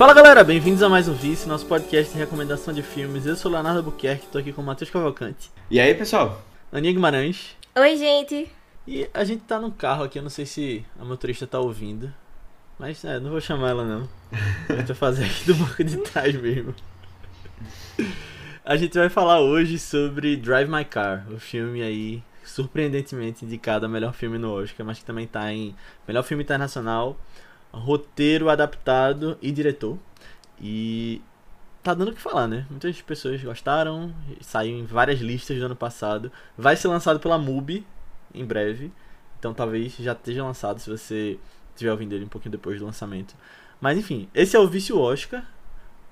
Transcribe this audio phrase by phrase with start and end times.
[0.00, 3.26] Fala galera, bem-vindos a mais um Vice, nosso podcast de recomendação de filmes.
[3.26, 5.50] Eu sou o Leonardo Buquerque, tô aqui com o Matheus Cavalcante.
[5.70, 6.40] E aí, pessoal?
[6.72, 7.54] Aninha Guimarães.
[7.76, 8.50] Oi, gente.
[8.88, 12.10] E a gente tá no carro aqui, eu não sei se a motorista tá ouvindo.
[12.78, 14.08] Mas é, não vou chamar ela não.
[14.70, 16.74] A gente vai fazer aqui do banco de trás mesmo.
[18.64, 23.88] A gente vai falar hoje sobre Drive My Car, o filme aí surpreendentemente indicado a
[23.88, 25.76] melhor filme no Oscar, mas que também tá em
[26.08, 27.20] melhor filme internacional,
[27.72, 29.98] roteiro adaptado e diretor.
[30.60, 31.22] E
[31.82, 32.66] tá dando o que falar, né?
[32.70, 36.30] Muitas pessoas gostaram, saiu em várias listas do ano passado.
[36.56, 37.86] Vai ser lançado pela MUBI
[38.34, 38.92] em breve,
[39.38, 41.38] então talvez já esteja lançado se você
[41.70, 43.34] estiver ouvindo ele um pouquinho depois do lançamento.
[43.80, 45.44] Mas enfim, esse é o Vício Oscar,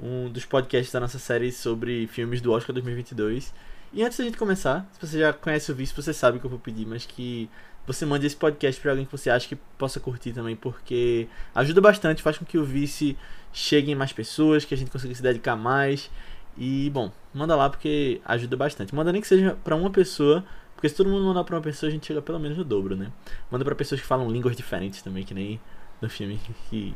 [0.00, 3.53] um dos podcasts da nossa série sobre filmes do Oscar 2022.
[3.93, 6.47] E antes da gente começar, se você já conhece o Vício, você sabe o que
[6.47, 7.48] eu vou pedir, mas que
[7.89, 11.81] você mande esse podcast para alguém que você acha que possa curtir também, porque ajuda
[11.81, 13.17] bastante, faz com que o Vice
[13.50, 16.11] chegue em mais pessoas, que a gente consiga se dedicar mais.
[16.59, 18.94] E, bom, manda lá porque ajuda bastante.
[18.94, 20.44] Manda nem que seja para uma pessoa,
[20.77, 22.94] porque se todo mundo mandar para uma pessoa, a gente chega pelo menos no dobro,
[22.94, 23.11] né?
[23.50, 25.59] Manda para pessoas que falam línguas diferentes também, que nem
[26.03, 26.94] no filme, que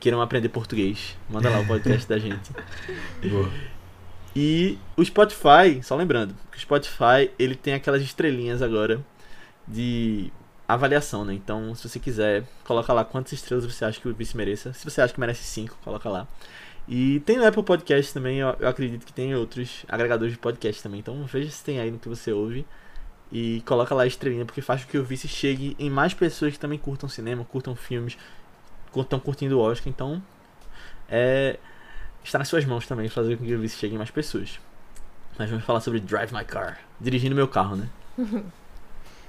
[0.00, 1.16] queiram aprender português.
[1.30, 2.50] Manda lá o podcast da gente.
[3.30, 3.48] Boa.
[4.34, 9.04] E o Spotify, só lembrando, que o Spotify ele tem aquelas estrelinhas agora
[9.66, 10.32] de
[10.66, 11.34] avaliação, né?
[11.34, 14.72] Então, se você quiser, coloca lá quantas estrelas você acha que o vice mereça.
[14.72, 16.26] Se você acha que merece 5, coloca lá.
[16.88, 20.82] E tem no Apple Podcast também, eu, eu acredito que tem outros agregadores de podcast
[20.82, 21.00] também.
[21.00, 22.66] Então veja se tem aí no que você ouve.
[23.30, 26.52] E coloca lá a estrelinha, porque faz com que o vice chegue em mais pessoas
[26.52, 28.18] que também curtam cinema, curtam filmes,
[28.94, 29.88] estão curtindo o Oscar.
[29.88, 30.22] Então,
[31.08, 31.58] é,
[32.22, 34.60] está nas suas mãos também fazer com que o vice chegue em mais pessoas.
[35.38, 36.78] Mas vamos falar sobre Drive My Car.
[37.00, 37.88] Dirigindo meu carro, né?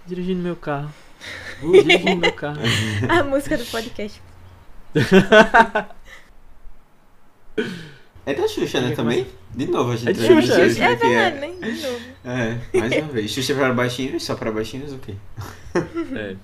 [0.06, 0.94] Dirigindo meu carro.
[1.62, 2.59] Dirigindo meu carro.
[3.09, 4.22] A música do podcast.
[8.25, 9.28] É da Xuxa, né, também?
[9.53, 10.96] De novo, a gente É de Xuxa, É que é.
[10.96, 11.72] verdade, né?
[11.72, 12.00] De novo.
[12.24, 13.31] É, mais uma vez.
[13.31, 15.13] Xuxa para baixinhos, só para baixinhos, o quê?
[16.16, 16.36] É.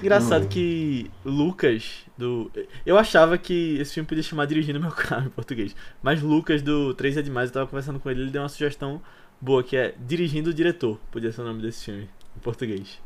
[0.00, 0.48] Engraçado Não.
[0.48, 2.50] que Lucas do.
[2.86, 5.74] Eu achava que esse filme podia chamar Dirigindo Meu Carro em português.
[6.02, 9.02] Mas Lucas do 3 é Demais, eu tava conversando com ele, ele deu uma sugestão
[9.40, 11.00] boa que é Dirigindo o Diretor.
[11.10, 13.00] Podia ser o nome desse filme em português.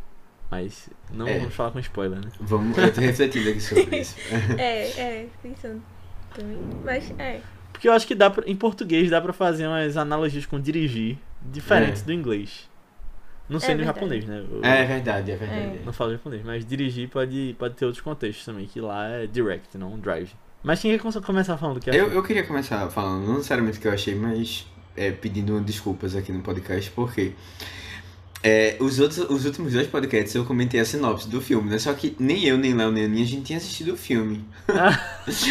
[0.50, 1.39] Mas não É.
[1.39, 2.31] vamos falar com spoiler, né?
[2.41, 4.16] Vamos, eu tô refletindo aqui sobre isso.
[4.59, 5.83] É, é, pensando
[6.34, 6.56] também.
[6.84, 7.41] Mas, é.
[7.72, 11.19] Porque eu acho que dá pra, em português dá pra fazer umas analogias com dirigir
[11.43, 12.05] diferentes É.
[12.06, 12.69] do inglês.
[13.49, 13.99] Não É sei no verdade.
[14.00, 14.44] japonês, né?
[14.50, 15.81] Eu- É verdade, é verdade.
[15.84, 19.77] Não falo japonês, mas dirigir pode, pode ter outros contextos também, que lá é direct,
[19.78, 20.31] não drive.
[20.62, 22.16] Mas quem quer come- começar falando o que Eu, achou?
[22.16, 24.66] eu queria começar falando, não necessariamente o que eu achei, mas
[24.97, 27.33] é, pedindo desculpas aqui no podcast, porque
[28.43, 31.78] é, os, outros, os últimos dois podcasts eu comentei a sinopse do filme, né?
[31.78, 34.44] Só que nem eu, nem Léo, nem a Aninha, a gente tinha assistido o filme.
[34.69, 34.97] Ah,
[35.28, 35.50] sim.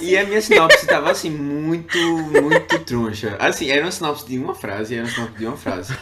[0.00, 3.36] E a minha sinopse tava assim, muito, muito troncha.
[3.38, 5.94] Assim, era uma sinopse de uma frase, era uma sinopse de uma frase.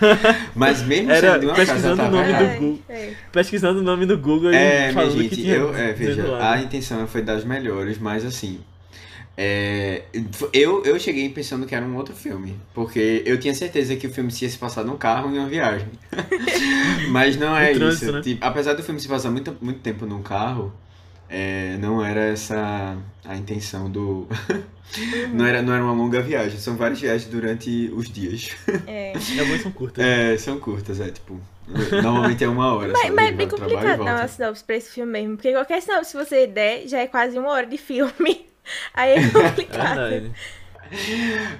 [0.55, 2.61] Mas mesmo Era sendo de uma frase, pesquisando ela o nome do.
[2.61, 2.79] Google.
[2.89, 5.93] É, Pesquisando o nome do Google e É, minha falando que gente, tinha eu, é,
[5.93, 8.61] veja, a intenção foi das melhores, mas assim.
[9.37, 10.03] É,
[10.53, 14.11] eu, eu cheguei pensando que era um outro filme, porque eu tinha certeza que o
[14.11, 15.89] filme se ia se passar num carro em uma viagem.
[17.11, 18.13] mas não é trânsito, isso.
[18.13, 18.21] né?
[18.21, 20.73] Tipo, apesar do filme se passar muito, muito tempo num carro,
[21.31, 24.29] é, não era essa a intenção do.
[25.33, 28.51] não, era, não era uma longa viagem, são várias viagens durante os dias.
[28.87, 29.13] é.
[29.17, 30.05] É são curtas.
[30.05, 31.41] É, são curtas, é tipo.
[32.03, 32.93] Normalmente é uma hora.
[32.93, 35.37] Mas, mas é bem complicado dar uma sinopse pra esse filme mesmo.
[35.37, 38.52] Porque qualquer sinopse que você der já é quase uma hora de filme.
[38.95, 40.09] Aí é É complicado.
[40.09, 40.33] verdade.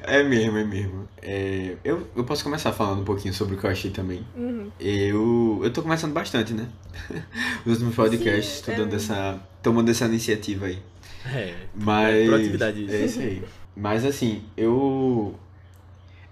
[0.03, 1.09] É mesmo, é mesmo.
[1.23, 4.27] É, eu, eu posso começar falando um pouquinho sobre o que eu achei também.
[4.37, 4.71] Uhum.
[4.79, 6.69] Eu, eu tô começando bastante, né?
[7.65, 9.13] Os últimos podcasts, Sim, tô é dando mesmo.
[9.15, 9.41] essa.
[9.63, 10.79] tomando essa iniciativa aí.
[11.27, 12.27] É, Mas.
[12.29, 12.95] proatividade isso.
[12.95, 13.43] É isso aí.
[13.75, 15.35] Mas assim, eu.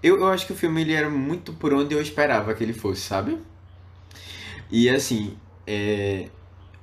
[0.03, 2.73] Eu, eu acho que o filme ele era muito por onde eu esperava que ele
[2.73, 3.37] fosse, sabe?
[4.69, 5.35] E assim,
[5.67, 6.27] é,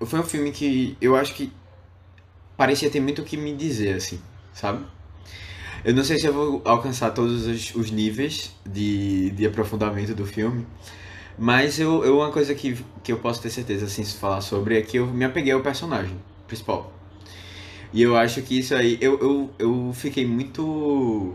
[0.05, 1.53] foi um filme que eu acho que
[2.59, 4.21] parecia ter muito o que me dizer, assim,
[4.53, 4.85] sabe?
[5.85, 10.27] Eu não sei se eu vou alcançar todos os, os níveis de, de aprofundamento do
[10.27, 10.67] filme,
[11.39, 14.77] mas eu, eu uma coisa que, que eu posso ter certeza, assim, se falar sobre
[14.77, 16.17] é que eu me apeguei ao personagem
[16.49, 16.93] principal.
[17.93, 21.35] E eu acho que isso aí, eu, eu, eu fiquei muito,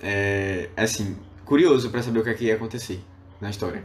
[0.00, 3.00] é, assim, curioso pra saber o que, é que ia acontecer
[3.40, 3.82] na história.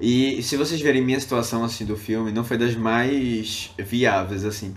[0.00, 4.74] E se vocês verem minha situação, assim, do filme, não foi das mais viáveis, assim.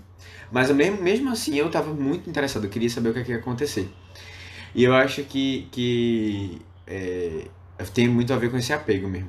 [0.55, 3.31] Mas mesmo, mesmo assim eu tava muito interessado, eu queria saber o que, é que
[3.33, 3.91] ia acontecer.
[4.73, 7.45] E eu acho que, que é,
[7.93, 9.27] tem muito a ver com esse apego mesmo.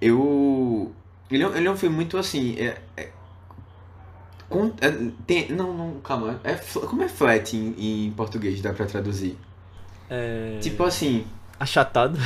[0.00, 0.90] Eu.
[1.30, 2.56] Ele é, ele é um filme muito assim.
[2.58, 3.10] é- é-
[4.48, 4.90] Com- é,
[5.26, 6.40] tem, não, não, calma.
[6.42, 8.62] É, como é flat em, em português?
[8.62, 9.36] Dá pra traduzir?
[10.08, 10.58] É...
[10.62, 11.26] Tipo assim.
[11.60, 12.18] Achatado.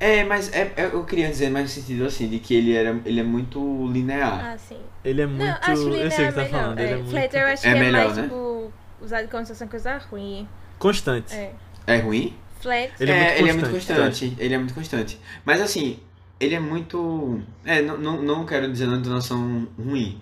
[0.00, 3.00] É, mas é, é- eu queria dizer mais no sentido assim, de que ele, era,
[3.04, 3.58] ele é muito
[3.90, 4.52] linear.
[4.54, 4.78] Ah, sim.
[5.04, 5.42] Ele é muito.
[5.42, 6.60] Não, acho que eu linear sei o é que tá melhor.
[6.62, 6.78] falando.
[6.80, 8.22] Ele é, É, muito Flatter eu acho É que é melhor, mais, né?
[8.24, 8.72] tipo,
[9.02, 10.48] usado como se fosse uma coisa ruim.
[10.78, 11.34] constante.
[11.34, 11.52] É.
[11.86, 12.34] É ruim?
[12.60, 12.92] Flat.
[13.00, 14.36] Ele é muito ele é muito constante.
[14.38, 15.20] Ele é muito constante.
[15.44, 15.98] Mas assim,
[16.38, 17.40] ele é muito.
[17.64, 20.20] É, não, não, não quero dizer na entonação ruim.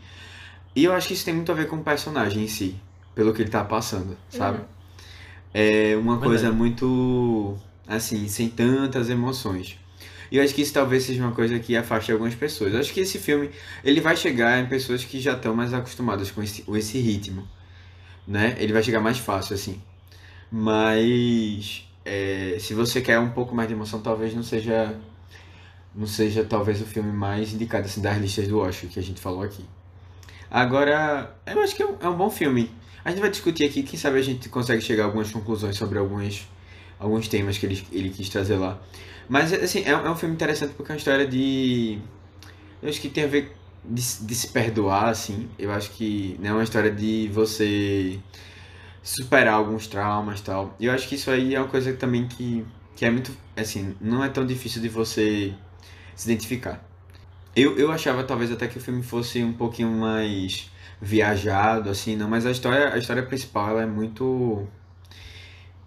[0.74, 2.76] E eu acho que isso tem muito a ver com o personagem em si.
[3.14, 4.58] Pelo que ele tá passando, sabe?
[4.58, 4.64] Uhum.
[5.54, 6.22] É uma Verdade.
[6.24, 7.56] coisa muito.
[7.86, 9.78] Assim, sem tantas emoções.
[10.30, 12.72] E eu acho que isso talvez seja uma coisa que afaste algumas pessoas.
[12.72, 13.50] Eu acho que esse filme,
[13.84, 17.46] ele vai chegar em pessoas que já estão mais acostumadas com esse, com esse ritmo.
[18.26, 18.56] Né?
[18.58, 19.80] Ele vai chegar mais fácil, assim.
[20.50, 24.94] Mas é, se você quer um pouco mais de emoção, talvez não seja
[25.94, 29.20] não seja talvez o filme mais indicado assim, das listas do Oscar que a gente
[29.20, 29.64] falou aqui.
[30.50, 32.70] Agora, eu acho que é um, é um bom filme.
[33.04, 35.98] A gente vai discutir aqui, quem sabe a gente consegue chegar a algumas conclusões sobre
[35.98, 36.46] alguns,
[36.98, 38.78] alguns temas que ele, ele quis trazer lá.
[39.28, 41.98] Mas assim, é, é um filme interessante porque é uma história de.
[42.82, 45.48] Eu acho que tem a ver de, de se perdoar, assim.
[45.58, 48.18] Eu acho que não é uma história de você
[49.02, 50.74] superar alguns traumas tal.
[50.78, 52.64] E eu acho que isso aí é uma coisa também que,
[52.94, 53.32] que é muito.
[53.56, 55.54] Assim, não é tão difícil de você
[56.14, 56.84] se identificar.
[57.54, 60.70] Eu, eu achava talvez até que o filme fosse um pouquinho mais
[61.00, 64.66] viajado, assim, não, mas a história, a história principal ela é muito.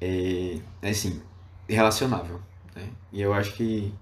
[0.02, 1.22] É, é assim,
[1.68, 2.40] relacionável.
[2.76, 2.84] Né?
[3.12, 3.94] E eu acho que.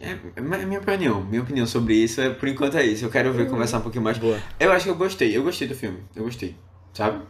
[0.00, 1.22] É, é mi- minha opinião.
[1.22, 3.04] Minha opinião sobre isso é por enquanto é isso.
[3.04, 4.16] Eu quero ver conversar um pouquinho mais.
[4.18, 4.38] Boa.
[4.58, 5.98] Eu acho que eu gostei, eu gostei do filme.
[6.16, 6.56] Eu gostei,
[6.94, 7.22] sabe?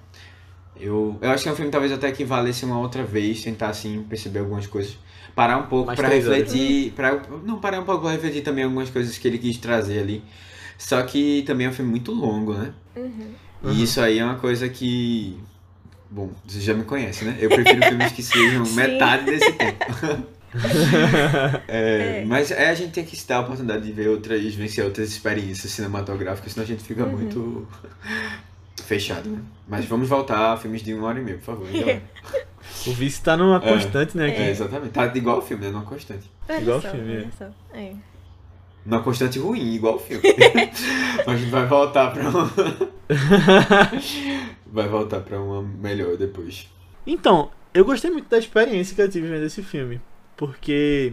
[0.79, 3.69] Eu, eu acho que é um filme talvez até que valesse uma outra vez, tentar
[3.69, 4.97] assim perceber algumas coisas.
[5.35, 6.39] Parar um pouco três horas.
[6.39, 6.93] refletir.
[6.93, 10.23] Pra, não, parar um pouco pra refletir também algumas coisas que ele quis trazer ali.
[10.79, 12.73] Só que também é um filme muito longo, né?
[12.97, 13.35] Uhum.
[13.63, 13.73] Uhum.
[13.73, 15.39] E isso aí é uma coisa que.
[16.11, 17.37] Bom, você já me conhece, né?
[17.41, 18.75] Eu prefiro filmes que sejam Sim.
[18.75, 19.85] metade desse tempo.
[21.69, 22.25] É, É.
[22.27, 25.09] Mas é, a gente tem que se dar a oportunidade de ver outras, vivenciar outras
[25.09, 27.12] experiências cinematográficas, senão a gente fica Uhum.
[27.12, 27.69] muito
[28.85, 29.39] fechado, né?
[29.69, 31.69] Mas vamos voltar a filmes de uma hora e meia, por favor.
[31.71, 32.03] galera.
[32.87, 33.61] O vice tá numa É.
[33.61, 34.27] constante, né?
[34.27, 34.43] Aqui.
[34.43, 34.91] É, exatamente.
[34.91, 35.71] Tá igual o filme, né?
[35.71, 36.29] Numa constante.
[36.49, 37.29] Olha Igual só, filme.
[37.73, 37.93] É.
[38.85, 40.23] Numa constante ruim, igual o filme.
[41.27, 42.47] a gente vai voltar pra uma...
[44.67, 46.69] vai voltar pra uma melhor depois.
[47.06, 50.00] Então, eu gostei muito da experiência que eu tive vendo esse filme.
[50.37, 51.12] Porque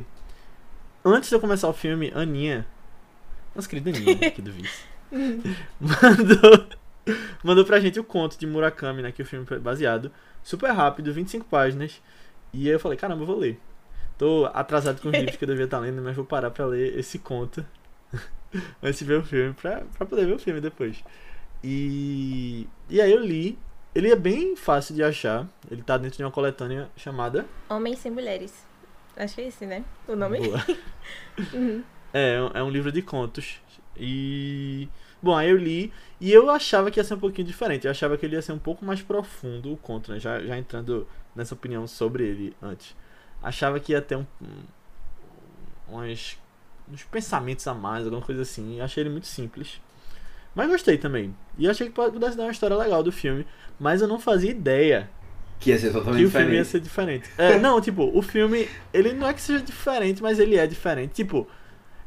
[1.04, 2.66] antes de eu começar o filme, Aninha,
[3.56, 4.84] nossa querida Aninha aqui do Vice,
[5.80, 6.68] mandou,
[7.44, 9.12] mandou pra gente o conto de Murakami, né?
[9.12, 10.12] Que o filme foi baseado.
[10.44, 12.02] Super rápido, 25 páginas.
[12.54, 13.60] E aí eu falei, caramba, eu vou ler.
[14.18, 16.98] Tô atrasado com os livros que eu devia estar lendo, mas vou parar pra ler
[16.98, 17.64] esse conto
[18.82, 21.04] antes de ver o filme, pra, pra poder ver o filme depois.
[21.64, 23.58] E, e aí eu li.
[23.96, 25.48] Ele é bem fácil de achar.
[25.72, 27.46] Ele tá dentro de uma coletânea chamada.
[27.70, 28.54] Homens sem mulheres.
[29.16, 29.84] Acho que é esse, né?
[30.08, 30.40] O nome?
[30.40, 30.64] Boa.
[31.54, 31.84] Uhum.
[32.14, 33.60] É, é um- é um livro de contos.
[33.96, 34.88] E.
[35.22, 37.86] Bom, aí eu li e eu achava que ia ser um pouquinho diferente.
[37.86, 40.20] Eu achava que ele ia ser um pouco mais profundo o conto, né?
[40.20, 42.96] Já, já entrando nessa opinião sobre ele antes.
[43.42, 44.26] Achava que ia ter um.
[44.42, 44.64] um-
[45.90, 46.38] umas,
[46.92, 48.82] uns pensamentos a mais, alguma coisa assim.
[48.82, 49.82] Achei ele muito simples.
[50.56, 51.36] Mas gostei também.
[51.58, 53.46] E achei que pudesse dar uma história legal do filme.
[53.80, 55.10] Mas eu não fazia ideia
[55.60, 56.68] Que ia ser que totalmente o filme ia diferente.
[56.70, 57.30] ser diferente.
[57.38, 61.14] É, não, tipo, o filme, ele não é que seja diferente, mas ele é diferente.
[61.14, 61.48] Tipo,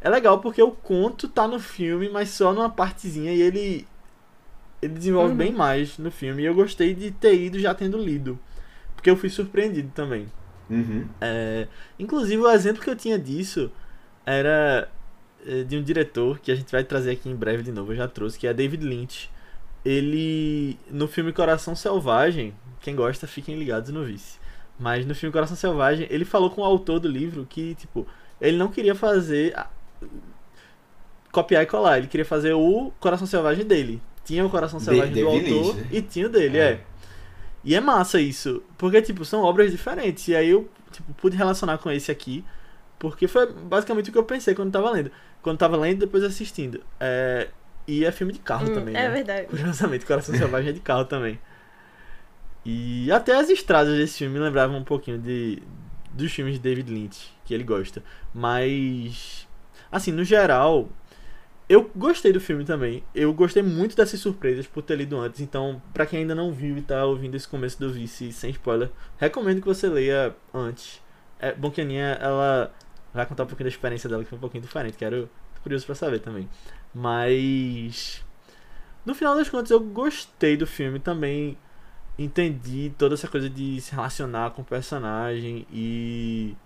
[0.00, 3.87] é legal porque o conto tá no filme, mas só numa partezinha e ele
[4.82, 5.37] ele desenvolve Uhum.
[5.37, 6.42] bem mais no filme.
[6.42, 8.38] E eu gostei de ter ido já tendo lido.
[8.96, 10.26] Porque eu fui surpreendido também.
[10.70, 11.06] Uhum.
[11.20, 11.66] É,
[11.98, 13.70] inclusive, o exemplo que eu tinha disso
[14.24, 14.88] era
[15.46, 17.96] é, de um diretor que a gente vai trazer aqui em breve de novo, eu
[17.96, 19.30] já trouxe, que é David Lynch.
[19.84, 24.38] Ele, no filme Coração Selvagem, quem gosta, fiquem ligados no Vice.
[24.78, 28.06] Mas no filme Coração Selvagem, ele falou com o autor do livro que, tipo,
[28.40, 29.56] ele não queria fazer.
[29.56, 29.68] a-
[31.32, 34.02] copiar e colar, ele queria fazer o Coração Selvagem dele.
[34.24, 35.88] Tinha o Coração De- Selvagem do David autor Lynch, né?
[35.98, 36.62] e tinha o dele, É.
[36.72, 36.80] é.
[37.64, 40.26] E é massa isso, porque, tipo, são obras diferentes.
[40.29, 42.45] E aí eu, tipo, pude relacionar com esse aqui,
[42.99, 45.11] porque foi basicamente o que eu pensei quando tava lendo.
[45.43, 46.83] Quando tava lendo e depois assistindo.
[46.99, 47.49] É,
[47.87, 49.11] e é filme de carro Hum, também, é né?
[49.11, 49.47] verdade.
[49.50, 51.38] Curiosamente, Coração Selvagem é de carro também.
[52.64, 55.62] E até as estradas desse filme me lembravam um pouquinho de
[56.12, 58.02] dos filmes de David Lynch, que ele gosta.
[58.35, 59.47] Mas,
[59.90, 60.88] assim, no geral,
[61.70, 63.04] eu gostei do filme também.
[63.14, 65.40] Eu gostei muito dessas surpresas por ter lido antes.
[65.40, 68.90] Então, pra quem ainda não viu e tá ouvindo esse começo do Vice sem spoiler,
[69.18, 71.00] recomendo que você leia antes.
[71.38, 72.74] É bom que a Aninha, ela
[73.14, 74.98] vai contar um pouquinho da experiência dela, que foi um pouquinho diferente.
[74.98, 75.30] Quero,
[75.62, 76.48] curioso pra saber também.
[76.92, 78.20] Mas
[79.04, 81.56] No final das contas, eu gostei do filme também.
[82.18, 86.56] Entendi toda essa coisa de se relacionar com o personagem e.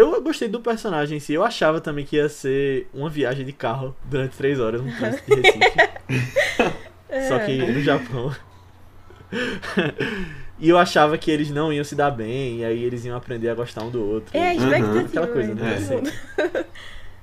[0.00, 1.34] Eu gostei do personagem em si.
[1.34, 5.34] Eu achava também que ia ser uma viagem de carro durante três horas no trânsito
[5.34, 6.80] de Recife.
[7.28, 8.34] Só que no Japão.
[10.58, 13.48] e eu achava que eles não iam se dar bem, e aí eles iam aprender
[13.48, 14.36] a gostar um do outro.
[14.36, 15.00] É, expectativa.
[15.00, 15.76] Aquela coisa, né?
[15.76, 15.94] É.
[15.94, 16.10] mundo.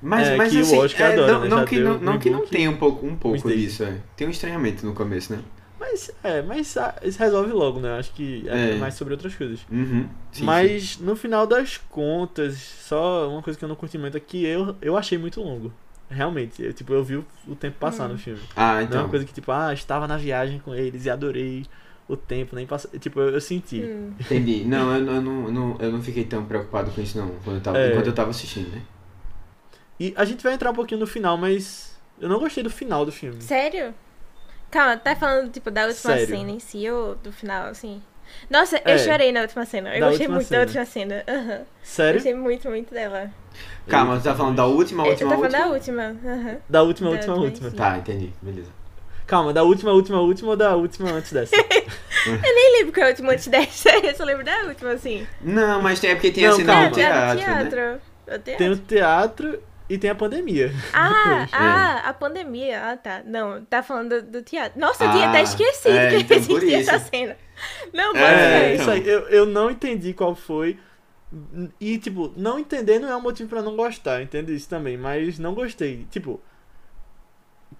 [0.02, 1.50] Mas, É, mas que o assim, Oscar é, adora, não, né?
[1.50, 3.98] não que não, não que não tenha um pouco, um pouco disso, é.
[4.16, 5.40] Tem um estranhamento no começo, né?
[5.80, 7.98] Mas, é, mas ah, isso resolve logo, né?
[8.00, 8.76] Acho que é, É.
[8.76, 9.60] mais sobre outras coisas.
[9.72, 10.08] Uhum.
[10.32, 11.04] Sim, mas sim.
[11.04, 14.76] no final das contas, só uma coisa que eu não curti muito é que eu,
[14.82, 15.72] eu achei muito longo.
[16.10, 18.40] Realmente, eu, tipo, eu vi o, tempo passar no filme.
[18.56, 19.02] Ah, Não é então.
[19.02, 21.66] uma coisa que, tipo, ah, estava na viagem com eles e adorei
[22.08, 22.90] o tempo, nem passou.
[22.98, 23.82] Tipo, eu, eu senti.
[23.82, 24.14] Hum.
[24.20, 24.64] Entendi.
[24.64, 27.28] Não eu, não- eu não, eu não, eu não fiquei tão preocupado com isso, não.
[27.44, 27.92] Quando eu tava, É.
[27.92, 28.82] enquanto eu tava assistindo, né?
[30.00, 33.06] E a gente vai entrar um pouquinho no final, mas eu não gostei do final
[33.06, 33.42] do filme.
[33.42, 33.94] Sério?
[34.70, 36.28] Calma, tá falando, tipo, da última Sério.
[36.28, 38.02] cena em si ou do final, assim?
[38.50, 38.98] Nossa, eu É.
[38.98, 39.90] chorei na última cena.
[39.96, 40.60] Eu gostei última muito cena.
[40.60, 41.24] da última cena.
[41.28, 42.14] Eu Sério?
[42.16, 43.32] gostei muito, muito dela.
[43.88, 45.66] Calma, tu tá falando da última, Eu última, tô falando última?
[45.66, 45.72] da
[46.04, 46.32] última.
[46.32, 46.58] Aham.
[46.70, 47.72] Da última, Da última, última última.
[47.72, 48.34] Tá, entendi.
[48.42, 48.70] Beleza.
[49.26, 51.56] Calma, da última, última, última ou da última antes dessa?
[52.26, 53.90] Nem lembro qual é a última antes dessa.
[54.06, 55.26] Eu só lembro da última, assim.
[55.42, 56.90] Não, mas tem, é porque tem a Não, cena calma.
[56.90, 57.44] do tem a teatro, né?
[57.46, 58.02] teatro.
[58.28, 58.58] O teatro.
[58.58, 60.72] tem o teatro e tem a pandemia.
[60.94, 61.10] Ah,
[61.46, 61.50] Depois.
[61.54, 62.84] ah, a pandemia.
[62.92, 63.22] Ah, tá.
[63.26, 64.80] Não, tá falando do, do teatro.
[64.80, 67.38] Nossa, eu tinha Ah, até esquecido é, que então existia essa cena.
[67.94, 68.82] Não, É, pode É, então.
[68.82, 69.08] isso aí.
[69.08, 70.78] Eu, eu não entendi qual foi.
[71.80, 74.98] E, tipo, não entender não é um motivo pra não gostar, entende isso também.
[74.98, 76.06] Mas não gostei.
[76.10, 76.42] Tipo.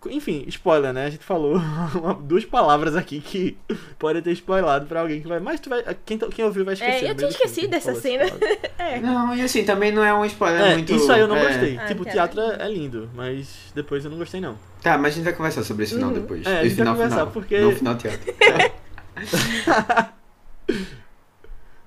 [0.10, 1.06] Enfim, spoiler, né?
[1.08, 1.56] A gente falou
[1.96, 3.58] uma- duas palavras aqui que
[4.00, 5.40] pode ter spoilado pra alguém que vai.
[5.40, 5.84] Mas tu vai.
[6.06, 7.06] Quem, quem ouviu vai esquecer.
[7.06, 8.26] É, eu no tinha esquecido dessa cena.
[8.30, 8.60] palavra.
[8.78, 9.00] É.
[9.00, 10.94] Não, e assim, também não é um spoiler É, muito...
[10.94, 11.48] isso aí eu não é.
[11.48, 11.78] gostei.
[11.78, 12.40] Ah, tipo, o teatro.
[12.42, 14.58] teatro é lindo, mas depois eu não gostei, não.
[14.82, 16.16] Tá, mas a gente vai conversar sobre esse final Uhum.
[16.16, 16.46] depois.
[16.46, 17.32] É, a gente vai final, conversar, final.
[17.32, 18.34] porque- Não, final teatro.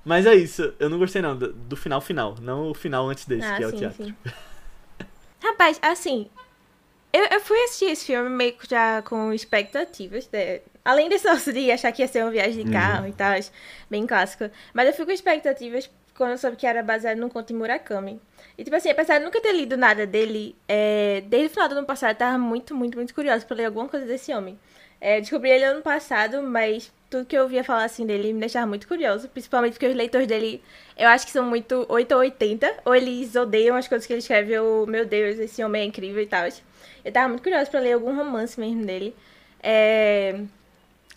[0.03, 3.25] Mas é isso, eu não gostei não, do, do final final, não o final antes
[3.25, 4.03] desse, Ah, que é o sim, teatro.
[4.05, 4.15] sim.
[5.43, 6.27] Rapaz, assim,
[7.13, 10.61] eu, eu fui assistir esse filme meio que já com expectativas, né?
[10.83, 12.71] Além desse lance de achar que ia ser uma viagem de Uhum.
[12.71, 13.33] carro e tal,
[13.89, 14.49] bem clássico.
[14.73, 18.19] Mas eu fui com expectativas quando eu soube que era baseado num conto de Murakami.
[18.57, 21.75] E, tipo assim, apesar de nunca ter lido nada dele, é, desde o final do
[21.77, 24.59] ano passado eu tava muito, muito, muito curiosa pra ler alguma coisa desse homem.
[24.99, 28.67] É, descobri ele ano passado, mas tudo que eu ouvia falar assim dele me deixava
[28.67, 30.63] muito curioso, principalmente porque os leitores dele,
[30.95, 34.19] eu acho que são muito 8 ou 80, ou eles odeiam as coisas que ele
[34.19, 36.47] escreve, ou, meu Deus, esse homem é incrível e tal.
[37.03, 39.15] Eu tava muito curiosa pra ler algum romance mesmo dele.
[39.61, 40.41] É...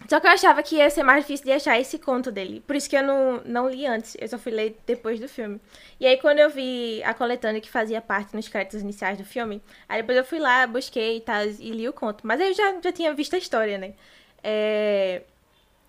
[0.08, 2.62] Só que eu achava que ia ser mais difícil de achar esse conto dele.
[2.66, 4.16] Por isso que eu não, não li antes.
[4.20, 5.60] Eu só fui ler depois do filme.
[5.98, 9.62] E aí, quando eu vi a coletânea que fazia parte nos créditos iniciais do filme,
[9.88, 11.24] aí depois eu fui lá, busquei e
[11.60, 12.26] e li o conto.
[12.26, 13.94] Mas eu já, já tinha visto a história, né?
[14.42, 15.22] É...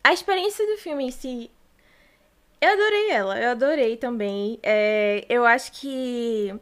[0.04, 1.52] A experiência do filme em si.
[2.62, 4.60] Eu adorei ela, eu adorei também.
[4.64, 6.54] É, eu acho que.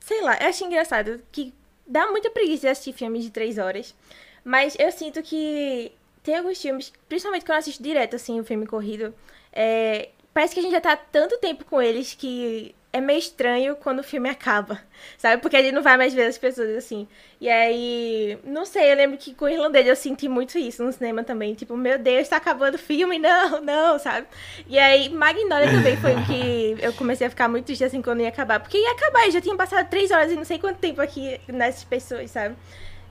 [0.00, 1.54] Sei lá, eu acho engraçado que
[1.92, 3.94] dá muita preguiça de assistir filmes de três horas.
[4.42, 8.66] Mas eu sinto que tem alguns filmes, principalmente quando eu assisto direto, assim, o filme
[8.66, 9.14] corrido,
[9.52, 13.18] é, parece que a gente já tá há tanto tempo com eles que é meio
[13.18, 14.78] estranho quando o filme acaba,
[15.16, 15.40] sabe?
[15.40, 17.08] Porque gente não vai mais ver as pessoas assim.
[17.40, 20.92] E aí, não sei, eu lembro que com o irlandês eu senti muito isso no
[20.92, 21.54] cinema também.
[21.54, 24.26] Tipo, meu Deus, tá acabando o filme, não, não, sabe?
[24.68, 28.20] E aí, Magnolia também foi o que eu comecei a ficar muito triste assim quando
[28.20, 28.60] ia acabar.
[28.60, 31.40] Porque ia acabar, e já tinha passado três horas e não sei quanto tempo aqui
[31.48, 32.54] nessas pessoas, sabe?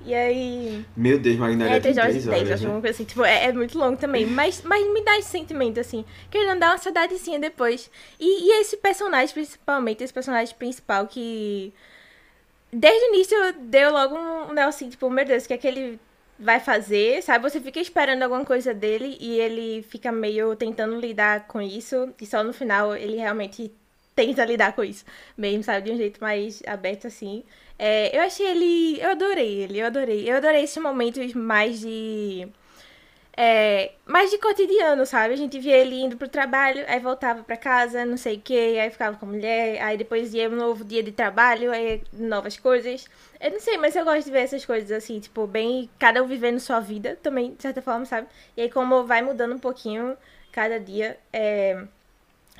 [0.05, 0.85] E aí.
[0.95, 2.69] Meu Deus, Magnalia É, tem 3 horas e 3 10, horas, acho né?
[2.69, 3.03] uma coisa assim.
[3.03, 4.25] Tipo, é, é muito longo também.
[4.25, 6.03] Mas, mas me dá esse sentimento, assim.
[6.29, 7.89] Querendo dar uma saudadezinha depois.
[8.19, 11.73] E, e esse personagem, principalmente, esse personagem principal que.
[12.73, 15.57] Desde o início deu logo um, um negócio assim, tipo, meu Deus, o que é
[15.57, 15.99] que ele
[16.39, 17.49] vai fazer, sabe?
[17.49, 22.13] Você fica esperando alguma coisa dele e ele fica meio tentando lidar com isso.
[22.19, 23.71] E só no final ele realmente
[24.15, 25.05] tenta lidar com isso.
[25.37, 25.89] Mesmo, sabe?
[25.89, 27.43] De um jeito mais aberto, assim.
[27.83, 29.01] É, eu achei ele.
[29.01, 30.29] Eu adorei ele, eu adorei.
[30.29, 32.47] Eu adorei esses momentos mais de.
[33.35, 35.33] É, mais de cotidiano, sabe?
[35.33, 38.79] A gente via ele indo pro trabalho, aí voltava pra casa, não sei o que,
[38.79, 42.57] aí ficava com a mulher, aí depois ia um novo dia de trabalho, aí novas
[42.57, 43.07] coisas.
[43.39, 45.89] Eu não sei, mas eu gosto de ver essas coisas assim, tipo, bem.
[45.99, 48.27] Cada um vivendo sua vida também, de certa forma, sabe?
[48.55, 50.15] E aí, como vai mudando um pouquinho
[50.51, 51.83] cada dia, é.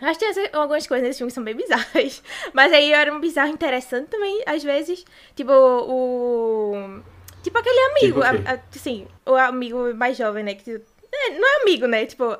[0.02, 2.24] Acho que tem algumas coisas nesse filme que são bem bizarras.
[2.54, 5.06] Mas aí era um bizarro interessante também, às vezes.
[5.36, 7.02] Tipo, o.
[7.44, 8.44] Tipo aquele amigo, Tipo o quê?
[8.48, 10.56] a- a- assim, o amigo mais jovem, né?
[10.56, 10.82] Que,
[11.14, 12.06] é, não é amigo, né?
[12.06, 12.38] Tipo,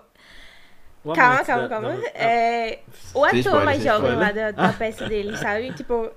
[1.04, 1.90] O calma, calma, da- calma.
[1.98, 2.80] da- É,
[3.14, 4.20] o ator mais jovem spoiler.
[4.20, 5.72] lá da, da peça dele, sabe?
[5.78, 6.12] Tipo,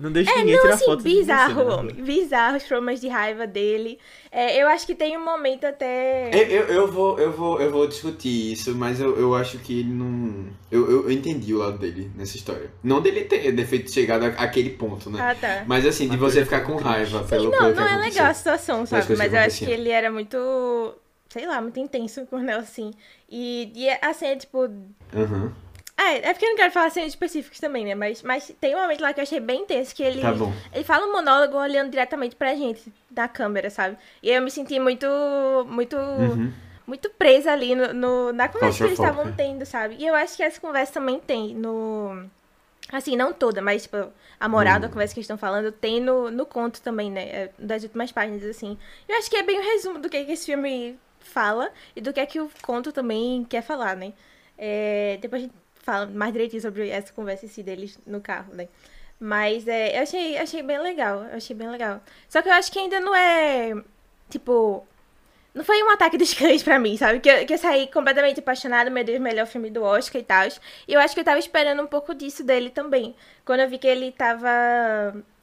[0.00, 1.74] Não deixa É, ninguém não, tirar assim, foto de você, bizarro, né?
[1.74, 1.94] homem.
[1.96, 3.98] Bizarro os problemas de raiva dele.
[4.32, 6.30] É, eu acho que tem um momento até.
[6.32, 9.80] Eu, eu, eu vou, eu, vou, eu vou discutir isso, mas eu, eu acho que
[9.80, 10.46] ele não.
[10.70, 12.70] Eu, eu, eu entendi o lado dele nessa história.
[12.82, 15.18] Não dele ter defeito chegado àquele ponto, né?
[15.20, 15.64] Ah, tá.
[15.66, 18.34] Mas assim, de você ficar com raiva pelo, Não, pelo que não é legal a
[18.34, 19.16] situação, sabe?
[19.16, 20.38] Mas eu acho que ele era muito.
[21.28, 22.90] Sei lá, muito intenso com ela, assim.
[23.28, 24.64] E, e assim, é tipo.
[25.14, 25.52] Aham,
[26.02, 27.94] É, é porque eu não quero falar cenas específicas também, né?
[27.94, 30.20] Mas, mas tem um momento lá que eu achei bem intenso, que ele.
[30.22, 30.32] tá.
[30.72, 33.98] Ele fala um monólogo olhando diretamente pra gente, da câmera, sabe?
[34.22, 35.06] E eu me senti muito.
[35.68, 35.96] Muito.
[35.96, 36.52] Uhum.
[36.86, 39.94] Muito presa ali no, no- na conversa que eles estavam tendo, sabe?
[39.98, 42.24] E eu acho que essa conversa também tem no.
[42.90, 44.80] Assim, não toda, mas, tipo, a moral Hum.
[44.80, 47.22] da conversa que eles estão falando tem no, no conto também, né?
[47.28, 48.76] É, Das últimas páginas, assim.
[49.08, 52.12] Eu acho que é bem o resumo do que, que esse filme fala e do
[52.12, 54.12] que é que o conto também quer falar, né?
[54.58, 55.54] É, depois a gente
[55.90, 58.68] fala mais direitinho sobre essa conversa em si deles no carro, né?
[59.18, 62.00] Mas é, eu achei, achei bem legal, achei bem legal.
[62.28, 63.74] Só que eu acho que ainda não é,
[64.30, 64.86] tipo,
[65.54, 67.20] não foi um ataque dos cães pra mim, sabe?
[67.20, 70.48] Que eu, que eu saí completamente apaixonada, meu Deus, melhor filme do Oscar e tal.
[70.88, 73.14] E eu acho que eu tava esperando um pouco disso dele também.
[73.44, 74.48] Quando eu vi que ele tava,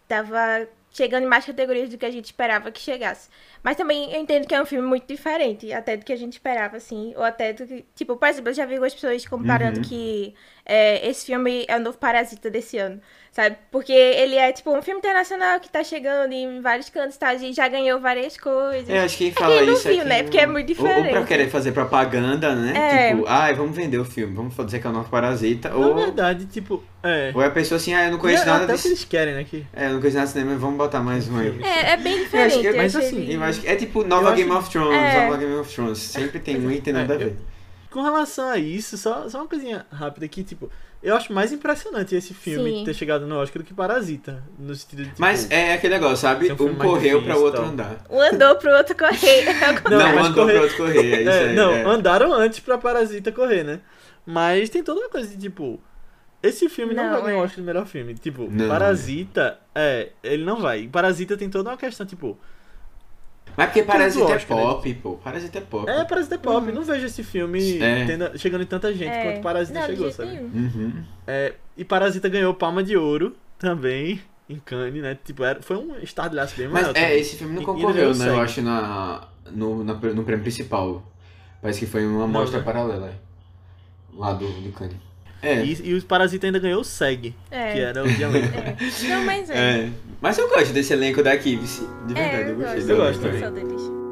[0.08, 3.30] tava chegando em mais categorias do que a gente esperava que chegasse.
[3.63, 6.34] Mas também eu entendo que é um filme muito diferente, até do que a gente
[6.34, 7.13] esperava, assim.
[7.16, 7.86] Ou até do que.
[7.96, 9.84] Tipo, por exemplo, eu já vi algumas pessoas comparando Uhum.
[9.84, 10.34] que
[10.68, 13.00] é, esse filme é o novo Parasita desse ano,
[13.32, 13.56] sabe?
[13.72, 17.36] Porque ele é, tipo, um filme internacional que tá chegando em vários cantos e tal,
[17.36, 18.90] e já ganhou várias coisas.
[18.90, 20.18] É, acho que quem fala quem não isso é viu, quem né?
[20.18, 21.28] não- Porque é muito Ou, ou pra diferente.
[21.28, 22.74] querer fazer propaganda, né?
[22.76, 23.12] É.
[23.16, 25.70] Tipo, ai, vamos vender o filme, vamos dizer que é o nosso parasita.
[25.70, 27.32] Na Ou, verdade, tipo, é.
[27.34, 28.88] ou é a pessoa assim, ah, eu não conheço é nada até o que disso.
[28.89, 29.44] eles querem, né?
[29.44, 29.65] Que...
[29.74, 31.58] É, eu não conheço nada de cinema, vamos botar mais um aí.
[31.63, 32.60] É, é bem Eu acho diferente.
[32.62, 34.98] que- mas eu achei assim, Eu que é tipo nova Eu Game acho- of Thrones,
[35.13, 35.22] É.
[35.26, 35.98] nova Game of Thrones.
[36.00, 37.36] Sempre tem um e tem nada a É, ver.
[37.98, 40.70] Com relação a isso, só, só uma coisinha rápida aqui, tipo,
[41.02, 42.84] eu acho mais impressionante esse filme Sim.
[42.86, 44.44] ter chegado no Oscar do que Parasita.
[44.60, 45.10] No sentido de.
[45.10, 46.52] Tipo, Mas é aquele negócio, sabe?
[46.52, 47.72] Um Um correu pra difícil, outro tal.
[47.72, 48.06] andar.
[48.08, 49.46] Um andou pro outro correr.
[49.90, 51.12] Não, Não, um andou correr- pra outro correr.
[51.16, 51.56] É isso É, aí.
[51.56, 51.84] não, é.
[51.86, 53.80] andaram antes pra Parasita correr, né?
[54.24, 55.82] Mas tem toda uma coisa de tipo.
[56.44, 57.44] Esse filme não, Não, vai ganhar o é.
[57.46, 58.14] Oscar de melhor filme.
[58.14, 58.68] Tipo, Não.
[58.68, 60.82] Parasita, é, ele não vai.
[60.82, 62.38] E Parasita tem toda uma questão, tipo.
[63.58, 64.63] Mas porque Tudo Parasita é Oscar, né?
[64.63, 65.12] pop, pô.
[65.15, 65.89] Parasita é pop.
[65.89, 66.72] É, Parasita é pop.
[66.72, 68.06] Não vejo esse filme É.
[68.06, 69.24] tendo- chegando em tanta gente É.
[69.24, 70.38] quanto Parasita Não, chegou, sabe?
[70.38, 71.04] Uhum.
[71.26, 75.17] É, e Parasita ganhou Palma de Ouro também em Cannes, né?
[75.26, 76.96] Tipo, era, foi um estardalhaço bem Mas maior.
[76.96, 77.20] é, também.
[77.20, 78.30] esse filme não concorreu, né?
[78.30, 81.04] Eu acho, na, no, na- no prêmio principal.
[81.60, 82.63] Parece que foi uma mostra né?
[82.63, 83.12] paralela.
[84.13, 84.96] Lá do, do Cannes.
[85.41, 85.63] É.
[85.63, 87.73] E, e o Parasita ainda ganhou o SEG, É.
[87.73, 88.58] que era o de elenco.
[88.58, 89.08] É.
[89.10, 89.56] Não, mas é.
[89.56, 89.89] É.
[90.19, 91.82] Mas eu gosto desse elenco daqui, vice.
[92.08, 92.91] De verdade, É, eu eu gostei.
[92.93, 94.07] Eu gosto também.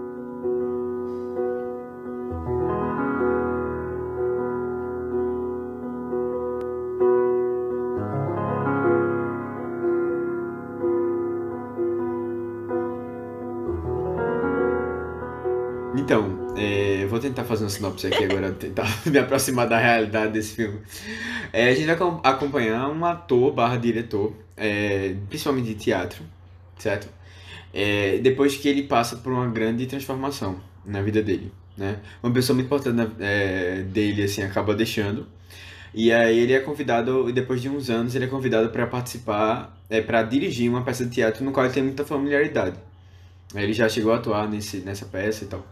[17.56, 20.80] Fazer uma sinopse aqui agora, tentar me aproximar da realidade desse filme.
[21.54, 26.24] É, a gente vai acom- acompanhar um ator barra diretor, é, principalmente de teatro,
[26.78, 27.08] certo?
[27.74, 32.00] É, depois que ele passa por uma grande transformação na vida dele, né?
[32.24, 35.28] Uma pessoa muito importante na- é, dele, assim, acaba deixando.
[35.94, 40.02] E aí ele é convidado, depois de uns anos, ele é convidado para participar, é,
[40.02, 42.78] para dirigir uma peça de teatro no qual ele tem muita familiaridade.
[43.56, 45.66] Ele já chegou a atuar nesse, nessa peça e tal,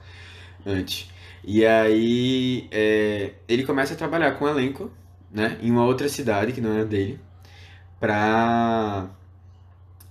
[0.65, 1.09] antes.
[1.43, 4.89] E aí é, ele começa a trabalhar com elenco,
[5.31, 7.19] né, em uma outra cidade que não era dele,
[7.99, 9.09] pra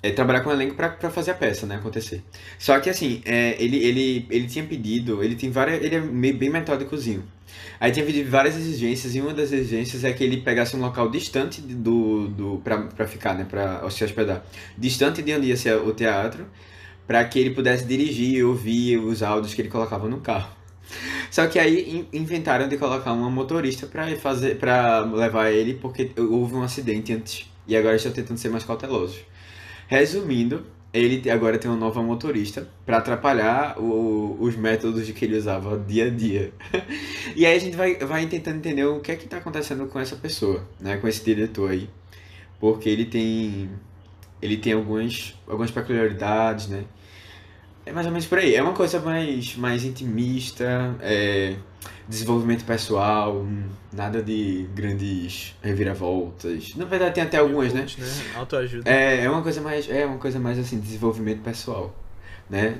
[0.03, 2.23] é, trabalhar com um elenco pra fazer a peça, né, acontecer.
[2.59, 6.37] Só que assim, é, ele, ele, ele tinha pedido, ele tem várias, ele é meio,
[6.37, 7.25] bem metódicozinho.
[7.81, 11.11] Aí tinha pedido várias exigências, e uma das exigências é que ele pegasse um local
[11.11, 14.45] distante do, do pra ficar, né, pra se hospedar.
[14.77, 16.47] Distante de onde ia ser o teatro,
[17.07, 20.62] para que ele pudesse dirigir ouvir os áudios que ele colocava no carro.
[21.31, 26.11] Só que aí in- inventaram de colocar uma motorista para fazer para levar ele porque
[26.18, 29.20] houve um acidente antes e agora estão tentando ser mais cautelosos.
[29.88, 35.78] Resumindo, ele agora tem uma nova motorista para atrapalhar o- os métodos que ele usava
[35.78, 36.52] dia a dia.
[37.37, 39.98] E aí a gente vai, vai tentando entender o que é que está acontecendo com
[39.98, 41.88] essa pessoa, né, com esse diretor aí,
[42.61, 43.70] porque ele tem
[44.42, 46.85] ele tem algumas algumas peculiaridades, né?
[47.85, 48.55] É mais ou menos por aí.
[48.55, 51.57] É uma coisa mais, mais intimista, é,
[52.09, 56.75] desenvolvimento pessoal, hum, nada de grandes reviravoltas.
[56.77, 57.87] Na verdade tem até algumas, né?
[57.99, 58.07] Né?
[58.37, 58.88] Autoajuda.
[58.88, 61.95] É, é uma coisa mais, é uma coisa mais assim, desenvolvimento pessoal,
[62.49, 62.77] né?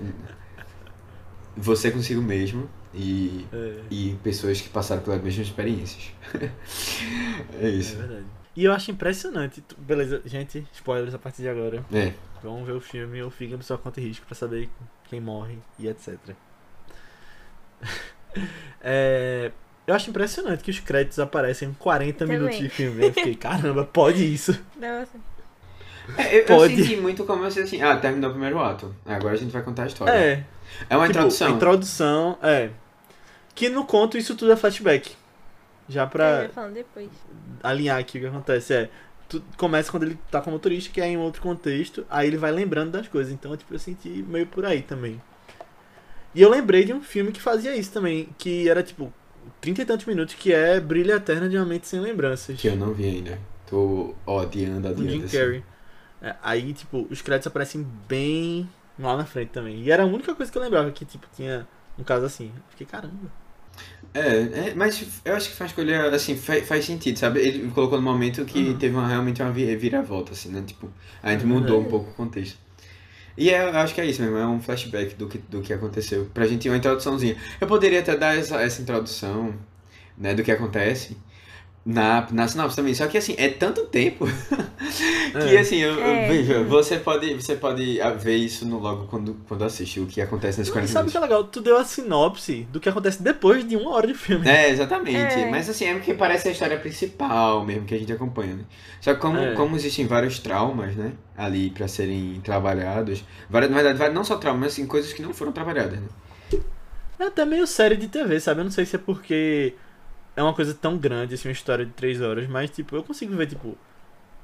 [1.57, 6.12] Você consigo mesmo e, É, e pessoas que passaram pelas mesmas experiências.
[7.61, 7.97] é é isso.
[7.97, 8.25] verdade.
[8.55, 9.62] E eu acho impressionante.
[9.79, 11.85] Beleza, gente, spoilers a partir de agora.
[11.93, 12.12] É.
[12.42, 14.68] Vamos ver o filme ou fica por sua conta e risco pra saber
[15.09, 16.16] quem morre e etc.
[18.81, 19.52] É,
[19.87, 22.38] eu acho impressionante que os créditos aparecem em 40 Também.
[22.38, 23.05] minutos de filme.
[23.07, 24.52] Eu fiquei, caramba, pode isso.
[24.76, 25.18] Nossa.
[26.18, 26.76] É, eu, eu Pode.
[26.76, 28.94] senti muito como assim, assim, ah, terminou o primeiro ato.
[29.07, 30.11] Agora a gente vai contar a história.
[30.12, 30.44] É,
[30.90, 31.50] É uma tipo, introdução.
[31.50, 32.70] introdução, é.
[33.55, 35.14] Que no conto isso tudo é flashback.
[35.88, 37.09] Já Eu pra ia falando depois.
[37.62, 38.74] alinhar aqui o que acontece.
[38.74, 38.90] É,
[39.40, 42.53] tu, começa quando ele tá como motorista, que é em outro contexto, aí ele vai
[42.53, 43.33] lembrando das coisas.
[43.33, 45.21] Então, tipo, eu senti meio por aí também.
[46.35, 49.12] E eu lembrei de um filme que fazia isso também, que era tipo
[49.61, 52.59] 30 e tantos minutos, que é Brilha Eterna de uma Mente Sem Lembranças.
[52.61, 53.38] Que eu não vi ainda.
[53.66, 55.09] Tô ó, adiando, do.
[55.09, 55.27] Jim.
[55.27, 55.62] Carrey.
[56.21, 58.68] É, aí, tipo, os créditos aparecem bem
[58.99, 59.83] lá na frente também.
[59.83, 61.66] E era a única coisa que eu lembrava que, tipo, tinha
[61.99, 62.53] um caso assim.
[62.55, 63.41] Eu fiquei, caramba.
[64.14, 67.40] É, é, mas eu acho que foi uma escolha, assim, faz, faz sentido, sabe?
[67.40, 68.79] Ele colocou no momento que Uhum.
[68.79, 70.62] teve uma, realmente uma vi- viravolta, assim, né?
[70.66, 70.90] Tipo,
[71.22, 72.59] a gente É mudou um pouco o contexto.
[73.37, 75.72] E é, eu acho que é isso mesmo, é um flashback do que, do que
[75.72, 76.27] aconteceu.
[76.35, 77.37] Pra gente uma introduçãozinha.
[77.61, 79.55] Eu poderia até dar essa, essa introdução,
[80.18, 81.16] né, do que acontece
[81.85, 82.95] na, na sinopse também.
[82.95, 84.25] Só que assim, é tanto tempo
[85.33, 85.61] que É.
[85.61, 86.29] assim, eu, eu É.
[86.29, 90.21] vejo, você pode, você pode ah, ver isso no, logo quando, quando assiste o que
[90.21, 91.37] acontece nesses Mas 40 sabe o que é minutos.
[91.38, 91.51] legal?
[91.53, 94.49] Tu deu a sinopse do que acontece depois de uma hora de filme.
[94.49, 95.16] É, exatamente.
[95.40, 95.51] É.
[95.51, 98.64] Mas assim, é porque parece a história principal mesmo que a gente acompanha, né?
[99.01, 99.55] Só que como, É.
[99.55, 101.12] como existem vários traumas, né?
[101.37, 103.25] Ali pra serem trabalhados.
[103.51, 106.07] Várias, na verdade, não só traumas, mas assim, coisas que não foram trabalhadas, né?
[107.18, 108.61] É até meio série de TV, sabe?
[108.61, 109.75] Eu não sei se é porque
[110.35, 113.35] é uma coisa tão grande, assim, uma história de três horas, mas, tipo, eu consigo
[113.37, 113.77] ver, tipo,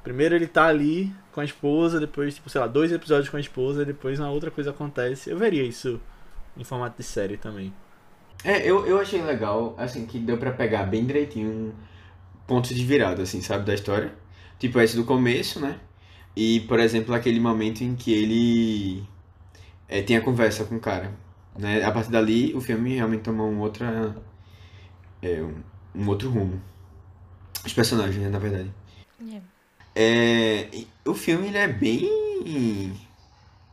[0.02, 3.40] primeiro ele tá ali com a esposa, depois, tipo, sei lá, dois episódios com a
[3.40, 5.30] esposa, depois uma outra coisa acontece.
[5.30, 6.00] Eu veria isso
[6.56, 7.72] em formato de série também.
[8.44, 11.74] É, eu, eu achei legal, assim, que deu pra pegar bem direitinho
[12.46, 14.12] pontos de virada, assim, sabe, da história.
[14.58, 15.78] Tipo, esse do começo, né?
[16.36, 19.04] E, por exemplo, aquele momento em que ele
[19.88, 21.12] é, tem a conversa com o cara,
[21.58, 21.82] né?
[21.84, 24.14] A partir dali, o filme realmente tomou um outra...
[25.22, 25.44] é,
[25.98, 26.60] um outro rumo.
[27.64, 28.70] Os personagens, né, na verdade.
[29.20, 29.40] É.
[30.00, 30.68] É,
[31.04, 32.92] o filme, ele é bem...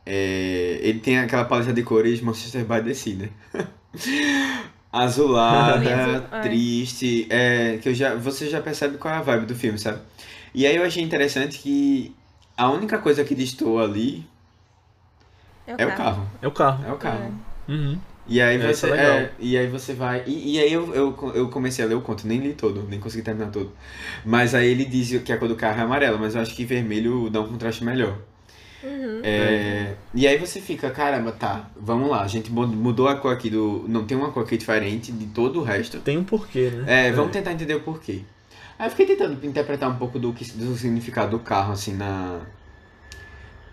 [0.04, 3.30] é, ele tem aquela paleta de cores Manchester by the Sea, né?
[4.92, 6.40] Azulada, Azul, é.
[6.42, 10.00] triste, é, que eu já, você já percebe qual é a vibe do filme, sabe?
[10.52, 12.14] E aí eu achei interessante que
[12.56, 14.26] a única coisa que destoa ali
[15.66, 16.26] é o carro.
[16.40, 16.84] É o carro.
[16.86, 17.34] É o carro.
[17.68, 17.98] Uhum.
[18.28, 20.22] E aí É, isso você, é é, e aí você vai.
[20.26, 22.98] E, e aí eu, eu, eu comecei a ler o conto, nem li todo, nem
[22.98, 23.72] consegui terminar todo.
[24.24, 26.64] Mas aí ele diz que a cor do carro é amarela, mas eu acho que
[26.64, 28.18] vermelho dá um contraste melhor.
[28.82, 29.20] Uhum.
[29.24, 33.32] É, e aí você fica, caramba, tá, vamos lá, a gente mu- mudou a cor
[33.32, 33.84] aqui do.
[33.88, 35.98] Não tem uma cor aqui diferente de todo o resto.
[35.98, 37.08] Tem um porquê, né?
[37.08, 38.22] É, vamos tentar entender o porquê.
[38.78, 42.40] Aí eu fiquei tentando interpretar um pouco do, que, do significado do carro, assim, na.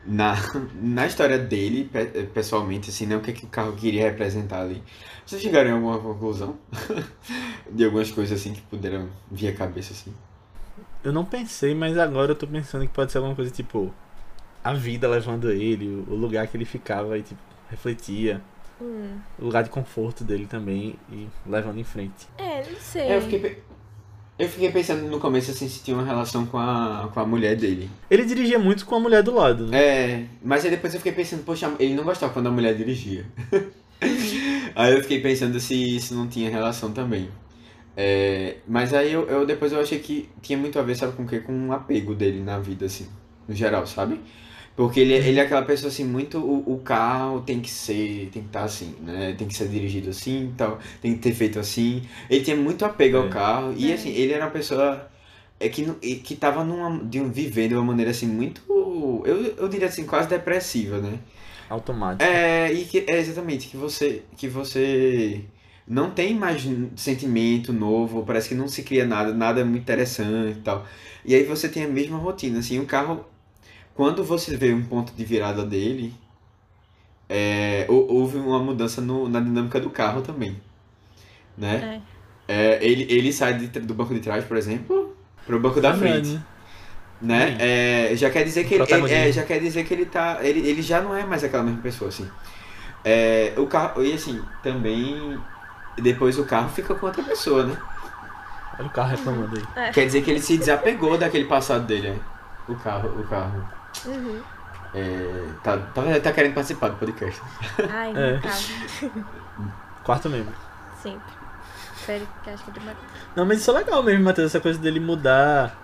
[0.05, 0.35] Na,
[0.81, 3.15] na história dele, pe- pessoalmente, assim, né?
[3.15, 4.83] O que, que o carro queria representar ali.
[5.25, 6.57] Vocês chegaram em alguma conclusão?
[7.71, 10.13] De algumas coisas, assim, que puderam vir à cabeça, assim.
[11.03, 13.93] Eu não pensei, mas agora eu tô pensando que pode ser alguma coisa tipo.
[14.63, 17.39] A vida levando ele, o- lugar que ele ficava e, tipo,
[17.69, 18.41] refletia.
[18.81, 19.17] Hum.
[19.39, 22.27] O lugar de conforto dele também e levando em frente.
[22.37, 23.01] É, não sei.
[23.03, 23.61] É, Eu fiquei,
[24.37, 27.55] eu fiquei pensando no começo, assim, se tinha uma relação com a, com a mulher
[27.55, 27.89] dele.
[28.09, 29.77] Ele dirigia muito com a mulher do lado, né?
[29.77, 33.25] É, mas aí depois eu fiquei pensando, poxa, ele não gostava quando a mulher dirigia.
[34.75, 37.29] aí eu fiquei pensando se isso não tinha relação também.
[37.95, 41.23] É, mas aí eu, eu depois eu achei que tinha muito a ver, sabe com
[41.23, 41.39] o quê?
[41.39, 43.07] Com um apego dele na vida, assim,
[43.47, 44.19] no geral, sabe?
[44.75, 46.39] Porque ele, ele é aquela pessoa assim, muito.
[46.39, 48.29] O, o carro tem que ser.
[48.31, 49.35] Tem que estar assim, né?
[49.37, 50.79] Tem que ser dirigido assim e tal.
[51.01, 52.01] Tem que ter feito assim.
[52.29, 53.29] Ele tinha muito apego ao É.
[53.29, 53.73] carro.
[53.77, 53.93] E É.
[53.93, 55.09] assim, ele era uma pessoa.
[55.59, 58.61] É que, não- e que tava numa, de um, vivendo de uma maneira assim, muito.
[59.25, 61.19] Eu, eu diria assim, quase depressiva, né?
[61.69, 62.23] Automático.
[62.23, 65.41] É, e que, é exatamente, que você, que você
[65.87, 66.63] não tem mais
[66.95, 70.85] sentimento novo, parece que não se cria nada, nada é muito interessante e tal.
[71.25, 73.25] E aí você tem a mesma rotina, assim, o carro,
[73.95, 76.13] quando você vê um ponto de virada dele,
[77.29, 80.59] é, hou- houve uma mudança no- na dinâmica do carro também,
[81.57, 81.89] né?
[82.47, 86.39] É, ele, ele sai de do banco de trás, por exemplo, pro banco da frente
[87.21, 87.57] né?
[87.59, 89.17] É, já quer dizer que ele, Protagonismo.
[89.17, 91.81] é, já quer dizer que ele tá, ele, ele já não é mais aquela mesma
[91.81, 92.27] pessoa assim.
[93.05, 95.39] É, o carro e assim também
[96.01, 97.77] depois o carro fica com outra pessoa, né?
[98.79, 99.91] Olha o carro reclamando aí.
[99.93, 102.19] Quer dizer que ele se desapegou daquele passado dele, né?
[102.67, 103.63] O carro, o carro.
[104.05, 104.41] Uhum.
[104.95, 107.41] É, tá, tá, tá querendo participar do podcast.
[107.89, 108.39] Ai, É.
[110.03, 110.53] Quarto membro.
[111.01, 111.33] Sempre.
[112.05, 112.97] Sério, que acho que é demais.
[113.35, 115.75] Não, mas isso é legal mesmo, Matheus, essa coisa dele mudar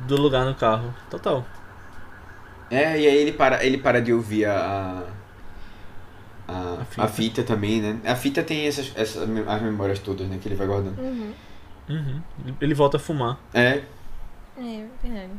[0.00, 0.94] do lugar no carro.
[1.10, 1.44] Total.
[2.70, 5.04] É, e aí ele para, ele para de ouvir a.
[6.46, 7.08] A, A a, fita.
[7.08, 7.42] fita.
[7.42, 7.98] também, né?
[8.04, 10.38] A fita tem essas, essas as memórias todas, né?
[10.40, 10.98] Que ele vai guardando.
[10.98, 11.32] Uhum.
[11.88, 12.22] Uhum.
[12.60, 13.82] Ele volta a fumar, É,
[14.58, 15.32] É, verdade.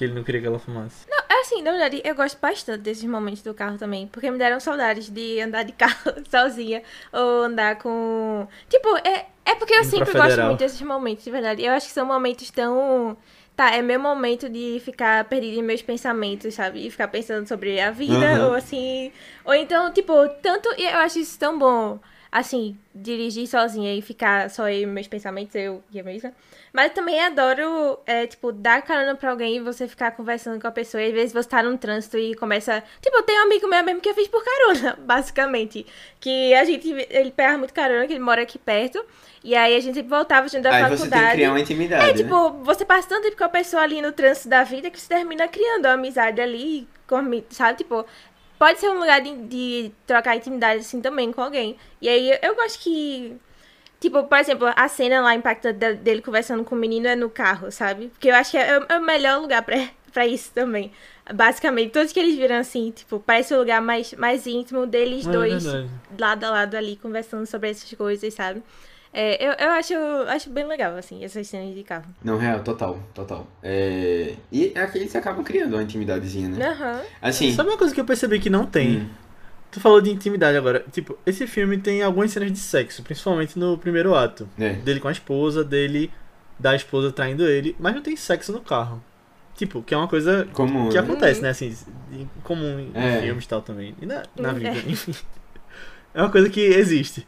[0.00, 1.06] Que ele não queria que ela fumasse.
[1.28, 4.06] É assim, na verdade, eu gosto bastante desses momentos do carro também.
[4.06, 5.94] Porque me deram saudades de andar de carro
[6.30, 6.82] sozinha.
[7.12, 8.48] Ou andar com.
[8.70, 11.62] Tipo, é, é porque eu Indo sempre gosto muito desses momentos, de verdade.
[11.62, 13.14] Eu acho que são momentos tão.
[13.54, 16.86] Tá, é meu momento de ficar perdido em meus pensamentos, sabe?
[16.86, 18.46] E ficar pensando sobre a vida, Aham.
[18.46, 19.12] ou assim.
[19.44, 20.66] Ou então, tipo, tanto.
[20.78, 22.00] Eu acho isso tão bom,
[22.32, 26.32] assim, dirigir sozinha e ficar só eu e meus pensamentos, eu e a mesma.
[26.72, 30.70] Mas também adoro, é, tipo, dar carona pra alguém e você ficar conversando com a
[30.70, 31.02] pessoa.
[31.02, 32.82] E às vezes você tá num trânsito e começa.
[33.00, 35.84] Tipo, tem um amigo meu mesmo que eu fiz por carona, basicamente.
[36.20, 36.88] Que a gente.
[37.10, 39.04] Ele pega muito carona, que ele mora aqui perto.
[39.42, 41.32] E aí a gente sempre voltava junto da aí você tem que faculdade.
[41.32, 42.04] criar uma intimidade.
[42.04, 42.14] É, né?
[42.14, 45.08] tipo, você passa tanto tempo com a pessoa ali no trânsito da vida que você
[45.08, 47.78] termina criando uma amizade ali, com, sabe?
[47.78, 48.04] Tipo,
[48.60, 51.76] pode ser um lugar de, de trocar intimidade assim também com alguém.
[52.00, 53.36] E aí eu, eu gosto que.
[53.98, 57.28] Tipo, por exemplo, a cena lá impacta de- dele conversando com o menino é no
[57.30, 58.08] carro, sabe?
[58.08, 59.76] Porque eu acho que é, é o melhor lugar pra,
[60.12, 60.92] pra isso também.
[61.34, 65.30] Basicamente, todos que eles viram assim, tipo, parece o lugar mais, mais íntimo deles É
[65.32, 65.90] dois, verdade.
[66.18, 68.62] lado a lado ali, conversando sobre essas coisas, sabe?
[69.12, 69.92] É, eu, eu acho,
[70.28, 72.06] acho bem legal, assim, essas cenas de carro.
[72.22, 73.46] Não, real, total, total.
[73.62, 74.34] É...
[74.52, 76.64] E aqui eles acabam criando uma intimidadezinha, né?
[76.68, 77.00] Aham.
[77.20, 77.52] Assim.
[77.52, 78.98] Sabe uma coisa que eu percebi que não tem?
[78.98, 79.08] hum,
[79.72, 80.84] Tu falou de intimidade agora.
[80.92, 84.48] Tipo, esse filme tem algumas cenas de sexo, principalmente no primeiro ato.
[84.58, 84.74] é.
[84.74, 86.10] Dele com a esposa, dele
[86.58, 89.02] da esposa traindo ele, mas não tem sexo no carro.
[89.56, 90.88] Tipo, que é uma coisa Comum.
[90.88, 91.00] que né?
[91.00, 91.50] acontece, né?
[91.50, 91.76] Assim,
[92.12, 93.20] em comum em É.
[93.22, 93.94] filmes e tal também.
[94.00, 94.54] E na, na É.
[94.54, 95.14] vida, enfim.
[96.14, 97.26] É uma coisa que existe.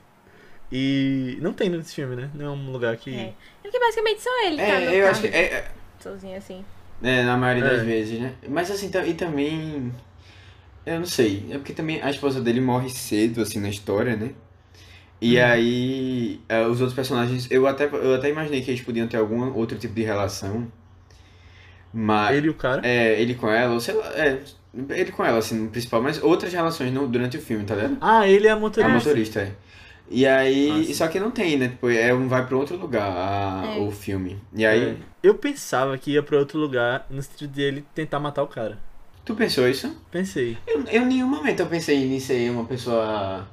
[0.74, 2.30] E não tem nesse filme, né?
[2.34, 3.14] Não é um lugar que.
[3.14, 3.34] É.
[3.62, 5.26] Porque basicamente só ele que tá no É, eu carro, acho que.
[5.28, 6.64] É, é, sozinho assim.
[7.02, 7.84] é, na maioria das É.
[7.84, 8.32] vezes, né?
[8.48, 9.92] Mas assim, e também.
[10.86, 11.46] Eu não sei.
[11.50, 14.30] É porque também a esposa dele morre cedo, assim, na história, né?
[15.20, 15.44] E Hum.
[15.44, 19.52] aí, é, os outros personagens, eu até, eu até imaginei que eles podiam ter algum
[19.54, 20.66] outro tipo de relação.
[21.92, 22.34] Mas.
[22.36, 22.80] Ele e o cara.
[22.84, 24.40] É, ele com ela, ou sei lá, é,
[24.90, 27.98] ele com ela, assim, no principal, mas outras relações no, durante o filme, tá ligado?
[28.00, 28.94] Ah, ele é a A motorista.
[28.94, 29.52] motorista, é.
[30.10, 31.68] E aí, Ah, só que não tem, né?
[31.68, 33.78] Tipo, é um vai pra outro lugar, a- É.
[33.78, 34.38] o filme.
[34.54, 34.96] E aí, É.
[35.22, 38.78] Eu pensava que ia pra outro lugar no sentido de ele tentar matar o cara.
[39.24, 39.96] tu pensou isso?
[40.10, 40.58] Pensei.
[40.66, 43.46] Eu, eu em nenhum momento eu pensei nisso aí, uma pessoa.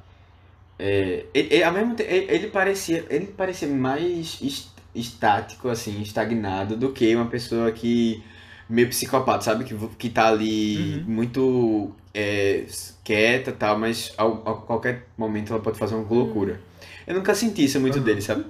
[0.78, 6.00] É, ele, ele- ao mesmo tempo, ele, ele parecia, ele parecia mais es- estático, assim,
[6.02, 8.22] estagnado, do que uma pessoa que.
[8.70, 9.64] Meio psicopata, sabe?
[9.64, 11.04] Que, que tá ali Uhum.
[11.06, 12.66] muito é,
[13.04, 16.60] quieta e tal, mas ao, a qualquer momento ela pode fazer uma loucura.
[17.06, 18.04] Eu nunca senti isso muito Uhum.
[18.04, 18.46] dele, sabe?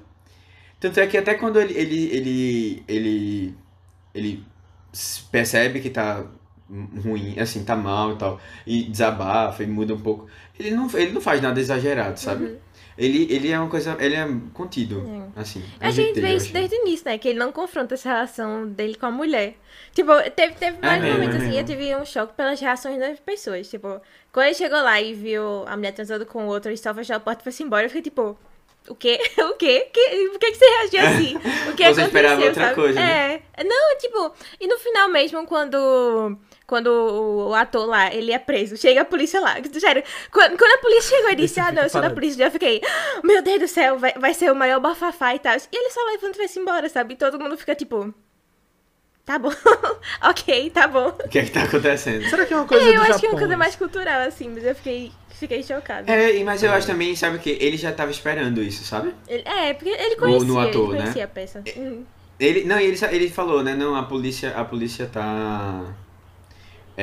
[0.80, 3.54] Tanto é que até quando ele, ele, ele, ele,
[4.14, 4.44] ele
[5.30, 6.24] percebe que tá
[7.04, 10.28] ruim, assim, tá mal e tal, e desabafa e muda um pouco,
[10.58, 12.52] ele não, ele não faz nada exagerado, sabe?
[12.98, 15.02] Ele, ele é uma coisa, ele é contido,
[15.36, 15.62] assim.
[15.80, 17.16] é o A jeito gente vê isso desde o início, né?
[17.18, 19.54] Que ele não confronta essa relação dele com a mulher.
[19.92, 23.18] Tipo, teve, teve vários mesmo, momentos é assim, eu tive um choque pelas reações das
[23.20, 23.68] pessoas.
[23.68, 24.00] Tipo,
[24.32, 27.16] quando ele chegou lá e viu a mulher transando com o outro e só fechou
[27.16, 28.36] a porta e foi embora, eu fiquei tipo.
[28.88, 29.18] O quê?
[29.38, 29.88] O quê?
[29.92, 31.36] Que, por que, que você reagiu assim?
[31.70, 32.74] O que Você aconteceu, esperava outra sabe?
[32.74, 33.42] coisa, né?
[33.54, 33.64] É.
[33.64, 36.36] Não, tipo, e no final mesmo, quando.
[36.70, 36.86] Quando
[37.48, 39.56] o, ator lá, ele é preso, chega a polícia lá.
[39.78, 42.50] Sério, quando, quando a polícia chegou e disse, ah, não, eu sou da polícia, eu
[42.52, 45.56] fiquei, "Ah, meu Deus do céu, vai, vai ser o maior bafafá e tal.
[45.56, 47.14] E ele só levanta e vai-se embora, sabe?
[47.14, 48.14] E todo mundo fica tipo,
[49.26, 49.50] tá bom,
[50.22, 51.08] ok, tá bom.
[51.08, 52.24] O que é que tá acontecendo?
[52.28, 53.20] Será que é uma coisa É, do eu acho Japão?
[53.20, 56.12] que é uma coisa mais cultural, assim, mas eu fiquei, fiquei chocada.
[56.12, 57.50] É, mas eu acho também, sabe o que?
[57.60, 59.12] Ele já tava esperando isso, sabe?
[59.26, 60.98] Ele- é, porque ele conhecia, no ator, ele né?
[61.02, 61.64] conhecia a peça.
[61.76, 62.04] Uhum.
[62.38, 63.74] Ele, não, e ele, ele falou, né?
[63.74, 65.84] Não, a polícia, a polícia tá.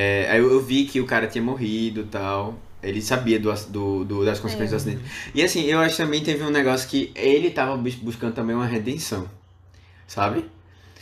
[0.00, 2.56] É, aí eu, eu vi que o cara tinha morrido e tal.
[2.80, 4.90] Ele sabia do, do, do- das consequências É.
[4.90, 5.12] do acidente.
[5.34, 8.54] E assim, eu acho que também teve um negócio que ele tava bus- buscando também
[8.54, 9.26] uma redenção.
[10.06, 10.44] Sabe?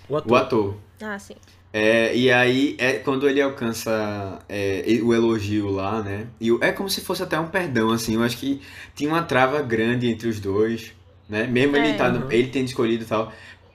[0.08, 0.32] O ator.
[0.32, 0.76] O ator.
[1.02, 1.34] Ah, sim.
[1.72, 6.26] É, e aí, é quando ele alcança é, o elogio lá, né?
[6.40, 8.14] E é como se fosse até um perdão, assim.
[8.14, 8.62] Eu acho que
[8.94, 10.92] tinha uma trava grande entre os dois,
[11.28, 11.46] né?
[11.46, 11.92] Mesmo ele, É.
[11.92, 12.32] tá, no- Uhum.
[12.32, 13.30] ele tendo escolhido e tal,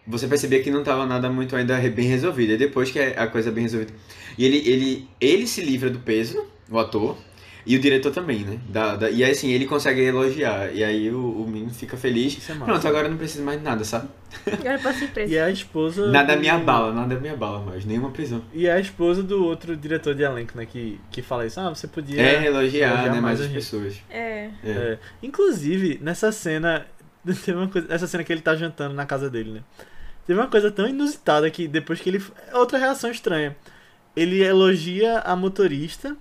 [0.08, 2.54] você percebia que não tava nada muito ainda bem resolvido.
[2.54, 3.94] E depois que é a coisa é bem resolvida.
[4.38, 7.18] E ele, ele, ele se livra do peso, o ator,
[7.66, 8.60] e o diretor também, né?
[8.70, 10.74] Da, da- e aí, assim, ele consegue elogiar.
[10.74, 12.36] E aí o, o menino fica feliz.
[12.36, 12.72] Isso é massa.
[12.72, 14.08] Pronto, agora eu não preciso mais de nada, sabe?
[14.52, 15.32] Agora posso ir preso.
[15.32, 16.08] E é a esposa.
[16.12, 18.42] Nada do- me abala, nada me abala mais, nenhuma prisão.
[18.52, 20.66] E é a esposa do outro diretor de elenco, né?
[20.66, 21.60] Que, que fala isso.
[21.60, 22.20] Ah, você podia.
[22.20, 23.96] É, elogiar, elogiar né, mais mais as pessoas.
[24.10, 24.50] É.
[24.64, 24.70] É.
[24.72, 25.00] É.
[25.22, 26.86] Inclusive, nessa cena.
[27.46, 27.88] Tem uma coisa.
[27.94, 29.60] Essa cena que ele tá jantando na casa dele, né?
[30.26, 32.24] Teve uma coisa tão inusitada que depois que ele.
[32.54, 33.56] Outra reação estranha.
[34.16, 36.18] Ele elogia a motorista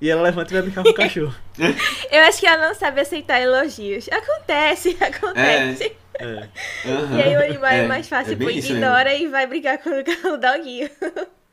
[0.00, 1.34] e ela levanta e vai brincar com o cachorro.
[2.10, 4.08] Eu acho que ela não sabe aceitar elogios.
[4.10, 5.92] Acontece, acontece.
[6.14, 6.48] É.
[6.84, 7.18] Aham.
[7.18, 9.90] E aí o animal é, É, mais fácil, é tipo, ignora e vai brincar com
[9.90, 10.02] o
[10.38, 10.90] doguinho.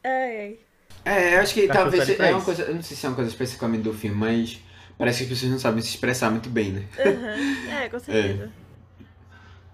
[0.03, 0.57] Ai.
[1.05, 2.63] É, eu acho que Cachorro talvez é uma coisa.
[2.63, 4.59] Eu não sei se é uma coisa especificamente do filme, mas
[4.97, 6.83] parece que as pessoas não sabem se expressar muito bem, né?
[6.99, 7.71] Uhum.
[7.73, 8.51] É, com certeza.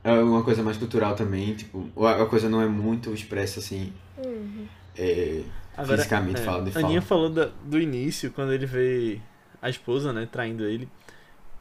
[0.04, 3.92] É uma coisa mais cultural também, tipo, a coisa não é muito expressa assim.
[4.18, 4.68] Uhum.
[4.98, 5.42] É,
[5.86, 9.22] Fisicamente falando, de A Aninha falou da- do início, quando ele vê
[9.62, 10.90] a esposa, né, traindo ele.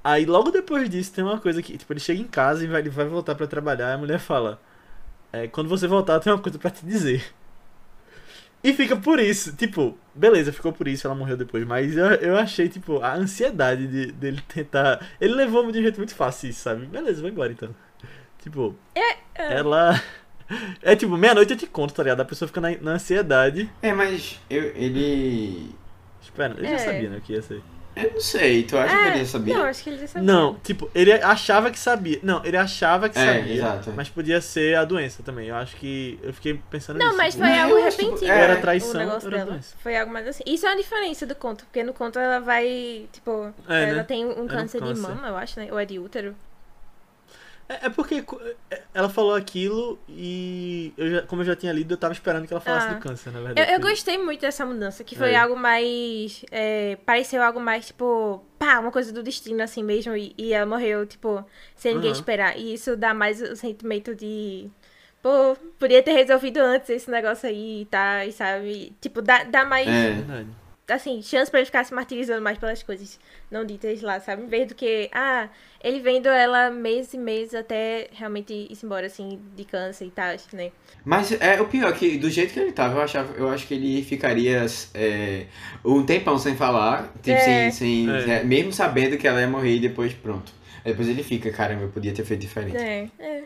[0.02, 2.80] Aí logo depois disso tem uma coisa que, tipo, ele chega em casa e vai,
[2.80, 4.60] ele vai voltar pra trabalhar e a mulher fala:
[5.32, 7.24] é, Quando você voltar, eu tenho uma coisa pra te dizer.
[8.64, 12.36] E fica por isso, tipo, beleza, ficou por isso, ela morreu depois, mas eu, eu
[12.36, 15.06] achei, tipo, a ansiedade de, dele tentar.
[15.20, 16.86] Ele levou de um jeito muito fácil isso, sabe?
[16.86, 17.74] Beleza, vai embora então.
[18.40, 19.16] Tipo, é.
[19.36, 20.00] ela.
[20.82, 22.20] É tipo, meia-noite eu te conto, tá ligado?
[22.20, 23.70] A pessoa fica na, na ansiedade.
[23.82, 25.74] É, mas eu, ele.
[26.22, 26.70] Espera, eu É.
[26.70, 27.62] já sabia, né, o que ia ser.
[27.96, 29.56] Eu não sei, tu acha que ele já sabia?
[29.56, 30.26] Não, acho que ele já sabia.
[30.32, 32.20] Não, tipo, ele achava que sabia.
[32.22, 33.54] Não, ele achava que É, sabia.
[33.54, 33.92] exato, é.
[33.94, 35.48] Mas podia ser a doença também.
[35.48, 36.18] Eu acho que.
[36.22, 37.16] Eu fiquei pensando Não, nisso.
[37.16, 38.30] mas tipo, foi algo que- repentino.
[38.30, 39.50] é, né, era traição, o negócio era dela.
[39.52, 39.74] doença.
[39.82, 40.42] Foi algo mais assim.
[40.46, 44.02] Isso é uma diferença do conto, porque no conto ela vai, tipo, É, ela né?
[44.04, 45.00] tem um um câncer de câncer.
[45.00, 45.68] mama, eu acho, né?
[45.72, 46.34] Ou é de útero.
[47.68, 50.92] É, é porque co- é, ela falou aquilo e.
[50.96, 52.94] Eu já, como eu já tinha lido, eu tava esperando que ela falasse Ah.
[52.94, 53.72] do câncer, na Eu, verdade.
[53.72, 55.36] eu gostei muito dessa mudança, que foi É.
[55.36, 56.44] algo mais.
[56.50, 60.16] é, pareceu algo mais, tipo, pá, uma coisa do destino, assim mesmo.
[60.16, 62.18] E, e ela morreu, tipo, sem ninguém Aham.
[62.20, 62.56] esperar.
[62.58, 64.70] E isso dá mais o sentimento de.
[65.20, 68.94] Pô, podia ter resolvido antes esse negócio aí e tá, e sabe?
[69.00, 69.88] Tipo, dá, dá mais.
[69.88, 70.12] É.
[70.12, 70.48] Verdade.
[70.94, 73.18] Assim, chance pra ele ficar se martirizando mais pelas coisas
[73.50, 74.42] não ditas lá, sabe?
[74.42, 75.48] Em vez do que, ah,
[75.82, 80.36] ele vendo ela meses e meses até realmente ir embora, assim, de câncer e tal,
[80.52, 80.70] né?
[81.04, 83.74] Mas é o pior, que do jeito que ele tava, eu, achava, eu acho que
[83.74, 85.46] ele ficaria é,
[85.84, 87.38] um tempão sem falar, tipo, É.
[87.38, 88.30] sem, sem, É.
[88.40, 90.52] é, mesmo sabendo que ela ia morrer e depois pronto.
[90.84, 92.76] Aí depois ele fica, caramba, eu podia ter feito diferente.
[92.76, 93.44] É, é.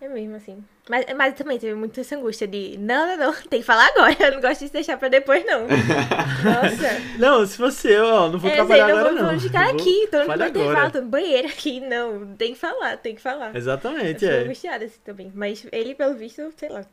[0.00, 0.62] É mesmo, assim.
[0.88, 4.16] Mas, mas também teve muita essa angústia de, não, não, não, tem que falar agora,
[4.20, 5.62] eu não gosto de deixar pra depois, não.
[5.66, 7.18] Nossa.
[7.18, 9.30] Não, se fosse eu, ó, não vou é, trabalhar sei, não agora vou, não.
[9.32, 13.16] vou ficar aqui, tô no intervalo, tô no banheiro aqui, não, tem que falar, tem
[13.16, 13.50] que falar.
[13.50, 14.42] Eu Exatamente, sou é.
[14.44, 16.86] angustiada assim também, mas ele, pelo visto, sei lá,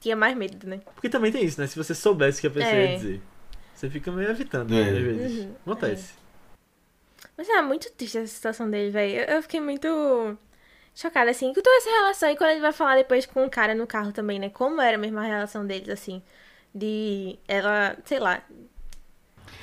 [0.00, 0.80] tinha mais medo, né?
[0.94, 1.66] Porque também tem isso, né?
[1.66, 2.92] Se você soubesse o que a pessoa É.
[2.92, 3.20] ia dizer,
[3.74, 4.82] você fica meio evitando, É.
[4.82, 5.38] às vezes.
[5.44, 6.12] Uhum, Acontece.
[7.36, 9.12] Mas é muito triste essa situação dele, velho.
[9.22, 10.36] Eu, eu fiquei muito
[11.00, 12.30] chocada, assim, com toda essa relação.
[12.30, 14.50] E quando ele vai falar depois com o cara no carro também, né?
[14.50, 16.20] Como era mesmo a relação deles, assim.
[16.74, 18.42] De ela, sei lá.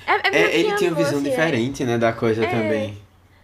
[0.07, 1.29] É, é É, ele tinha uma visão assim, é.
[1.31, 2.49] diferente, né, da coisa É.
[2.49, 2.97] também.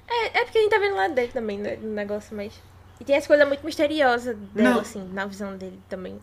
[0.07, 2.53] É, é porque a gente tá vendo lá dele também, né, no negócio, mas.
[2.99, 4.79] E tem essa coisa muito misteriosa dela, Não.
[4.81, 6.21] assim, na visão dele também.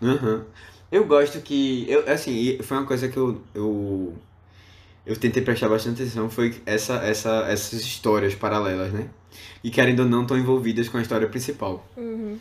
[0.00, 0.44] Uhum.
[0.90, 1.84] Eu gosto que.
[1.90, 4.16] Eu, assim, foi uma coisa que eu, eu.
[5.06, 9.08] Eu tentei prestar bastante atenção, foi essa, essa, essas histórias paralelas, né?
[9.62, 11.86] E querendo ou não, estão envolvidas com a história principal.
[11.96, 12.38] Uhum.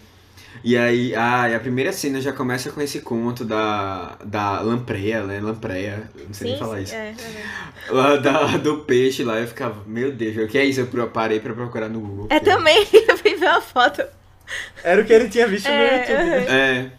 [0.64, 5.24] E aí, ah, e a primeira cena já começa com esse conto da, da lampreia,
[5.24, 5.40] né?
[5.40, 6.96] Lampreia, não sei nem falar isso.
[6.96, 7.92] É, é.
[7.92, 10.80] Lá da, do peixe lá, eu ficava, meu Deus, o que é isso?
[10.80, 12.28] Eu pro- parei pra procurar no Google.
[12.32, 14.04] É porque- também, eu fui ver uma foto.
[14.84, 16.18] Era o que ele tinha visto no É, YouTube.
[16.30, 16.38] né?
[16.40, 16.46] uhum.
[16.50, 16.92] É,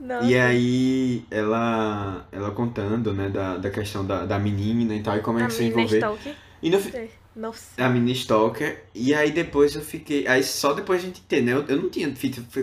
[0.00, 0.26] Nossa.
[0.26, 5.20] E aí, ela, ela contando, né, da, da questão da, da menina e tal, e
[5.20, 5.96] como é a que se envolver.
[5.96, 6.34] Stalker.
[6.62, 7.84] E no, fi- É, Nossa.
[7.84, 10.26] a mini stalker, e aí depois eu fiquei.
[10.26, 11.64] Aí só depois a gente entendeu.
[11.68, 12.12] Eu não tinha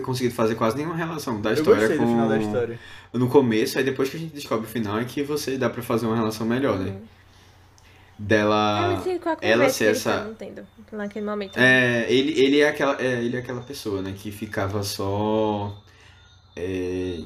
[0.02, 2.04] conseguido fazer quase nenhuma relação da Eu história gostei com.
[2.04, 2.78] do final da história.
[3.14, 5.82] No começo, aí depois que a gente descobre o final é que você dá pra
[5.82, 6.90] fazer uma relação melhor, né?
[6.90, 7.00] Uhum.
[8.18, 8.92] Dela.
[8.94, 10.66] mas sei qual a ela ser essa- tá, não entendo.
[10.92, 11.58] Naquele momento.
[11.58, 15.76] É, ele, ele, é aquela, é, ele é aquela pessoa, né, que ficava só.
[16.54, 17.18] é,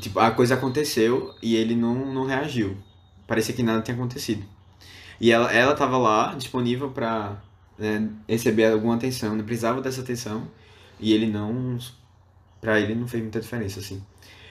[0.00, 2.76] tipo, a coisa aconteceu e ele não, não reagiu.
[3.26, 4.44] Parecia que nada tinha acontecido.
[5.20, 7.36] E ela, ela tava lá, disponível pra
[7.78, 10.48] né, receber alguma atenção, não precisava dessa atenção.
[10.98, 11.78] E ele não.
[12.60, 14.02] Pra ele não fez muita diferença, assim.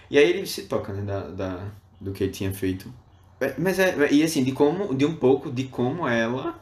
[0.09, 1.65] E aí ele se toca, né, da, da,
[1.99, 2.91] do que ele tinha feito.
[3.57, 6.59] Mas é, e assim, de como, de um pouco de como ela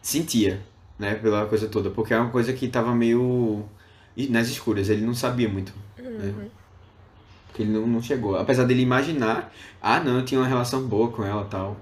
[0.00, 0.62] sentia,
[0.98, 3.64] né, pela coisa toda, porque é uma coisa que tava meio
[4.30, 6.48] nas escuras, ele não sabia muito, Uhum.
[7.46, 9.52] porque ele não, não chegou, apesar dele imaginar,
[9.82, 11.76] ah, não, eu tinha uma relação boa com ela, tal.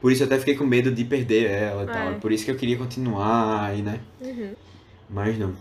[0.00, 2.12] Por isso eu até fiquei com medo de perder ela, e tal.
[2.12, 2.18] É.
[2.18, 4.00] Por isso que eu queria continuar, e né?
[4.20, 4.54] Uhum.
[5.08, 5.54] Mas não.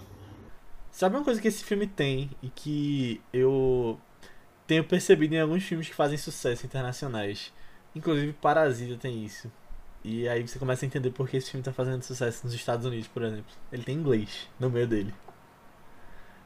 [0.91, 3.99] Sabe uma coisa que esse filme tem e que eu
[4.65, 7.51] tenho percebido em alguns filmes que fazem sucesso internacionais?
[7.95, 9.51] Inclusive Parasita tem isso.
[10.03, 12.86] E aí você começa a entender por que esse filme tá fazendo sucesso nos Estados
[12.86, 13.51] Unidos, por exemplo.
[13.71, 15.13] Ele tem inglês no meio dele.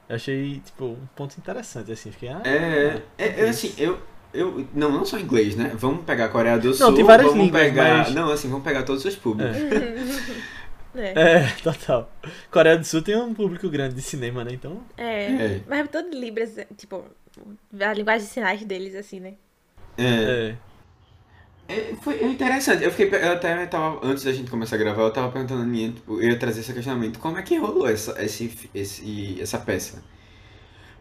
[0.08, 2.12] Eu achei, tipo, um ponto interessante, assim.
[2.12, 4.02] Fiquei, ah, É, é, é, assim, eu,
[4.34, 4.66] eu.
[4.74, 5.72] Não, não só inglês, né?
[5.76, 6.88] Vamos pegar a Coreia do Sul.
[6.88, 7.98] Não, tem várias vamos línguas, pegar.
[8.00, 9.56] mas- Não, assim, vamos pegar todos os públicos.
[10.96, 11.14] É.
[11.44, 12.12] É, total.
[12.50, 14.52] Coreia do Sul tem um público grande de cinema, né?
[14.54, 14.82] Então.
[14.98, 15.26] É.
[15.26, 15.62] É.
[15.68, 17.06] Mas todo Libras, tipo,
[17.80, 19.34] a linguagem de sinais deles, assim, né?
[19.96, 20.56] É.
[21.68, 21.74] É.
[21.92, 22.84] É, foi interessante.
[22.84, 23.08] Eu fiquei.
[23.24, 24.00] Eu até tava.
[24.04, 26.62] Antes da gente começar a gravar, eu tava perguntando a Aninha, tipo, eu ia trazer
[26.62, 27.20] esse questionamento.
[27.20, 30.04] Como é que rolou essa, esse, esse, essa peça?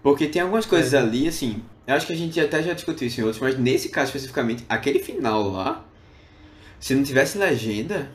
[0.03, 0.99] Porque tem algumas coisas É.
[0.99, 1.63] ali, assim.
[1.87, 4.65] Eu acho que a gente até já discutiu isso em outros, mas nesse caso especificamente,
[4.69, 5.85] aquele final lá,
[6.79, 8.11] se não tivesse legenda,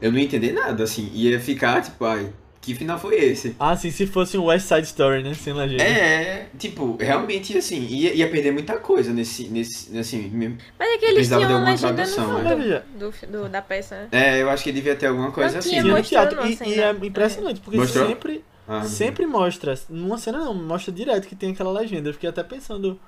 [0.00, 1.10] eu não ia entender nada, assim.
[1.14, 2.30] Ia ficar, tipo, ai,
[2.60, 3.54] que final foi esse?
[3.58, 5.34] Ah, sim, se fosse um West Side Story, né?
[5.34, 5.82] Sem legenda.
[5.82, 10.58] É, tipo, realmente, assim, ia, ia perder muita coisa nesse, nesse, assim, mesmo.
[10.78, 12.82] Mas é que eles Precisava de tinham alguma legenda no tradução, fundo né?
[12.98, 14.08] Do, do- da peça, né?
[14.12, 15.70] É, eu acho que devia ter alguma coisa Não assim.
[15.70, 16.00] tinha Tinha né?
[16.00, 16.36] no teatro.
[16.36, 16.82] mostrando E, uma e cena.
[17.02, 18.08] é impressionante, porque Mostrou?
[18.08, 19.74] sempre, Ah, sempre mostra.
[19.90, 22.08] Numa cena não, mostra direto que tem aquela legenda.
[22.08, 22.98] Eu fiquei até pensando,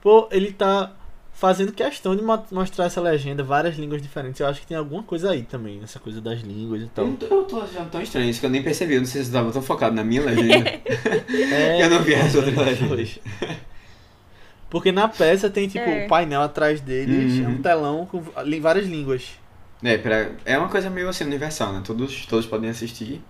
[0.00, 0.92] pô, ele tá
[1.32, 4.40] fazendo questão de mo- mostrar essa legenda, várias línguas diferentes.
[4.40, 7.06] Eu acho que tem alguma coisa aí também, nessa coisa das línguas e Eu, tal.
[7.06, 8.94] não tô- eu tô achando tão estranho isso que eu nem percebi.
[8.94, 10.70] Eu não sei se você tava tão focado na minha legenda.
[11.52, 13.18] É, Eu não vi as outras legendas.
[14.68, 16.06] Porque na peça tem tipo É.
[16.06, 17.44] o painel atrás deles, Uhum.
[17.44, 18.20] é um telão com
[18.60, 19.32] várias línguas.
[19.84, 21.82] é, pra, é uma coisa meio assim universal, né?
[21.84, 23.22] Todos, todos podem assistir.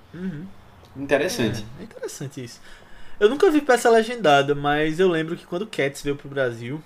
[0.99, 1.65] Interessante.
[1.79, 2.61] É, é interessante isso.
[3.19, 6.83] Eu nunca vi peça legendada, mas eu lembro que quando Cats veio pro Brasil,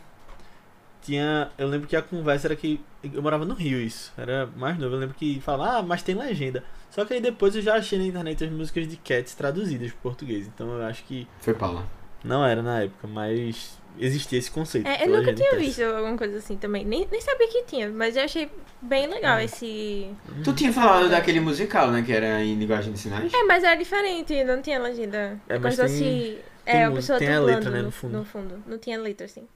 [1.02, 1.50] tinha.
[1.58, 2.80] Eu lembro que a conversa era que.
[3.02, 4.12] Eu morava no Rio, isso.
[4.16, 4.94] Era mais novo.
[4.94, 6.62] Eu lembro que falava, ah, mas tem legenda.
[6.90, 10.00] Só que aí depois eu já achei na internet as músicas de Cats traduzidas pro
[10.02, 10.46] português.
[10.46, 11.84] Então eu acho que Foi Paula.
[12.22, 14.86] não era na época, mas existia esse conceito.
[14.86, 15.60] É, eu nunca tinha peça.
[15.62, 16.84] visto alguma coisa assim também.
[16.84, 18.50] Nem, nem sabia que tinha, mas eu achei
[18.82, 19.44] bem legal É.
[19.44, 20.10] esse.
[20.44, 22.02] Tu tinha falado daquele musical, né?
[22.02, 23.32] Que era em linguagem de sinais?
[23.32, 25.38] É, mas era diferente, não tinha legenda.
[25.48, 26.38] É, É, mas como se tem- fosse.
[26.64, 28.18] tem É, a pessoa tem a letra, né, no, fundo.
[28.18, 28.62] no fundo.
[28.66, 29.46] Não tinha letra, assim.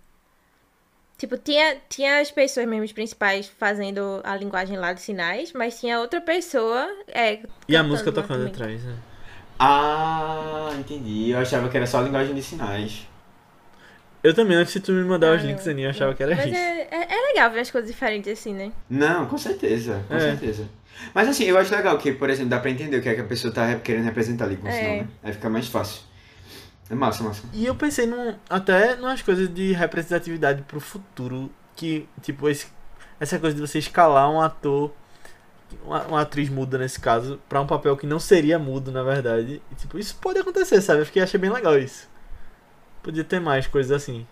[1.16, 5.78] Tipo, tinha, tinha as pessoas mesmo, os principais, fazendo a linguagem lá de sinais, mas
[5.78, 6.88] tinha outra pessoa.
[7.06, 8.96] É, E a música tocando atrás, né?
[9.58, 11.30] Ah, entendi.
[11.30, 13.06] Eu achava que era só linguagem de sinais.
[14.24, 16.16] Eu também, antes de tu me mandar Ah, os links, eu achava não.
[16.16, 16.54] que era Mas isso.
[16.56, 18.72] é, é, é legal ver as coisas diferentes assim, né?
[18.88, 20.20] Não, com certeza, com É.
[20.20, 20.66] certeza.
[21.12, 23.20] Mas assim, eu acho legal que, por exemplo, dá pra entender o que é que
[23.20, 24.72] a pessoa tá re- querendo representar ali com o É.
[24.72, 25.08] sinal, né?
[25.22, 26.02] Aí fica mais fácil.
[26.88, 27.42] É massa, massa.
[27.52, 32.66] E eu pensei num, até numas coisas de representatividade pro futuro, que, tipo, esse,
[33.20, 34.90] essa coisa de você escalar um ator,
[35.84, 39.60] uma, uma atriz muda nesse caso, pra um papel que não seria mudo, na verdade.
[39.70, 41.00] E, tipo, isso pode acontecer, sabe?
[41.02, 42.08] Eu fiquei, achei bem legal isso.
[43.04, 44.26] Podia ter mais coisas assim.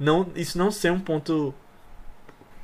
[0.00, 1.54] Não, isso não ser um ponto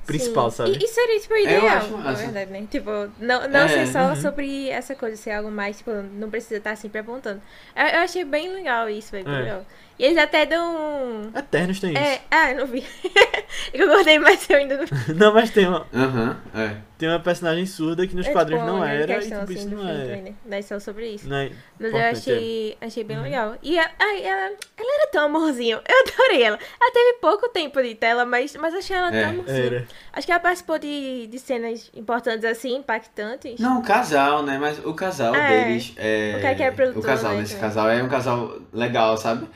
[0.06, 0.56] principal, Sim.
[0.56, 0.70] sabe?
[0.72, 2.66] E, e seria, tipo, eu ideal, acho na verdade, né?
[2.68, 2.90] Tipo,
[3.20, 4.16] não, não É, ser só uhum.
[4.16, 7.40] sobre essa coisa, ser algo mais, tipo, não precisa estar sempre apontando.
[7.76, 9.62] Eu, eu achei bem legal isso, bem É.
[10.00, 11.30] E eles até dão...
[11.36, 12.00] Eternos tem isso.
[12.02, 12.82] É, ah, eu não vi.
[13.74, 14.84] eu gostei, mas eu ainda não
[15.14, 16.76] Não, mas tem uma, Aham, é.
[16.96, 19.68] tem uma personagem surda que nos é, quadrinhos tipo, não era, e tipo, assim, isso
[19.68, 20.02] não é.
[20.04, 20.34] também, né?
[20.58, 21.28] É só sobre isso.
[21.28, 23.22] Não é Mas eu importante, achei, achei bem Uhum.
[23.24, 23.56] legal.
[23.62, 24.40] E a, ai, ela,
[24.78, 25.80] ela era tão amorzinho.
[25.86, 26.58] Eu adorei ela.
[26.80, 29.66] Ela teve pouco tempo de tela, mas, mas achei ela É, tão amorzinho.
[29.66, 29.86] Era.
[30.14, 33.60] Acho que ela participou de, de cenas importantes assim, impactantes.
[33.60, 34.56] Não, o casal, né?
[34.58, 35.64] Mas o casal É.
[35.64, 36.36] deles é.
[36.38, 37.68] O cara que é produtor, O casal né, desse também.
[37.68, 39.46] casal é um casal legal, sabe?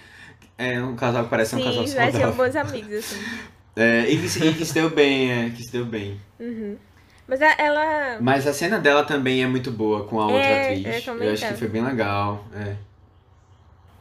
[0.57, 2.33] É um casal que parece um Sim, casal vai ser saudável.
[2.33, 3.21] bons amigos, assim.
[3.77, 6.21] É, e, que, se- e que se deu bem, é, que se deu bem.
[6.39, 6.79] Uhum.
[7.27, 8.21] Mas a- ela.
[8.21, 11.07] Mas a cena dela também é muito boa com a outra É, atriz.
[11.09, 12.45] eu Eu, acho que foi bem legal.
[12.55, 12.77] É.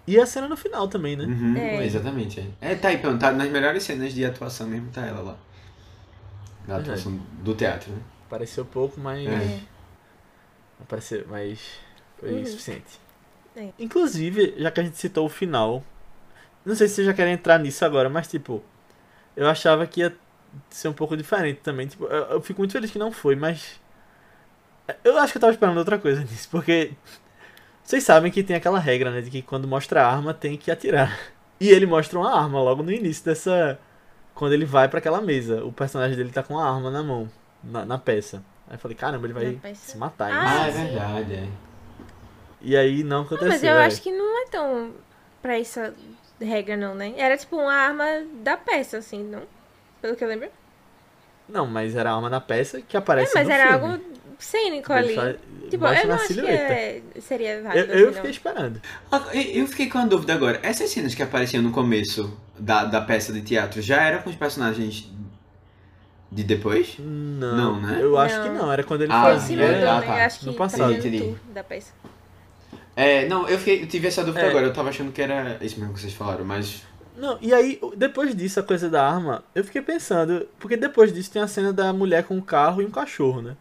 [0.06, 1.24] E a cena no final também, né?
[1.26, 1.86] Uhum, É.
[1.86, 2.40] Exatamente.
[2.62, 2.74] É.
[2.74, 5.38] é, tá aí, pronto, tá nas melhores cenas de atuação mesmo, tá ela lá.
[6.68, 6.90] Da Verdade.
[6.92, 8.00] atuação do teatro, né?
[8.28, 9.28] Apareceu pouco, mas.
[9.28, 9.60] É.
[10.82, 11.60] Apareceu, mas
[12.20, 12.46] foi Uhum.
[12.46, 13.00] suficiente.
[13.56, 13.70] É.
[13.80, 15.84] Inclusive, já que a gente citou o final,
[16.66, 18.64] não sei se vocês já querem entrar nisso agora, mas tipo,
[19.36, 20.16] eu achava que ia
[20.70, 21.88] ser um pouco diferente também.
[21.88, 23.80] Tipo, eu, eu fico muito feliz que não foi, mas.
[25.04, 26.92] Eu acho que eu tava esperando outra coisa nisso, porque.
[27.84, 29.22] Vocês sabem que tem aquela regra, né?
[29.22, 31.18] De que quando mostra a arma tem que atirar.
[31.60, 33.80] E ele mostra uma arma logo no início dessa.
[34.34, 35.64] Quando ele vai pra aquela mesa.
[35.66, 37.30] O personagem dele tá com a arma na mão,
[37.64, 38.44] na, na peça.
[38.68, 39.92] Aí eu falei, caramba, ele vai peça?
[39.92, 40.32] se matar.
[40.32, 40.64] Ah?
[40.64, 41.48] Ah, é verdade, é.
[42.62, 43.50] E aí não Não, aconteceu.
[43.52, 43.86] mas eu é.
[43.86, 44.94] acho que não é tão
[45.42, 45.94] pra essa
[46.42, 47.14] regra, não, né?
[47.18, 48.06] Era tipo uma arma
[48.44, 49.44] da peça, assim, não?
[50.02, 50.50] Pelo que eu lembro.
[51.48, 53.94] Não, mas era a arma na peça que É, aparece mas no era filme.
[53.94, 54.04] algo
[54.40, 55.16] cênico ali.
[55.16, 55.36] faz-
[55.70, 57.94] Tipo, mostra eu não acho que é- seria Eu, válido.
[57.94, 58.82] eu assim, fiquei esperando.
[59.12, 60.60] Ah, Eu eu fiquei com a dúvida agora.
[60.64, 64.36] Essas cenas que apareciam no começo da, da peça de teatro já eram com os
[64.36, 65.10] personagens
[66.32, 66.96] de depois?
[67.00, 68.00] Não, Não, né?
[68.02, 68.56] eu acho que Não.
[68.66, 68.72] não.
[68.72, 69.24] Era quando ele Ah, não.
[69.26, 69.58] Fazia.
[69.58, 70.06] mudou, ah, tá.
[70.20, 70.94] Eu acho que No passado.
[70.94, 71.36] Entendi.
[71.54, 71.94] da peça.
[72.96, 74.50] É, não, eu, fiquei, eu tive essa dúvida É.
[74.50, 76.84] agora, eu tava achando que era isso mesmo que vocês falaram, mas.
[77.18, 81.32] Não, e aí, depois disso, a coisa da arma, eu fiquei pensando, porque depois disso
[81.32, 83.56] tem a cena da mulher com um carro e um cachorro, né?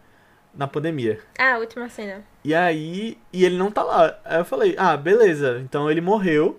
[0.55, 1.19] Na pandemia.
[1.39, 2.23] Ah, a última cena.
[2.45, 4.19] E aí, e ele não tá lá.
[4.25, 6.59] Aí eu falei, ah, beleza, então ele morreu.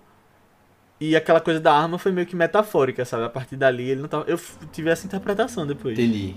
[1.00, 3.24] E aquela coisa da arma foi meio que metafórica, sabe?
[3.26, 4.24] A partir dali ele não tava.
[4.28, 4.40] Eu
[4.72, 5.98] tive essa interpretação depois.
[5.98, 6.36] Entendi.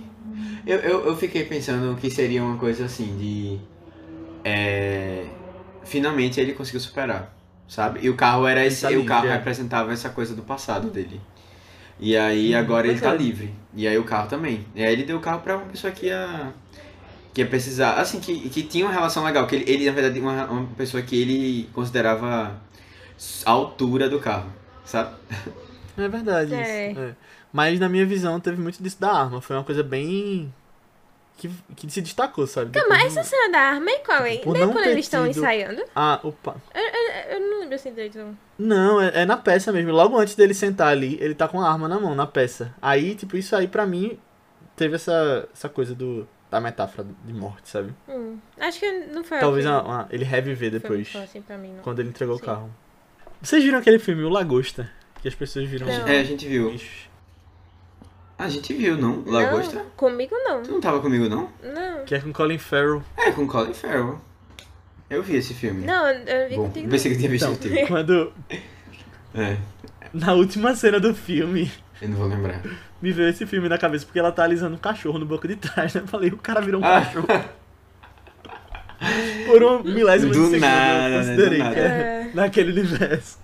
[0.67, 3.59] Eu, eu, eu fiquei pensando que seria uma coisa assim de.
[4.45, 5.25] É,
[5.87, 7.35] finalmente ele conseguiu superar,
[7.69, 8.01] sabe?
[8.03, 9.39] E o carro era esse, tá e o carro livre, é.
[9.39, 11.21] representava essa coisa do passado dele.
[11.99, 13.25] E aí agora ele tá verdade.
[13.25, 13.55] livre.
[13.75, 14.67] E aí o carro também.
[14.75, 16.53] E aí ele deu o carro pra uma pessoa que ia.
[17.33, 17.95] Que ia precisar.
[17.95, 19.47] Assim, que, que tinha uma relação legal.
[19.47, 22.61] Que ele, ele na verdade, uma, uma pessoa que ele considerava
[23.47, 24.53] a altura do carro,
[24.85, 25.15] sabe?
[25.99, 26.91] É verdade É.
[26.91, 27.01] isso.
[27.01, 27.15] é.
[27.51, 29.41] Mas na minha visão teve muito disso da arma.
[29.41, 30.53] Foi uma coisa bem.
[31.37, 32.71] Que, que se destacou, sabe?
[32.71, 34.41] Calma, Depois essa do- cena da arma é qual, hein?
[34.43, 35.83] Por não quando eles estão tido- ensaiando?
[35.95, 36.57] Ah, opa.
[36.75, 38.19] Eu, eu- eu não lembro assim direito.
[38.19, 38.37] não.
[38.59, 39.93] Não, é, é na peça mesmo.
[39.93, 42.75] Logo antes dele sentar ali, ele tá com a arma na mão, na peça.
[42.81, 44.19] Aí, tipo, isso aí pra mim
[44.75, 47.93] teve essa, essa coisa do, da metáfora de morte, sabe?
[48.09, 51.59] Hum, acho que não foi Talvez uma- uma- ele reviver foi depois, muito assim pra
[51.59, 51.83] mim, não.
[51.83, 52.43] quando ele entregou Sim.
[52.43, 52.71] o carro.
[53.43, 54.91] Vocês viram aquele filme, O Lagosta?
[55.21, 55.87] Que as pessoas viram.
[55.87, 56.07] Não.
[56.09, 56.71] É, a gente viu.
[56.71, 57.06] bichos.
[58.39, 59.23] A gente viu, não?
[59.27, 59.77] Lagosta?
[59.77, 60.63] Não, comigo não.
[60.63, 61.49] Tu não tava comigo, não?
[61.63, 62.05] Não.
[62.05, 63.03] Que é com Colin Farrell.
[63.17, 64.21] É, com Colin Farrell.
[65.09, 65.87] Eu vi esse filme.
[65.87, 66.89] Não, eu não vi Bom, contigo.
[66.91, 67.87] pensei que eu tinha visto Então, contigo.
[67.87, 68.33] quando.
[69.35, 69.57] É,
[70.13, 71.71] Na última cena do filme,
[72.03, 72.61] eu não vou lembrar.
[73.01, 75.57] me veio esse filme na cabeça porque ela tá alisando um cachorro no banco de
[75.57, 76.01] trás, né?
[76.03, 77.01] Eu falei, o cara virou um Ah.
[77.01, 77.27] cachorro.
[79.47, 81.19] Por um milésimo Do de segundo nada, eu né?
[81.19, 81.75] considerei Do nada.
[81.75, 83.39] que é naquele universo.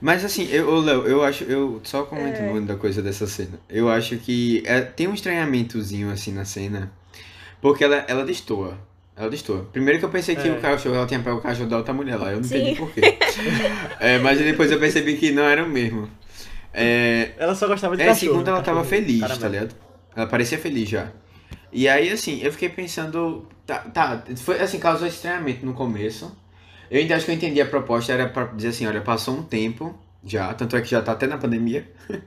[0.00, 2.04] Mas assim, eu, ô, Léo, eu acho, eu só É.
[2.06, 3.60] comentando da coisa dessa cena.
[3.68, 6.90] Eu acho que é, tem um estranhamentozinho assim na cena,
[7.60, 8.78] porque ela, ela destoa.
[9.14, 9.68] Ela destoa.
[9.70, 10.52] Primeiro que eu pensei que É.
[10.52, 12.56] o cachorro, ela tinha pego o cachorro da outra mulher lá, eu não Sim.
[12.56, 13.00] entendi porquê.
[14.00, 16.08] é, mas depois eu percebi que não era o mesmo.
[16.72, 18.32] É, Ela só gostava de É, cachorro.
[18.32, 19.40] segundo ela tava feliz, caramelo.
[19.42, 19.74] tá ligado?
[20.16, 21.08] Ela parecia feliz já.
[21.72, 23.46] E aí, assim, eu fiquei pensando.
[23.66, 26.34] Tá, tá, foi assim, causou estranhamento no começo.
[26.90, 29.42] Eu ainda acho que eu entendi a proposta, era pra dizer assim, olha, passou um
[29.42, 31.90] tempo já, tanto é que já tá até na pandemia.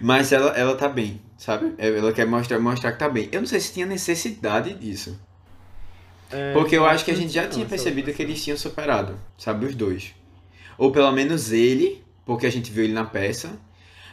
[0.00, 1.74] Mas ela, ela tá bem, sabe?
[1.76, 3.28] Ela quer mostrar, mostrar que tá bem.
[3.32, 5.18] Eu não sei se tinha necessidade disso.
[6.30, 9.66] É, Porque eu acho que a gente já tinha percebido que eles tinham superado, sabe?
[9.66, 10.14] Os dois.
[10.78, 13.58] Ou pelo menos ele, porque a gente viu ele na peça.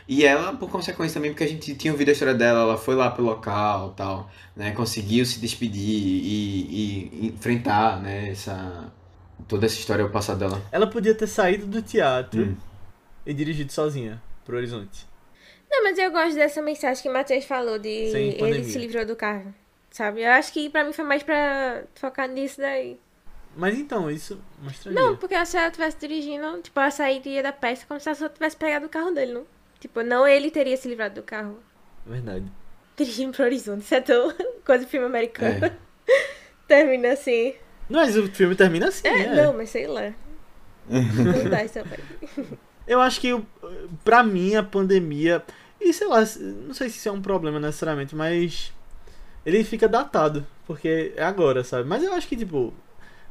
[0.08, 2.96] E ela, por consequência também, porque a gente tinha ouvido a história dela, ela foi
[2.96, 4.72] lá pro local tal, né?
[4.72, 8.30] Conseguiu se despedir e, e enfrentar, né?
[8.32, 8.92] Essa,
[9.48, 10.62] toda essa história ao passado dela.
[10.72, 12.58] Ela podia ter saído do teatro Hum.
[13.26, 15.06] e dirigido sozinha pro horizonte.
[15.70, 19.16] Não, mas eu gosto dessa mensagem que o Matheus falou de ele se livrou do
[19.16, 19.54] carro.
[19.92, 20.22] Sabe?
[20.22, 23.00] Eu acho que pra mim foi mais pra focar nisso daí.
[23.56, 25.02] Mas então, isso mostraria.
[25.02, 28.30] Não, porque se ela estivesse dirigindo, tipo, ela sairia da peça como se ela só
[28.30, 29.46] tivesse pegado o carro dele, não?
[29.80, 31.58] Tipo, não ele teria se livrado do carro.
[32.06, 32.46] Verdade.
[32.96, 34.34] Dirigindo pro horizonte, isso é tão
[34.66, 35.66] coisa de filme americano.
[35.66, 35.74] É.
[36.68, 37.56] Termina assim.
[37.90, 39.44] Mas o filme termina assim, É, né?
[39.44, 40.12] não, mas sei lá.
[40.90, 41.80] Não dá isso.
[42.88, 43.38] Eu acho que,
[44.04, 45.44] pra mim, a pandemia.
[45.80, 46.20] E sei lá,
[46.66, 48.72] não sei se isso é um problema necessariamente, mas.
[49.46, 51.88] Ele fica datado, porque é agora, sabe?
[51.88, 52.74] Mas eu acho que, tipo.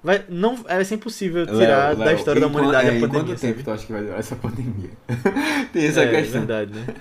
[0.05, 3.27] Vai, não, vai ser impossível tirar Léo, da história da humanidade é, a em pandemia.
[3.27, 3.65] quanto tempo sabe?
[3.65, 4.91] tu acha que vai durar essa pandemia?
[5.73, 6.41] Tem essa é, questão.
[6.47, 6.95] verdade, né?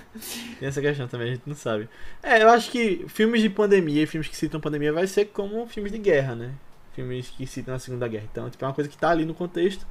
[0.60, 1.88] Tem essa questão também, a gente não sabe.
[2.24, 5.68] É, eu acho que filmes de pandemia e filmes que citam pandemia vai ser como
[5.68, 6.52] filmes de guerra, né?
[6.96, 8.26] Filmes que citam a Segunda Guerra.
[8.32, 9.86] Então, tipo, é uma coisa que tá ali no contexto.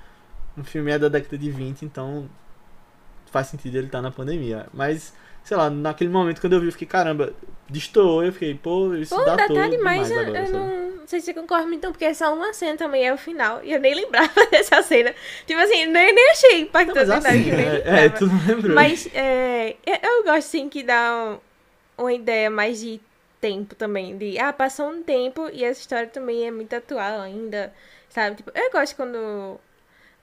[0.57, 2.29] O filme é da década de 20, então
[3.31, 4.67] faz sentido ele estar na pandemia.
[4.73, 7.33] Mas, sei lá, naquele momento quando eu vi, eu fiquei, caramba,
[7.69, 11.21] destoou, eu fiquei, pô, isso Pô, dá detalhe demais eu, agora, eu não, não sei
[11.21, 13.63] se você concorda então, porque é só uma cena também, é o final.
[13.65, 15.15] E eu nem lembrava dessa cena.
[15.47, 18.75] Tipo assim, nem, nem achei Não, impactante, mas verdade, assim, é, é, tu não lembrou.
[18.75, 21.39] Mas é, eu, eu gosto sim que dá
[21.99, 23.01] um- uma ideia mais de
[23.45, 24.17] tempo também.
[24.17, 27.73] De, ah, passou um tempo e essa história também é muito atual ainda,
[28.09, 28.37] sabe?
[28.37, 29.61] Tipo, eu gosto quando.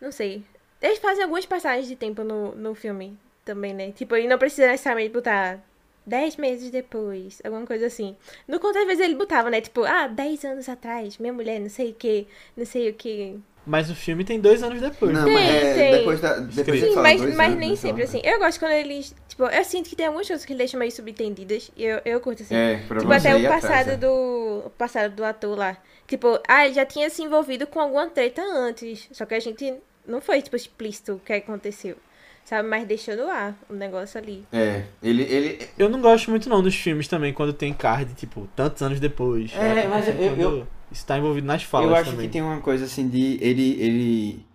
[0.02, 0.44] Não sei.
[0.82, 3.16] Eles fazem algumas passagens de tempo no, no filme
[3.46, 3.92] também, né?
[3.92, 5.60] Tipo, e não precisa necessariamente botar
[6.08, 8.16] 10 meses depois, alguma coisa assim.
[8.48, 9.62] No conto, às vezes ele botava, né?
[9.62, 13.40] Tipo, ah, 10 anos atrás, minha mulher, não sei o que, não sei o que.
[13.66, 15.14] Mas o filme tem dois anos depois.
[15.14, 15.92] Não, Tem, mas é, tem.
[16.00, 16.40] depois da.
[16.40, 18.28] Depois Sim, mas, mas anos, nem né, sempre, então- assim.
[18.28, 19.16] Eu gosto quando eles.
[19.32, 21.72] Tipo, eu sinto que tem algumas coisas que eles deixam meio subentendidas.
[21.78, 22.54] E eu, eu curto, assim.
[22.54, 23.96] É, pra tipo, até o passado é.
[23.96, 24.64] do.
[24.66, 25.78] O passado do ator lá.
[26.06, 29.08] Tipo, ah, ele já tinha se envolvido com alguma treta antes.
[29.14, 29.74] Só que a gente
[30.06, 31.96] não foi, tipo, explícito o que aconteceu.
[32.44, 32.68] sabe?
[32.68, 34.46] Mas deixou no ar o negócio ali.
[34.52, 35.24] É, ele.
[35.24, 39.00] ele Eu não gosto muito não dos filmes também, quando tem card, tipo, tantos anos
[39.00, 39.54] depois.
[39.56, 42.28] É, mas eu- Quando eu- Isso tá envolvido nas falas eu acho também.
[42.28, 43.38] que tem uma coisa assim de.
[43.42, 43.82] Ele.
[43.82, 44.46] Ele.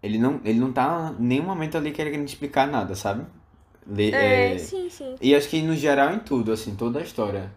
[0.00, 3.26] Ele não, ele não tá em nenhum momento ali querendo explicar nada, sabe?
[3.86, 5.14] Le- É, é, sim, sim.
[5.20, 7.50] E acho que no geral em tudo, assim, toda a história.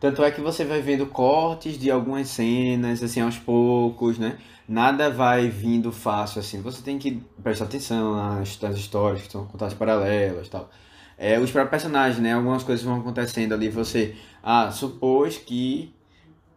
[0.00, 4.36] Tanto é que você vai vendo cortes de algumas cenas, assim, aos poucos, né?
[4.68, 6.60] Nada vai vindo fácil, assim.
[6.60, 10.70] Você tem que prestar atenção nas, nas histórias que são contadas paralelas e tal.
[11.18, 12.32] É, os próprios personagens, né?
[12.32, 13.68] Algumas coisas vão acontecendo ali.
[13.68, 15.92] Você, ah, supôs que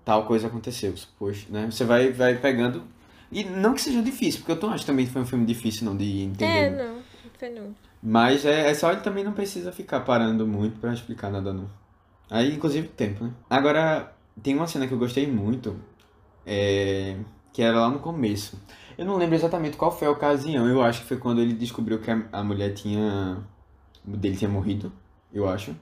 [0.04, 0.96] tal coisa aconteceu.
[0.98, 1.68] Supôs, né?
[1.70, 2.84] Você vai, vai pegando.
[3.32, 5.86] E não que seja difícil, porque eu não acho que também foi um filme difícil,
[5.86, 6.58] não, de entender.
[6.60, 6.96] É, não.
[6.96, 7.04] Não
[7.38, 7.76] foi não.
[8.06, 11.68] Mas é, é só ele também não precisa ficar parando muito pra explicar nada não.
[12.30, 13.32] Aí, inclusive, tempo, né?
[13.50, 15.76] Agora, tem uma cena que eu gostei muito,
[16.46, 17.18] é,
[17.54, 18.60] que era lá no começo.
[18.98, 22.00] Eu não lembro exatamente qual foi a ocasião, eu acho que foi quando ele descobriu
[22.00, 23.38] que a, a mulher tinha...
[24.04, 24.92] dele tinha morrido,
[25.34, 25.76] eu acho.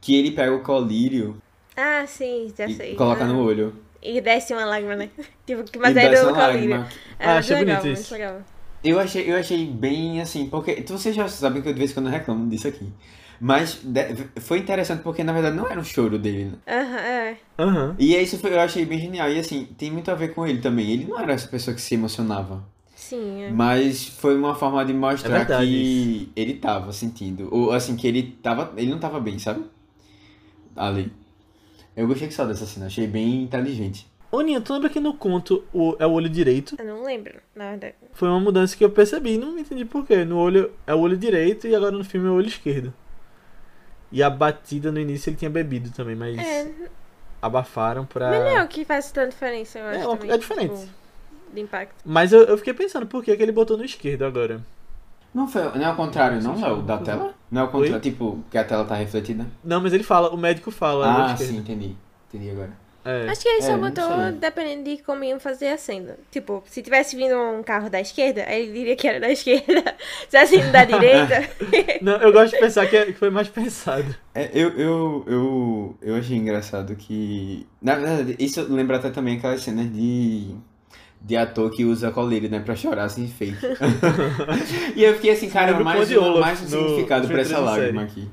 [0.00, 1.36] Que ele pega o colírio
[1.76, 2.94] Ah, sim, já e sei.
[2.96, 3.26] coloca Ah.
[3.26, 3.74] no olho.
[4.02, 5.10] E desce uma lágrima, né?
[5.46, 6.70] tipo, que- e mas é desce do uma colírio.
[6.70, 6.88] lágrima.
[7.18, 8.12] É Ah, muito achei legal, bonito muito isso.
[8.14, 8.42] legal.
[8.82, 11.94] Eu achei, eu achei bem assim, porque vocês já sabem que eu de vez em
[11.94, 12.86] quando reclamo disso aqui.
[13.40, 16.52] Mas de- foi interessante porque na verdade não era um choro dele, né?
[16.66, 17.36] Aham, é.
[17.58, 17.96] Aham.
[17.98, 19.28] E isso foi, eu achei bem genial.
[19.30, 20.90] E assim, tem muito a ver com ele também.
[20.90, 22.64] Ele não era essa pessoa que se emocionava.
[22.94, 23.50] Sim, é.
[23.50, 27.48] Mas foi uma forma de mostrar É que ele tava sentindo.
[27.52, 28.72] Ou assim, que ele tava.
[28.76, 29.64] Ele não tava bem, sabe?
[30.76, 31.12] Ali.
[31.96, 34.06] Eu gostei que só dessa cena, achei bem inteligente.
[34.32, 36.74] Ô, Ninha, tu lembra que no conto o, é o olho direito?
[36.78, 37.94] Eu não lembro, na verdade.
[38.14, 40.24] Foi uma mudança que eu percebi, não entendi porquê.
[40.24, 42.94] No olho é o olho direito e agora no filme é o olho esquerdo.
[44.10, 46.70] E a batida no início ele tinha bebido também, mas É,
[47.42, 48.30] abafaram pra.
[48.30, 50.08] mas não é o que faz tanta diferença, eu É, acho.
[50.08, 50.80] uma- também, é diferente.
[50.80, 50.92] tipo,
[51.52, 51.94] de impacto.
[52.02, 54.62] Mas eu, eu fiquei pensando por que, que ele botou no esquerdo agora.
[55.34, 57.34] Não, foi, não é ao contrário, não, Léo, da tela?
[57.50, 59.46] Não é ao contrário, tipo, que a tela tá refletida?
[59.62, 61.32] Não, mas ele fala, o médico fala.
[61.32, 61.94] Ah, sim, entendi.
[62.28, 62.81] Entendi agora.
[63.04, 63.28] É.
[63.28, 66.16] Acho que ele É, só botou dependendo de como iam fazer a cena.
[66.30, 69.82] Tipo, se tivesse vindo um carro da esquerda, aí ele diria que era da esquerda.
[70.22, 71.48] Se tivesse vindo da direita.
[72.00, 74.14] Não, eu gosto de pensar que, é- que foi mais pensado.
[74.34, 77.66] É, eu, eu, eu, eu achei engraçado que.
[77.80, 80.54] Na verdade, isso lembra até também aquelas cenas de.
[81.24, 83.56] De ator que usa colírio, né, pra chorar assim, fake.
[84.96, 88.28] e eu fiquei assim, cara, mais, um, Olaf mais um significado pra essa lágrima aqui.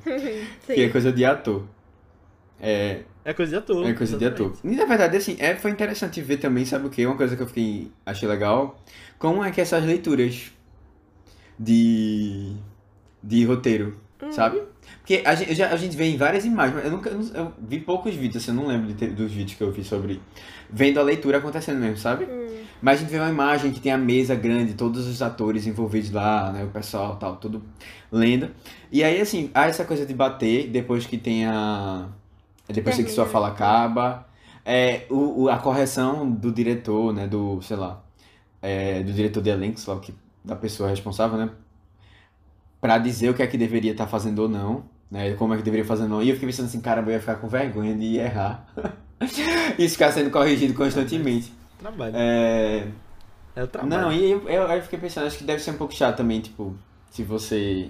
[0.65, 1.65] Que é coisa de ator.
[2.59, 3.85] É, É coisa de ator.
[3.87, 4.53] é coisa de ator.
[4.63, 7.05] E na verdade, assim, é, foi interessante ver também, sabe o quê?
[7.05, 8.81] Uma coisa que eu fiquei, achei legal.
[9.17, 10.51] Como é que essas leituras
[11.57, 12.53] de,
[13.23, 13.97] de roteiro,
[14.31, 14.61] sabe?
[14.99, 17.79] Porque a gente, já- a gente vê em várias imagens, mas eu nunca, eu vi
[17.79, 20.21] poucos vídeos, assim, eu não lembro ter- dos vídeos que eu vi sobre
[20.69, 22.25] vendo a leitura acontecendo mesmo, sabe?
[22.25, 22.47] Hum,
[22.81, 26.11] Mas a gente vê uma imagem que tem a mesa grande, todos os atores envolvidos
[26.11, 26.63] lá, né?
[26.63, 27.61] O pessoal tal, tudo
[28.11, 28.49] lendo.
[28.91, 32.07] E aí, assim, há essa coisa de bater depois que tem a.
[32.69, 34.27] Depois que sua fala acaba.
[34.65, 37.27] É, o, o- a correção do diretor, né?
[37.27, 38.01] Do, sei lá.
[38.61, 40.13] é, do diretor de elenco, sei lá, que,
[40.45, 41.49] da pessoa responsável, né?
[42.81, 44.83] Pra dizer o que é que deveria estar fazendo ou não.
[45.11, 46.21] Né, como é que deveria fazer ou não.
[46.21, 48.67] E eu fiquei pensando assim, caramba, eu ia ficar com vergonha de errar.
[49.77, 51.51] e ficar sendo corrigido constantemente.
[51.79, 52.13] Trabalho.
[52.15, 52.87] É,
[53.55, 54.01] É o trabalho.
[54.03, 56.41] não, e eu, eu, eu fiquei pensando, acho que deve ser um pouco chato também,
[56.41, 56.75] tipo,
[57.09, 57.89] se você.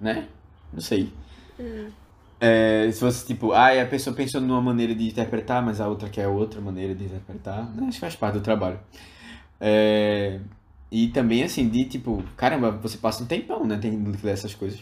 [0.00, 0.28] Né?
[0.72, 1.10] Não sei.
[1.58, 1.90] hum.
[2.40, 6.08] É, se você, tipo, ah, a pessoa pensou numa maneira de interpretar, mas a outra
[6.08, 7.64] quer outra maneira de interpretar.
[7.74, 7.84] Né?
[7.88, 8.78] Acho que faz parte do trabalho.
[9.60, 10.40] É,
[10.90, 13.76] e também, assim, de tipo, caramba, você passa um tempão, né?
[13.76, 14.80] Tem que ler essas coisas.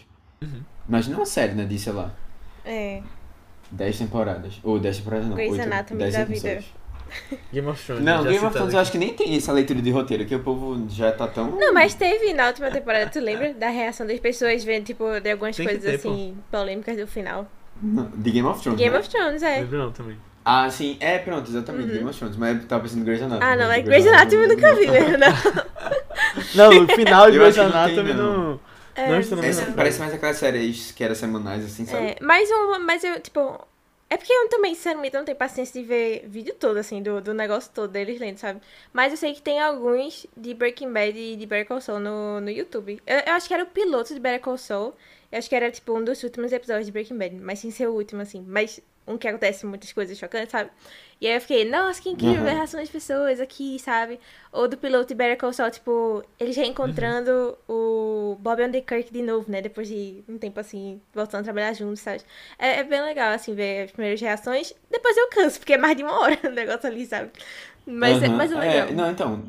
[0.89, 1.65] Imagina uma série, né?
[1.65, 2.15] De, sei lá,
[2.65, 3.03] É.
[3.71, 4.61] 10 temporadas.
[4.63, 5.35] Ou 10 temporadas não.
[5.35, 6.65] Grey's 8, Anatomy 10 da episódios.
[6.65, 6.77] vida.
[7.53, 8.05] Game of Thrones.
[8.05, 8.77] Não, Game of Thrones eu aqui.
[8.77, 11.51] acho que nem tem essa leitura de roteiro, que o povo já tá tão.
[11.51, 13.53] Não, mas teve na última temporada, tu lembra?
[13.55, 16.11] Da reação das pessoas vendo, tipo, de algumas Tem coisas ter, pô.
[16.11, 17.47] assim, polêmicas do final.
[18.17, 18.79] De Game of Thrones.
[18.81, 19.01] Game né?
[19.01, 19.61] of Thrones, é.
[19.61, 20.17] Lembro não também.
[20.45, 22.37] Ah, sim, é, pronto, exatamente, Game of Thrones.
[22.37, 23.45] Mas eu tava pensando em Grey's Anatomy.
[23.53, 23.79] Ah, não, né?
[23.79, 25.67] é Grey's Anatomy eu nunca vi mesmo, não.
[26.55, 28.49] Não, o final de Eu Grey's Anatomy não.
[28.51, 28.61] não.
[28.95, 32.07] É, Não, isso não Essa parece mais aquelas séries que eram semanais, assim, sabe?
[32.07, 33.61] É, mas, um, mas eu, tipo.
[34.09, 37.35] É porque eu também, sinceramente, não tenho paciência de ver vídeo todo, assim, do, do
[37.35, 38.61] negócio todo deles lendo, sabe?
[38.93, 42.41] Mas eu sei que tem alguns de Breaking Bad e de Better Call Saul no,
[42.41, 43.03] no YouTube.
[43.05, 44.95] Eu, eu acho que era o piloto de Better Call Saul.
[45.31, 47.35] Eu acho que era, tipo, um dos últimos episódios de Breaking Bad.
[47.37, 48.45] Mas sem ser o último, assim.
[48.47, 50.71] Mas um que acontece muitas coisas chocantes, sabe?
[51.21, 52.49] E aí eu fiquei, nossa, que incrível Uhum.
[52.51, 54.21] a reação das pessoas aqui, sabe?
[54.53, 59.13] Ou do piloto de Better Call Saul, tipo, eles reencontrando o Bob and the Kirk
[59.13, 59.63] de novo, né?
[59.63, 62.23] Depois de um tempo, assim, voltando a trabalhar juntos, sabe?
[62.59, 64.75] É, é bem legal, assim, ver as primeiras reações.
[64.91, 67.31] Depois eu canso, porque é mais de uma hora o negócio ali, sabe?
[67.87, 68.93] Mas, é, Aham, mas é legal.
[68.93, 69.45] não, então.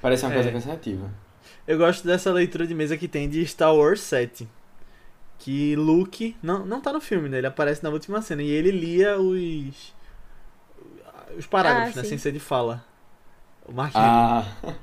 [0.00, 0.34] Parece uma É.
[0.34, 1.10] coisa cansativa.
[1.66, 4.48] Eu gosto dessa leitura de mesa que tem de Star Wars 7.
[5.38, 6.36] Que Luke.
[6.42, 7.38] Não, não tá no filme, né?
[7.38, 8.42] Ele aparece na última cena.
[8.42, 9.94] E ele lia os.
[11.36, 12.02] Os parágrafos, Ah, né?
[12.04, 12.08] sim.
[12.10, 12.84] Sem ser de fala.
[13.66, 14.08] O Mark Hamill.
[14.10, 14.74] Ah,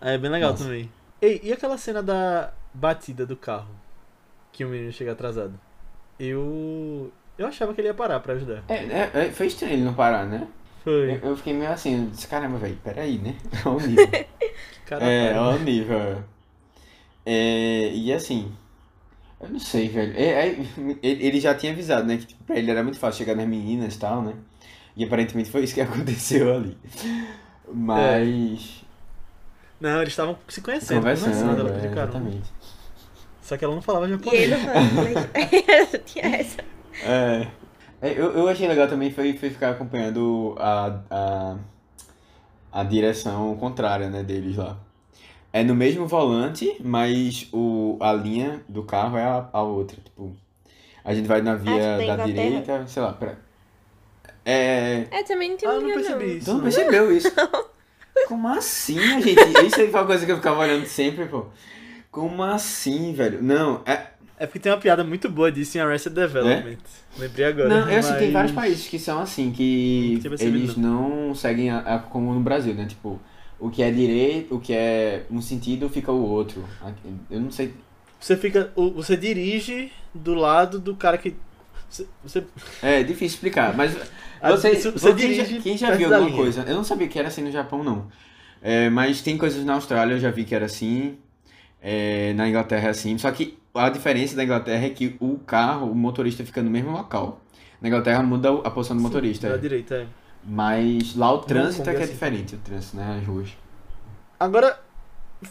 [0.00, 0.64] É bem legal Nossa.
[0.64, 0.90] também.
[1.20, 3.68] Ei, e aquela cena da batida do carro?
[4.52, 5.58] Que o menino chega atrasado.
[6.18, 7.12] Eu.
[7.38, 8.62] Eu achava que ele ia parar pra ajudar.
[8.68, 10.46] é, é, é, foi estranho ele não parar, né?
[10.84, 11.12] Foi.
[11.22, 13.36] Eu, eu fiquei meio assim, eu disse, caramba, velho, peraí, né?
[13.64, 14.06] Olha o nível.
[14.86, 16.24] Cara, é, olha o nível.
[17.24, 18.52] É, e assim,
[19.42, 20.12] eu não sei, velho.
[20.16, 20.56] É, é,
[21.02, 22.16] ele, já tinha avisado, né?
[22.16, 24.34] Que tipo, pra ele era muito fácil chegar nas meninas e tal, né?
[24.96, 26.76] E aparentemente foi isso que aconteceu ali.
[27.72, 28.82] Mas.
[29.80, 32.10] Não, eles estavam se conhecendo, conversando, conversando, ela é, pediu carona.
[32.12, 32.52] exatamente.
[33.42, 34.40] Só que ela não falava E japonês.
[34.42, 35.98] ele não.
[36.06, 36.58] Tinha essa.
[37.02, 37.48] É.
[38.00, 41.56] É, Eu, eu achei legal também foi, foi ficar acompanhando a, a,
[42.72, 44.78] a direção contrária, né, deles lá.
[45.52, 49.98] É no mesmo volante, mas o, a linha do carro é a, a outra.
[50.02, 50.34] Tipo,
[51.04, 52.26] a gente vai na via Ah, da da Inglaterra?
[52.48, 53.34] direita, sei lá, pra...
[54.44, 55.06] É.
[55.10, 56.44] É, também não tinha Ah, eu não percebi isso.
[56.46, 57.30] Tu não percebeu isso?
[58.28, 59.66] Como assim, gente?
[59.66, 61.46] Isso aí foi uma coisa que eu ficava olhando sempre, pô.
[62.10, 63.42] Como assim, velho?
[63.42, 64.06] Não, é.
[64.38, 66.78] É porque tem uma piada muito boa disso em Arrested Development.
[67.16, 67.68] Lembrei agora.
[67.68, 71.70] Não, eu sei, tem mas- vários países que são assim, que Não eles não seguem
[71.70, 72.84] a, a- como no Brasil, né?
[72.86, 73.20] Tipo,
[73.62, 76.64] o que é direito, o que é um sentido, fica o outro.
[77.30, 77.72] Eu não sei.
[78.18, 78.72] Você fica.
[78.74, 81.36] Você dirige do lado do cara que.
[81.88, 82.08] Você.
[82.24, 82.44] você-
[82.82, 83.94] É difícil explicar, mas
[84.42, 86.42] você, você quem já, dirige quem já viu alguma linha.
[86.42, 86.62] coisa?
[86.62, 88.08] Eu não sabia que era assim no Japão, não.
[88.60, 91.16] É, mas tem coisas na Austrália, eu já vi que era assim.
[91.80, 93.16] É, na Inglaterra é assim.
[93.16, 96.90] Só que a diferença da Inglaterra é que o carro, o motorista fica no mesmo
[96.90, 97.40] local.
[97.80, 99.48] Na Inglaterra muda a posição do motorista.
[99.48, 99.58] Da é.
[99.58, 100.21] direita, é.
[100.44, 103.18] Mas lá o trânsito é que é é assim diferente, o trânsito, né?
[103.20, 103.56] As ruas.
[104.40, 104.80] Agora,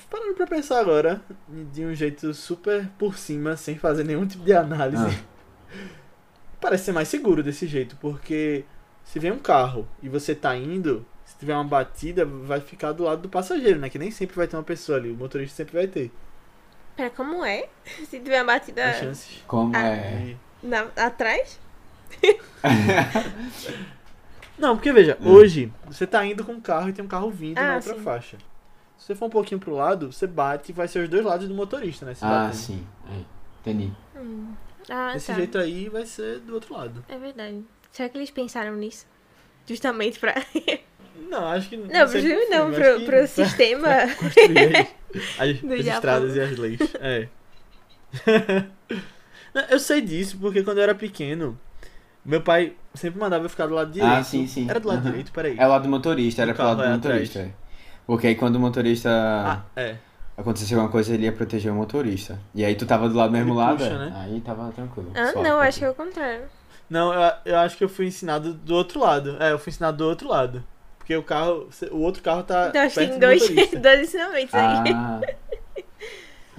[0.09, 4.53] parando pra pensar agora, de um jeito super por cima, sem fazer nenhum tipo de
[4.53, 5.79] análise, Ah.
[6.59, 8.65] parece ser mais seguro desse jeito, porque
[9.05, 13.03] se vem um carro e você tá indo, se tiver uma batida, vai ficar do
[13.03, 13.89] lado do passageiro, né?
[13.89, 16.11] Que nem sempre vai ter uma pessoa ali, o motorista sempre vai ter
[16.97, 17.69] Pera, como é?
[18.09, 19.41] Se tiver uma batida as chances.
[19.47, 19.87] Como Ah.
[19.87, 20.35] é.
[20.61, 21.57] E- na- atrás?
[24.61, 25.31] Não, porque veja, Hum.
[25.31, 27.95] hoje você tá indo com um carro e tem um carro vindo Ah, na outra
[27.95, 27.99] sim.
[28.01, 28.37] faixa.
[28.97, 31.47] Se você for um pouquinho pro lado, você bate e vai ser os dois lados
[31.47, 32.13] do motorista, né?
[32.21, 32.53] Ah, batendo.
[32.53, 32.87] sim.
[33.09, 33.21] É,
[33.61, 33.91] entendi.
[34.15, 34.53] Hum.
[34.87, 35.33] Ah, Desse tá.
[35.33, 37.03] jeito aí vai ser do outro lado.
[37.09, 37.63] É verdade.
[37.91, 39.07] Será que eles pensaram nisso?
[39.67, 40.35] Justamente pra.
[41.29, 43.89] Não, acho que Não, pro filme pro não, pro, que pro pra sistema.
[44.19, 44.75] construir
[45.39, 45.49] as,
[45.79, 46.79] as, estradas e as leis.
[46.99, 47.27] É.
[49.53, 51.57] Não, eu sei disso porque quando eu era pequeno,
[52.25, 54.11] meu pai sempre mandava eu ficar do lado direito.
[54.13, 54.69] Ah, sim, sim.
[54.69, 55.09] Era do lado Aham.
[55.09, 55.55] direito, peraí.
[55.57, 57.39] É o lado do motorista, era O pro lado do é motorista.
[57.39, 57.49] é.
[58.05, 59.95] Porque aí quando o motorista Ah, é.
[60.37, 62.39] acontecesse alguma coisa, ele ia proteger o motorista.
[62.53, 63.97] E aí tu tava do lado mesmo Ele lado, puxa, é.
[63.97, 64.13] né?
[64.15, 65.11] aí tava tranquilo.
[65.15, 66.43] Ah, não, acho que é o contrário.
[66.89, 69.37] Não, eu, eu acho que eu fui ensinado do outro lado.
[69.39, 70.63] É, eu fui ensinado do outro lado.
[70.97, 73.79] Porque o carro, o outro carro tá Então acho que tem do dois, motorista.
[73.79, 74.77] dois ensinamentos aí.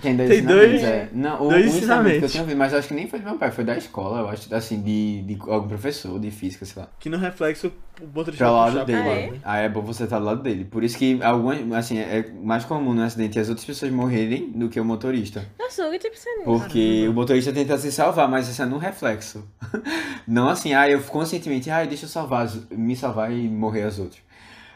[0.03, 1.09] Tem dois Tem ensinamentos, dois- é.
[1.12, 3.20] Não, o, dois o ensinamento que eu tinha ouvido, mas eu acho que nem foi
[3.20, 6.64] do meu pai, foi da escola, eu acho, assim, de, de algum professor de física,
[6.66, 6.88] sei lá.
[6.98, 9.40] Que no reflexo o motorista Pra lado dele.
[9.44, 9.66] Ah, é?
[9.66, 10.64] é bom você estar do lado dele.
[10.64, 14.68] Por isso que algumas, assim, é mais comum no acidente as outras pessoas morrerem do
[14.68, 15.46] que o motorista.
[15.59, 16.44] Nossa, eu pensado nisso.
[16.44, 17.11] Porque Caramba.
[17.11, 19.46] o motorista tenta se salvar, mas isso é no reflexo.
[20.26, 24.20] Não assim, ah, eu conscientemente, ah, deixa eu salvar, me salvar e morrer as outras.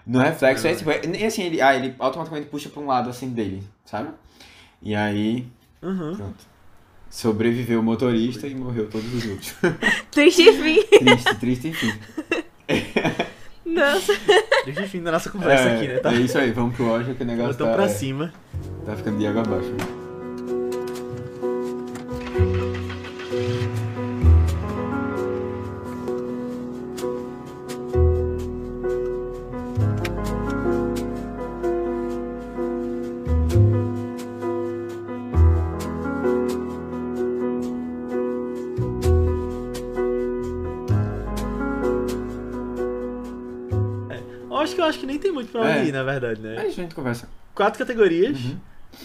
[0.06, 3.10] No reflexo é tipo, é, é assim, ele, ah, ele automaticamente puxa pra um lado
[3.10, 4.10] assim dele, sabe?
[4.82, 5.46] E aí,
[5.82, 6.16] Uhum.
[6.16, 6.56] pronto.
[7.08, 9.54] Sobreviveu o motorista e morreu todos os outros.
[10.10, 10.82] Triste fim.
[10.98, 11.92] triste, triste, enfim.
[13.64, 14.12] Nossa.
[14.12, 15.98] O fim da nossa conversa é, aqui, né?
[15.98, 16.12] Tá?
[16.12, 18.32] é isso aí, vamos pro ódio que o negócio Botão tá, pra é, cima.
[18.84, 19.68] tá ficando de água abaixo.
[19.68, 20.05] Eu
[44.66, 45.84] acho que eu acho que nem tem muito pra onde É.
[45.86, 46.58] ir, na verdade, né?
[46.58, 47.28] Aí a gente conversa.
[47.54, 48.58] Quatro categorias: Uhum.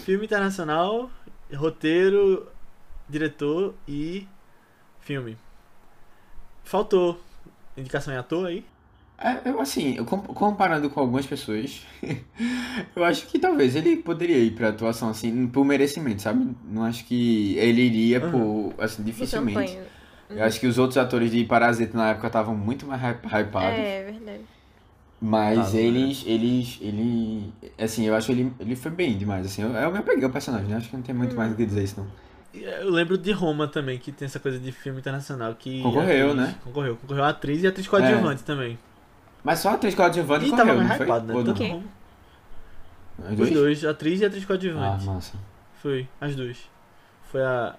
[0.06, 1.10] filme internacional,
[1.54, 2.48] roteiro,
[3.10, 4.28] diretor e
[5.00, 5.38] filme.
[6.64, 7.20] Faltou
[7.78, 8.66] indicação em ator aí?
[9.18, 11.86] É, eu assim, eu com- comparando com algumas pessoas,
[12.96, 16.56] eu acho que talvez ele poderia ir pra atuação assim, por merecimento, sabe?
[16.66, 19.74] Não acho que ele iria por, assim, dificilmente.
[19.74, 19.84] Campanha.
[20.30, 23.78] Eu acho que os outros atores de Parasita na época estavam muito mais hype- hypados.
[23.80, 24.42] É, verdade.
[25.22, 29.70] Mas Tá, eles, eles, ele, assim, eu acho ele, ele foi bem demais, assim, eu,
[29.72, 30.78] eu me apeguei ao personagem, né?
[30.78, 32.08] Acho que não tem muito mais do que dizer isso, não.
[32.54, 35.82] Eu lembro de Roma também, que tem essa coisa de filme internacional que.
[35.82, 36.56] Concorreu, atriz- né?
[36.64, 36.98] Concorreu.
[36.98, 38.78] Concorreu a atriz e a atriz coadjuvante também.
[39.44, 41.06] Mas só a atriz coadjuvante E correu, tava não mais foi?
[41.06, 41.34] hypado, né?
[41.34, 41.54] Tanto não?
[41.56, 41.72] Quem?
[41.72, 41.84] Roma.
[43.20, 43.52] Os Os dois?
[43.52, 45.06] dois, atriz e atriz Ah, coadjuvante.
[45.06, 45.34] massa.
[45.82, 46.58] Foi, as duas.
[47.32, 47.76] Foi a,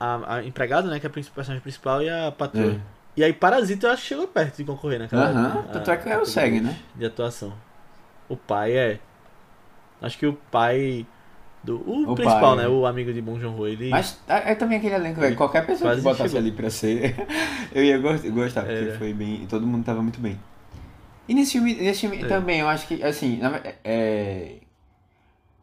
[0.00, 2.72] a, a empregada, né, que é a personagem principal, e a patroa.
[2.72, 2.97] É.
[3.18, 5.96] E aí Parasita eu acho que chegou perto de concorrer naquela Aham, a- tanto é
[5.96, 6.78] que categoria segue, né?
[6.94, 7.52] De atuação.
[8.28, 9.00] O pai é.
[10.00, 11.04] Acho que o pai.
[11.64, 12.64] Do, o, O principal, pai.
[12.64, 12.68] né?
[12.68, 13.90] O amigo de Bong Joon-ho, ele.
[13.90, 15.34] Mas é, é também aquele elenco, velho.
[15.34, 16.38] Qualquer pessoa que botasse chegou.
[16.38, 17.16] ali pra ser,
[17.74, 18.92] eu ia gos- gostar, porque É.
[18.92, 19.44] foi bem.
[19.48, 20.38] Todo mundo tava muito bem.
[21.26, 22.28] E nesse filme, nesse filme É.
[22.28, 23.40] também, eu acho que, assim,
[23.82, 24.58] é,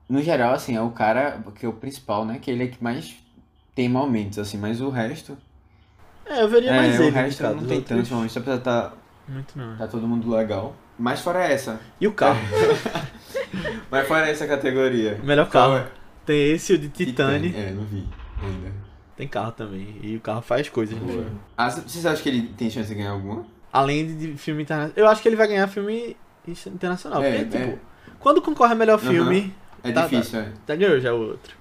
[0.10, 2.38] no geral, assim, é o cara que é o principal, né?
[2.42, 3.16] Que ele é que mais
[3.74, 5.38] tem momentos, assim, mas o resto.
[6.26, 7.10] É, eu veria mais É, ele.
[7.10, 8.94] o resto não tem outros, tantos momentos, apesar de tá,
[9.28, 9.78] Muito não.
[9.78, 10.76] tá todo mundo legal.
[10.98, 11.80] Mas fora essa.
[12.00, 12.40] E o carro?
[13.92, 15.20] Mas fora essa categoria.
[15.24, 15.86] Melhor Qual carro.
[15.86, 15.88] é?
[16.26, 17.54] Tem esse, o de Titane.
[17.56, 18.08] É, não vi
[18.42, 18.72] ainda.
[19.16, 20.00] Tem carro também.
[20.02, 21.32] E o carro faz coisas no filme.
[21.58, 23.46] Ah, vocês acham que ele tem chance de ganhar alguma?
[23.72, 24.94] Além de, filme internacional.
[24.98, 26.18] Eu acho que ele vai ganhar filme
[26.68, 27.22] internacional.
[27.24, 27.66] É, porque, é.
[27.66, 27.80] tipo,
[28.20, 29.54] quando concorre a melhor filme,
[29.84, 30.52] É Tá, difícil, é.
[30.68, 31.56] já ganhou já o outro.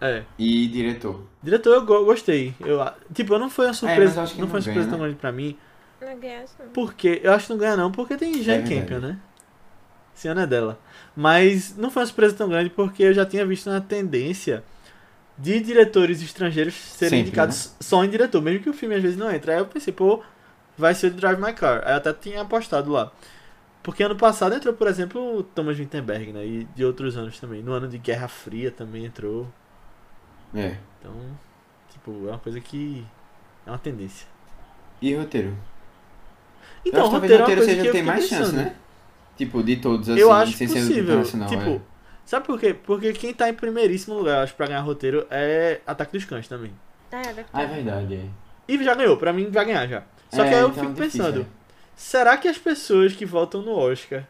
[0.00, 0.22] É.
[0.38, 1.22] E diretor.
[1.42, 2.54] Diretor eu go- gostei.
[2.60, 2.80] Eu,
[3.14, 4.26] tipo, não foi uma É, surpresa.
[4.26, 5.04] que não não foi uma surpresa ganha, tão né?
[5.04, 5.56] grande pra mim.
[6.00, 6.68] Não ganha isso, não.
[6.68, 7.20] Porque.
[7.22, 8.74] Eu acho que não ganha não, porque tem Jane verdade.
[8.80, 9.18] Campion, né?
[10.14, 10.78] Esse ano é dela.
[11.14, 14.62] Mas não foi uma surpresa tão grande porque eu já tinha visto uma tendência
[15.38, 19.16] de diretores estrangeiros serem Sempre, indicados só em diretor, mesmo que o filme às vezes
[19.18, 19.50] não entre.
[19.52, 20.22] Aí eu pensei, pô,
[20.76, 21.82] vai ser o de Drive My Car.
[21.84, 23.12] Aí eu até tinha apostado lá.
[23.82, 26.44] Porque ano passado entrou, por exemplo, o Thomas Winterberg, né?
[26.44, 27.62] E de outros anos também.
[27.62, 29.46] No ano de Guerra Fria também entrou.
[30.54, 30.76] É.
[31.00, 31.12] Então,
[31.90, 33.06] tipo, é uma coisa que.
[33.66, 34.26] É uma tendência.
[35.02, 35.56] E roteiro?
[36.84, 38.56] Então, eu acho talvez roteiro é uma roteiro coisa seja tem mais chance, pensando.
[38.56, 38.76] né?
[39.36, 41.02] Tipo, de todos, assim, eu acho sem ser possível.
[41.02, 41.48] internacional.
[41.48, 41.80] Tipo, é.
[42.24, 42.72] sabe por quê?
[42.74, 46.48] Porque quem tá em primeiríssimo lugar, eu acho, pra ganhar roteiro é Ataque dos Cães
[46.48, 46.72] também.
[47.12, 48.24] Ah, deve Ah, é verdade, é.
[48.68, 50.02] E já ganhou, pra mim vai ganhar já.
[50.30, 51.46] Só É, que aí eu então fico difícil, pensando, é.
[51.94, 54.24] será que as pessoas que votam no Oscar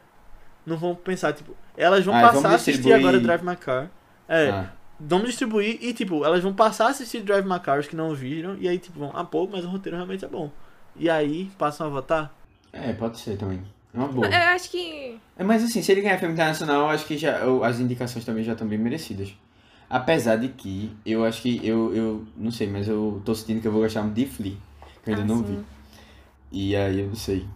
[0.67, 3.89] não vão pensar, tipo, elas vão Ah, passar a assistir agora Drive My Car?
[4.29, 7.87] É, Ah, vamos distribuir e, tipo, elas vão passar a assistir Drive My Car, os
[7.87, 10.51] que não viram, e aí, tipo, vão, ah, pô, mas o roteiro realmente é bom.
[10.97, 12.35] E aí, passam a votar?
[12.73, 13.63] é, pode ser também.
[13.95, 14.27] É uma boa.
[14.27, 15.19] Eu acho que.
[15.39, 18.25] É, Mas assim, se ele ganhar filme internacional, eu acho que já, eu- as indicações
[18.25, 19.35] também já estão bem merecidas.
[19.89, 23.69] Apesar de que, eu acho que, eu, eu não sei, mas eu tô sentindo que
[23.69, 24.57] eu vou gostar muito de Flea,
[25.03, 25.57] que eu ainda Ah, não sim.
[25.57, 25.65] vi.
[26.53, 27.47] E aí eu não sei.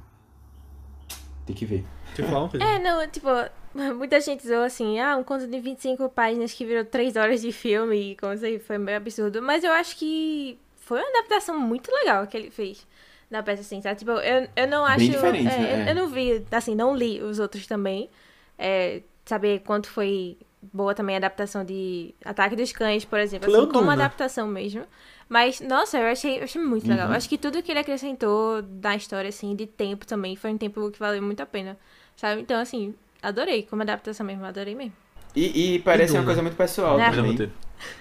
[1.47, 1.84] Tem que ver.
[2.09, 2.66] Deixa eu falar uma coisa.
[2.66, 3.28] É, não, tipo,
[3.97, 7.53] muita gente zoou assim, ah, um conto de 25 páginas que virou 3 horas de
[7.53, 9.41] filme, e como isso aí foi meio absurdo.
[9.41, 12.87] Mas eu acho que foi uma adaptação muito legal que ele fez
[13.31, 13.99] da peça, assim, sabe?
[13.99, 15.05] Tipo, eu, eu não acho.
[15.05, 15.85] diferente, é, né?
[15.85, 18.11] eu, eu não vi, assim, não li os outros também.
[18.59, 23.49] É, saber quanto foi boa também a adaptação de Ataque dos Cães, por exemplo.
[23.49, 23.93] Assim, como Duna?
[23.93, 24.85] adaptação mesmo.
[25.29, 27.07] Mas, nossa, eu achei, eu achei muito legal.
[27.07, 27.12] Uhum.
[27.12, 30.59] Eu acho que tudo que ele acrescentou da história, assim, de tempo também, foi um
[30.59, 31.79] tempo que valeu muito a pena.
[32.16, 32.41] Sabe?
[32.43, 33.62] Então, assim, adorei.
[33.64, 34.93] Como adaptação mesmo, adorei mesmo.
[35.35, 37.11] E, e parece E uma coisa muito pessoal Né?
[37.11, 37.31] Também.
[37.33, 37.53] roteiro.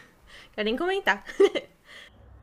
[0.54, 1.24] Quero nem comentar.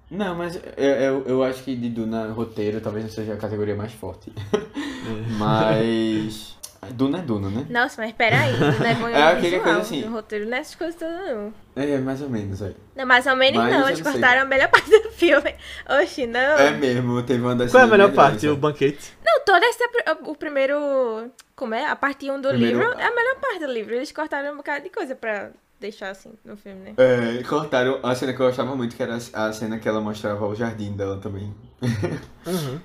[0.08, 3.74] Não, mas eu, eu, eu acho que de Duna roteiro talvez não seja a categoria
[3.74, 4.32] mais forte.
[5.36, 6.55] Mas.
[6.92, 7.66] Duna é Duna, né?
[7.70, 8.52] Nossa, mas peraí.
[8.58, 10.04] Não é bom É aquele coisa assim.
[10.04, 11.52] O roteiro nessas coisas todas, não.
[11.76, 12.72] É, mais ou menos, é.
[12.94, 13.86] Não, mais ou menos Mas não.
[13.88, 14.20] Eles não sei.
[14.20, 15.54] cortaram a melhor parte do filme.
[16.02, 16.40] Oxi, não.
[16.40, 18.46] É mesmo, teve uma das Qual é a melhor parte?
[18.46, 18.50] é.
[18.50, 19.12] O banquete?
[19.24, 19.82] Não, todo esse
[20.24, 21.30] o primeiro.
[21.54, 21.86] Como é?
[21.86, 23.94] A parte 1 do Primeiro- livro é a melhor parte do livro.
[23.94, 26.94] Eles cortaram um bocado de coisa pra deixar assim no filme, né?
[26.96, 30.46] É, cortaram a cena que eu gostava muito, que era a cena que ela mostrava
[30.46, 31.54] o jardim dela também.
[32.46, 32.80] Uhum.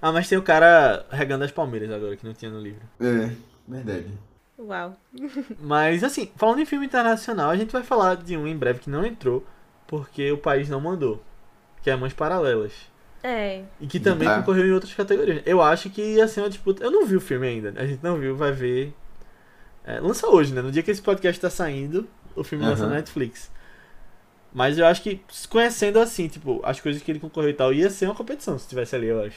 [0.00, 2.82] Ah, mas tem o cara regando as palmeiras agora, que não tinha no livro.
[3.00, 3.30] É,
[3.68, 4.06] verdade.
[4.58, 4.96] Uau.
[5.60, 8.90] Mas, assim, falando em filme internacional, a gente vai falar de um em breve que
[8.90, 9.44] não entrou,
[9.86, 11.22] porque o país não mandou.
[11.82, 12.72] Que é Mães Paralelas.
[13.22, 13.62] É.
[13.80, 14.38] E que também Ah.
[14.38, 15.42] concorreu em outras categorias.
[15.44, 16.82] Eu acho que ia ser uma disputa.
[16.84, 17.74] Eu não vi o filme ainda.
[17.76, 18.94] A gente não viu, vai ver.
[19.84, 20.62] É, lança hoje, né?
[20.62, 22.90] No dia que esse podcast tá saindo, o filme lança Aham.
[22.90, 23.50] na Netflix.
[24.52, 27.90] Mas eu acho que, conhecendo assim, tipo, as coisas que ele concorreu e tal, ia
[27.90, 29.36] ser uma competição se tivesse ali, eu acho.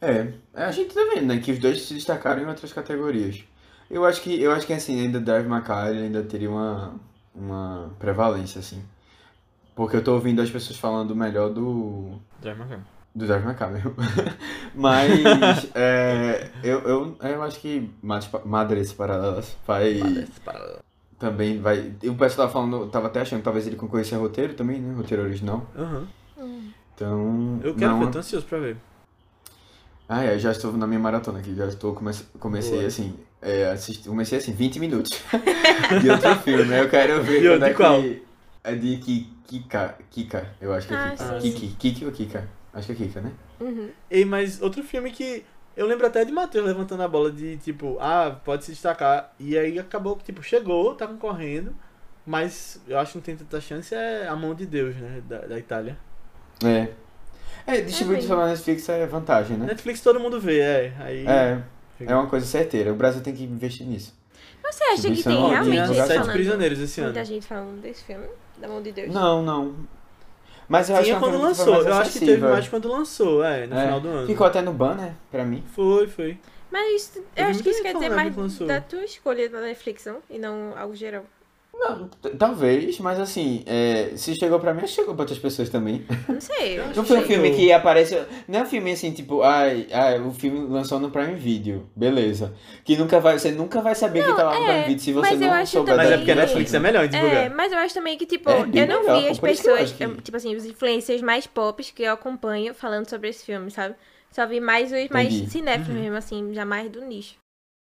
[0.00, 3.44] É, a gente tá vendo, né, que os dois se destacaram em outras categorias.
[3.90, 6.94] Eu acho que, eu acho que assim, ainda Drive My Car ele ainda teria uma,
[7.34, 8.82] uma prevalência, assim.
[9.74, 12.80] Porque eu tô ouvindo as pessoas falando melhor do, Drive My Car.
[13.14, 13.94] do Drive mesmo.
[14.74, 20.78] Mas, é, eu, eu, eu acho que Madres Pa- Madres Paralelas vai, Parece paralelo.
[21.18, 21.92] também vai...
[22.02, 24.80] E o pessoal tava falando, tava até achando que talvez ele concorresse a roteiro também,
[24.80, 25.66] né, roteiro original.
[25.76, 26.06] Aham.
[26.94, 28.76] Então, Eu quero não, ver, tô ansioso pra ver.
[30.08, 32.86] Ah, é, já estou na minha maratona aqui, já estou, comece, comecei Boa.
[32.86, 35.12] assim, é, assisti, comecei assim, 20 minutos
[36.02, 36.80] de outro filme, né?
[36.80, 38.02] Eu quero ver De quando é de qual?
[38.02, 38.22] que...
[38.64, 41.40] É de Ki- Kika, Kika, eu acho que é Ah, Kika.
[41.40, 42.48] sim, Kiki, Kiki ou Kika?
[42.72, 43.32] Acho que é Kika, né?
[43.60, 43.90] Uhum.
[44.10, 45.44] Ei, mas outro filme que
[45.76, 49.32] eu lembro até de Matheus levantando a bola de tipo, ah, pode se destacar.
[49.38, 51.74] E aí acabou que, tipo, chegou, tá concorrendo.
[52.26, 55.20] Mas eu acho que não tem tanta chance é A Mão de Deus, né?
[55.28, 55.98] Da, da Itália.
[56.64, 56.88] É.
[57.66, 58.28] É, distribuído bem.
[58.30, 59.66] pela Netflix é vantagem, né?
[59.66, 60.92] Netflix todo mundo vê, é.
[61.00, 61.26] Aí.
[61.26, 61.62] É,
[62.00, 64.14] é uma coisa certeira, o Brasil tem que investir nisso.
[64.62, 66.30] Você acha que tem Tinha realmente gente Sete?
[66.30, 67.12] Prisioneiros esse ano.
[67.12, 68.26] Muita gente falando desse filme,
[68.58, 69.12] da mão de Deus.
[69.12, 69.74] Não, não.
[70.66, 71.82] Mas eu acho que Tinha é quando lançou.
[71.82, 73.84] Eu acho que teve mais quando lançou, é, no É.
[73.84, 74.26] final do ano.
[74.26, 75.62] Ficou até no banner, pra mim.
[75.74, 76.38] Foi, foi.
[76.70, 80.16] Mas eu Eu acho que isso quer dizer mais da tua escolha da Netflix, não?
[80.28, 81.24] E não algo geral.
[81.76, 82.08] Não,
[82.38, 86.06] talvez, mas assim, é, se chegou pra mim, acho que chegou pra outras pessoas também.
[86.28, 86.78] Não sei.
[86.78, 88.16] Não Não foi um filme que aparece.
[88.48, 92.54] Não é um filme assim, tipo, ai, ai, o filme lançou no Prime Video, beleza.
[92.84, 95.12] Que nunca vai, você nunca vai saber que tá lá no é, Prime Video se
[95.12, 97.10] você mas eu não acho souber Mas é porque a Netflix é melhor em É,
[97.10, 97.50] divulgar.
[97.50, 100.36] mas eu acho também que, tipo, É eu não melhor, vi as pessoas, que- tipo
[100.36, 103.94] assim, os influencers mais pops que eu acompanho falando sobre esse filme, sabe?
[104.30, 106.02] Só vi mais os mais cinéfilos Uhum.
[106.02, 107.34] mesmo, assim, já mais do nicho.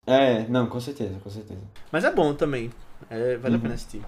[0.06, 1.60] É, não, com certeza, com certeza.
[1.92, 2.70] Mas é bom também.
[3.10, 3.62] É, vale a Uhum.
[3.62, 4.02] pena assistir.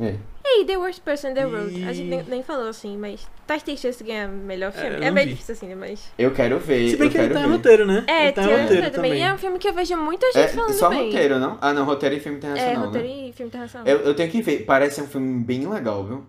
[0.00, 0.16] É.
[0.44, 3.28] E The Worst Person in the World, a E- gente nem, nem falou assim, mas
[3.46, 5.04] tá tem chance de ganhar melhor É, filme.
[5.04, 5.30] É, bem vi.
[5.32, 6.10] difícil assim, né, mas...
[6.16, 8.04] Eu quero ver, Se bem que ele quero tá em roteiro, né?
[8.06, 9.12] É, ele tá em tem roteiro roteiro também.
[9.14, 11.04] E é um filme que eu vejo muita gente É, falando só bem.
[11.06, 11.58] roteiro, não?
[11.60, 13.14] Ah, não, roteiro e filme É, internacional, roteiro né?
[13.14, 13.86] e filme internacional.
[13.86, 16.24] Eu, eu tenho que ver, parece ser um filme bem legal, viu?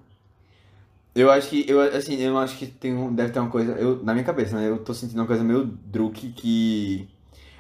[1.15, 4.01] Eu acho que, eu, assim, eu acho que tem um, deve ter uma coisa, eu,
[4.03, 4.69] na minha cabeça, né?
[4.69, 7.07] Eu tô sentindo uma coisa meio Druk que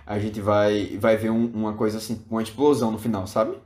[0.05, 3.57] a gente vai, vai ver um- uma coisa assim, uma explosão no final, sabe?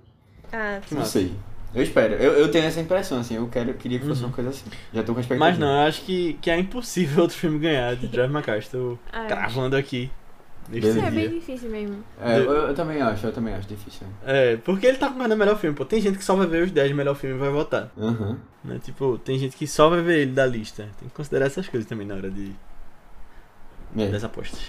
[0.54, 1.34] Ah, Que Não sei.
[1.76, 2.14] Eu espero.
[2.14, 4.28] Eu, eu tenho essa impressão, assim, eu quero, eu queria que fosse Uhum.
[4.28, 4.66] uma coisa assim.
[4.94, 5.50] Já tô com a expectativa.
[5.52, 8.58] Mas não, eu acho que, que é impossível outro filme ganhar de Drive My Car.
[8.60, 10.12] Estou ah, cravando aqui.
[10.70, 11.08] Neste Beleza.
[11.08, 12.04] é bem difícil mesmo.
[12.22, 14.08] É, eu, eu também acho, eu também acho difícil.
[14.08, 14.14] né?
[14.26, 15.84] É, porque ele tá concorrendo ao melhor filme, pô.
[15.84, 17.92] Tem gente que só vai ver os 10 melhor filme e vai votar.
[17.98, 18.38] Aham.
[18.64, 18.80] Né?
[18.82, 20.84] Tipo, tem gente que só vai ver ele da lista.
[21.00, 22.52] Tem que considerar essas coisas também na hora de,
[23.98, 24.08] É.
[24.08, 24.60] das apostas.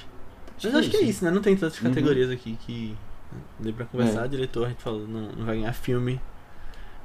[0.63, 1.31] Mas que acho que é isso, né?
[1.31, 1.89] Não tem tantas Uhum.
[1.89, 2.97] categorias aqui que
[3.59, 4.25] dê pra conversar.
[4.25, 4.29] É.
[4.29, 6.21] Diretor, a gente falou, não, não vai ganhar filme.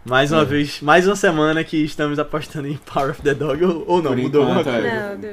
[0.06, 0.46] Mais uma É.
[0.46, 4.12] vez, mais uma semana que estamos apostando em Power of the Dog ou, ou não,
[4.14, 4.80] Por mudou alguma coisa.
[4.88, 5.16] É.
[5.18, 5.30] Não,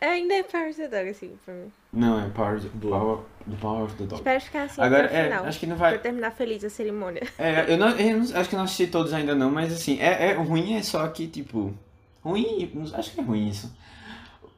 [0.00, 1.70] é, ainda é Power of the Dog, assim, pra mim.
[1.92, 3.18] Não, é Power, power,
[3.48, 4.14] the power of the Dog.
[4.16, 5.44] Espero ficar assim Agora, até o é, final.
[5.44, 5.98] acho que não Pra vai.
[5.98, 7.22] terminar feliz a cerimônia.
[7.38, 10.30] É, eu, não, eu não- acho que não assisti todos ainda não, mas assim, é,
[10.30, 11.74] é ruim é só que, tipo.
[12.24, 13.72] Ruim, acho que é ruim isso.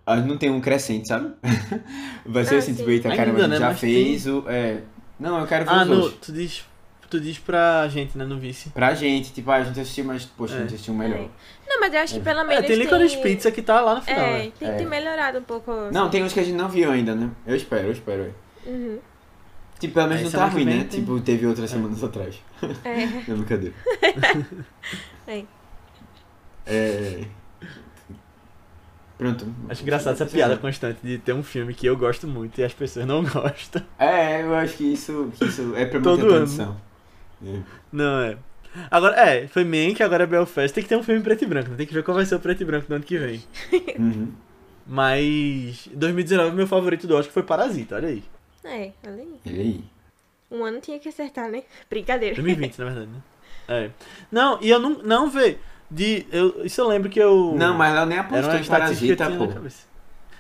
[0.07, 1.35] Ah, Não tem um crescente, sabe?
[2.25, 2.79] Vai ser Ah, assim, sim.
[2.79, 3.59] tipo, eita, Ainda, caramba, a gente né?
[3.59, 4.45] já Mas fez o.
[4.49, 4.83] É...
[5.19, 6.21] Não, eu quero ver Ah, os no, outros.
[6.27, 6.65] tu diz,
[7.11, 8.71] tu diz pra gente, né, no vice.
[8.71, 10.75] Pra gente, tipo, ah, a gente assistiu, mas, poxa, a gente É.
[10.75, 11.29] assistiu melhor.
[11.67, 12.23] Não, mas eu acho que É.
[12.23, 14.53] pelo É, menos tem Licorice Pizza que tá lá no final, É, né?
[14.59, 14.73] tem, É.
[14.77, 15.73] tem melhorado um pouco.
[15.93, 17.31] Não, tem uns que a gente não viu ainda, né?
[17.47, 18.33] Eu espero, eu espero.
[18.67, 18.69] é.
[18.71, 18.99] Uhum.
[19.79, 20.87] Tipo, pelo menos Aí não tá que ruim, né?
[20.91, 22.35] tem- Tipo, teve outras semanas atrás.
[22.85, 23.07] É.
[23.31, 23.75] Não, brincadeira.
[25.27, 25.45] É.
[26.67, 27.25] É.
[29.19, 29.53] Pronto.
[29.69, 32.73] Acho engraçado essa piada constante de ter um filme que eu gosto muito e as
[32.73, 33.83] pessoas não gostam.
[33.99, 36.37] É, eu acho que isso, que isso é pra Todo manter a ano.
[36.37, 36.81] tradição.
[37.45, 37.59] É.
[37.93, 38.37] Não, é.
[38.91, 40.73] Agora, é, foi Mank, agora é Belfast.
[40.73, 41.77] Tem que ter um filme preto e branco, né?
[41.77, 43.43] Tem que ver qual vai ser o preto e branco do ano que vem.
[43.99, 44.33] Uhum.
[44.87, 48.25] Mas 2019, meu favorito do Oscar foi Parasita, olha aí.
[48.65, 49.35] É, olha aí.
[49.45, 49.85] E aí?
[50.51, 51.63] Um ano tinha que acertar, né?
[51.91, 52.35] Brincadeira.
[52.37, 53.23] 2020, na verdade, né?
[53.71, 53.91] É.
[54.33, 55.59] Não, e eu não, não vê.
[55.91, 57.55] De, eu, isso eu lembro que eu.
[57.57, 59.49] Não, mas ela nem apostou em Parasita, pô.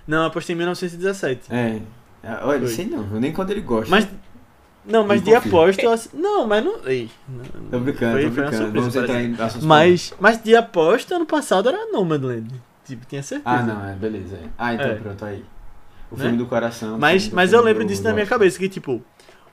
[0.07, 1.53] Não, eu apostei em 1917.
[1.53, 1.81] É.
[2.23, 3.91] Ah, Olha, sei não, eu nem quando ele gosta.
[3.91, 4.09] Mas.
[4.85, 5.83] Não, mas de aposta.
[6.15, 6.79] Não, mas não.
[6.87, 8.57] Ei, não- Tô brincando, foi, tô brincando.
[8.57, 12.49] surpresa, Vamos entrar em assuntos Mas, mas de aposta, ano passado era Nomadland.
[12.87, 13.49] Tipo, tinha certeza.
[13.55, 14.37] Ah, não, é, beleza.
[14.37, 14.49] é.
[14.57, 14.95] Ah, então É.
[14.95, 15.45] pronto, aí.
[16.11, 16.23] O Né?
[16.23, 16.99] filme do coração.
[16.99, 19.03] Mas, do mas eu lembro disso na minha cabeça, que tipo,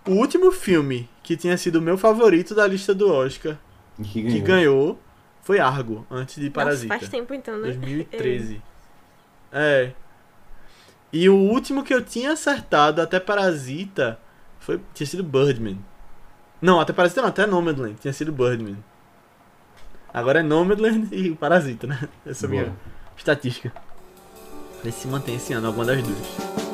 [0.07, 3.57] o último filme que tinha sido o meu favorito da lista do Oscar,
[4.01, 4.97] Que que ganhou.
[5.45, 6.97] Foi Argo, antes de Nossa, Parasita.
[6.97, 7.67] faz tempo então, né?
[7.67, 8.63] 2013.
[9.53, 9.91] É.
[11.13, 14.19] E o último que eu tinha acertado até Parasita
[14.59, 15.79] foi, tinha sido Birdman.
[16.59, 18.83] Não, até Parasita não, até Nomadland, tinha sido Birdman.
[20.11, 22.09] Agora é Nomadland e Parasita, né?
[22.25, 22.75] Essa é a minha
[23.15, 23.71] estatística.
[24.83, 26.64] Vê se mantém esse ano, alguma das duas.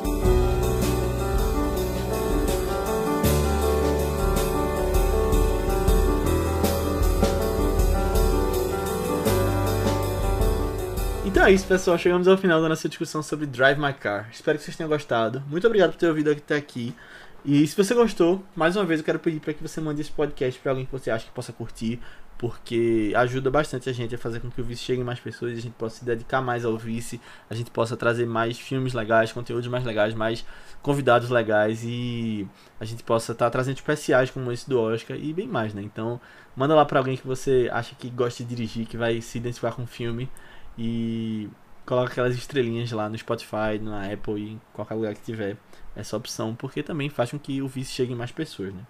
[11.32, 11.96] Então é isso, pessoal.
[11.96, 14.28] Chegamos ao final da nossa discussão sobre Drive My Car.
[14.30, 15.42] Espero que vocês tenham gostado.
[15.48, 16.94] Muito obrigado por ter ouvido até aqui.
[17.42, 20.12] E se você gostou, mais uma vez eu quero pedir para que você mande esse
[20.12, 21.98] podcast para alguém que você acha que possa curtir.
[22.36, 25.52] porque ajuda bastante a gente a fazer com que o Vice chegue em mais pessoas,
[25.52, 29.32] a gente possa se dedicar mais ao Vice, a gente possa trazer mais filmes legais,
[29.32, 30.44] conteúdos mais legais, mais
[30.82, 32.46] convidados legais e
[32.80, 35.82] a gente possa estar tá trazendo especiais como esse do Oscar e bem mais, né?
[35.82, 36.20] Então,
[36.56, 39.72] manda lá para alguém que você acha que gosta de dirigir, que vai se identificar
[39.72, 40.28] com o filme
[40.76, 41.48] e
[41.84, 45.56] coloca aquelas estrelinhas lá no Spotify, na Apple e em qualquer lugar que tiver
[45.94, 48.82] essa opção, porque também faz com que o Vice chegue em mais pessoas, né?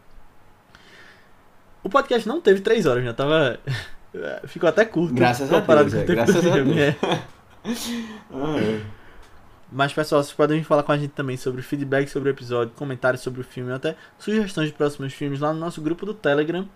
[1.83, 3.59] O podcast não teve três horas, já tava.
[4.47, 5.15] Ficou até curto.
[5.15, 5.95] Graças a Deus.
[5.95, 6.69] É, graças a Deus.
[7.65, 8.81] É.
[9.71, 13.23] Mas, pessoal, vocês podem falar com a gente também sobre feedback sobre o episódio, comentários
[13.23, 16.69] sobre o filme, até sugestões de próximos filmes lá no nosso grupo do Telegram.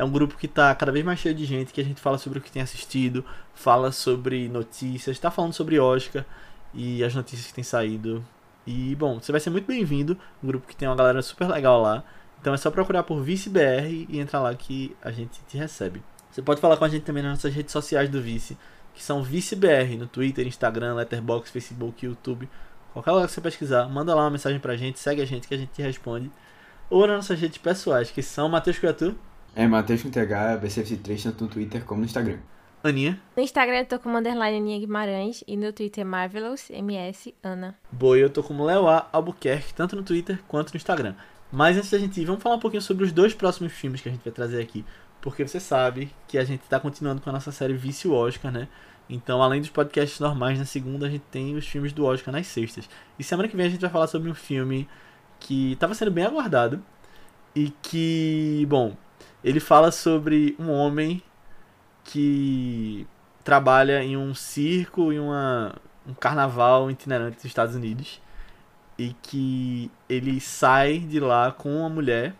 [0.00, 2.16] É um grupo que está cada vez mais cheio de gente, que a gente fala
[2.16, 3.22] sobre o que tem assistido,
[3.52, 6.24] fala sobre notícias, está falando sobre Oscar
[6.72, 8.24] e as notícias que têm saído.
[8.66, 10.16] E, bom, você vai ser muito bem-vindo.
[10.42, 12.02] Um grupo que tem uma galera super legal lá.
[12.40, 16.02] Então é só procurar por ViceBR e entrar lá que a gente te recebe.
[16.30, 18.56] Você pode falar com a gente também nas nossas redes sociais do Vice,
[18.94, 22.48] que são ViceBR, no Twitter, Instagram, Letterboxd, Facebook, YouTube.
[22.94, 25.52] Qualquer lugar que você pesquisar, manda lá uma mensagem pra gente, segue a gente que
[25.52, 26.30] a gente te responde.
[26.88, 29.14] Ou nas nossas redes pessoais, que são Matheus Criatu.
[29.54, 32.38] É Matheus com TH, BCF3, tanto no Twitter como no Instagram.
[32.82, 33.20] Aninha.
[33.36, 37.76] No Instagram eu tô como underline Aninha Guimarães e no Twitter Marvelous MS Ana.
[37.92, 39.08] Boa, eu tô como Leo A.
[39.12, 41.14] Albuquerque, tanto no Twitter quanto no Instagram.
[41.52, 44.08] Mas antes da gente ir, vamos falar um pouquinho sobre os dois próximos filmes que
[44.08, 44.84] a gente vai trazer aqui.
[45.20, 48.68] Porque você sabe que a gente está continuando com a nossa série Vício Oscar, né?
[49.08, 52.46] Então, além dos podcasts normais na segunda, a gente tem os filmes do Oscar nas
[52.46, 52.88] sextas.
[53.18, 54.88] E semana que vem a gente vai falar sobre um filme
[55.40, 56.82] que estava sendo bem aguardado
[57.54, 58.96] e que, bom,
[59.42, 61.22] ele fala sobre um homem
[62.04, 63.06] que
[63.42, 65.74] trabalha em um circo e uma,
[66.06, 68.20] um carnaval itinerante dos Estados Unidos
[68.98, 72.34] e que ele sai de lá com uma mulher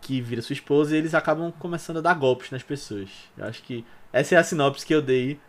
[0.00, 3.08] que vira sua esposa e eles acabam começando a dar golpes nas pessoas.
[3.36, 5.40] Eu acho que essa é a sinopse que eu dei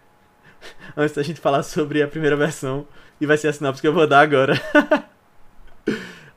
[0.96, 2.88] antes da gente falar sobre a primeira versão
[3.20, 4.56] e vai ser a sinopse que eu vou dar agora.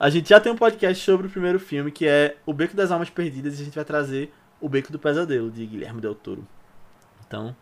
[0.00, 2.90] a gente já tem um podcast sobre o primeiro filme que é O Beco das
[2.90, 6.48] Almas Perdidas e a gente vai trazer O Beco do Pesadelo de Guilherme Del Toro.
[7.26, 7.54] Então,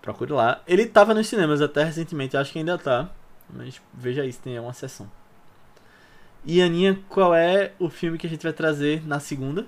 [0.00, 0.62] procure lá.
[0.66, 3.10] Ele estava nos cinemas até recentemente, acho que ainda tá.
[3.50, 5.12] Mas veja aí se tem alguma sessão.
[6.42, 9.66] E Aninha, qual é o filme que a gente vai trazer na segunda?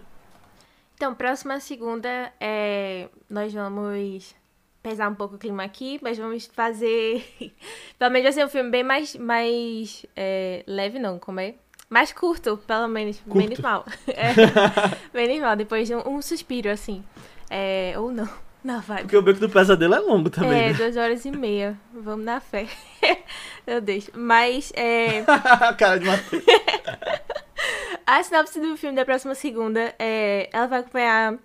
[0.94, 3.10] Então, próxima segunda, é...
[3.28, 4.34] nós vamos
[4.82, 7.24] pesar um pouco o clima aqui, mas vamos fazer.
[7.98, 10.64] pelo menos vai ser um filme bem mais, mais é...
[10.66, 11.54] leve, não, como é?
[11.88, 13.20] Mais curto, pelo menos.
[13.20, 13.38] Curto.
[13.38, 13.84] Menos mal.
[14.08, 14.32] É...
[15.14, 17.04] menos mal, depois de um, um suspiro, assim.
[17.48, 17.94] É...
[17.96, 18.28] Ou não.
[18.64, 19.02] Na vibe.
[19.02, 20.52] Porque o Beco do Pesadelo é longo também.
[20.52, 20.74] É, né?
[20.74, 21.76] duas horas e meia.
[21.92, 22.68] Vamos na fé.
[23.66, 24.08] Meu Deus.
[24.14, 25.24] Mas, é.
[25.76, 26.44] Cara de Matheus.
[28.06, 30.48] a sinopse do filme da próxima segunda é.
[30.52, 31.38] Ela vai acompanhar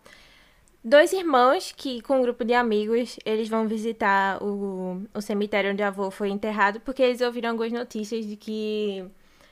[0.87, 5.83] dois irmãos que, com um grupo de amigos, eles vão visitar o, o cemitério onde
[5.83, 9.05] o avô foi enterrado, porque eles ouviram algumas notícias de que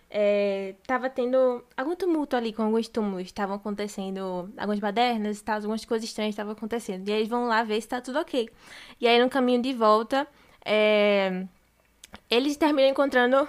[0.09, 5.55] é, tava tendo algum tumulto ali com alguns túmulos, estavam acontecendo algumas badernas e tal,
[5.57, 7.07] algumas coisas estranhas estavam acontecendo.
[7.07, 8.49] E aí eles vão lá ver se tá tudo ok.
[9.01, 10.25] E aí no caminho de volta,
[10.63, 11.45] é,
[12.29, 13.47] eles terminam encontrando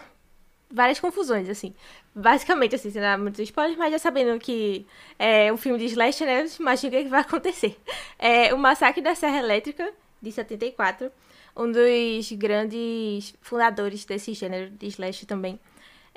[0.71, 1.73] várias confusões, assim.
[2.19, 4.87] Basicamente, assim, sem dar muitos spoilers, mas já sabendo que
[5.19, 7.79] é um filme de slash, né, imagina o que vai acontecer.
[8.19, 9.93] É o Massacre da Serra Elétrica,
[10.23, 11.13] de 74,
[11.55, 15.61] um dos grandes fundadores desse gênero de slash também.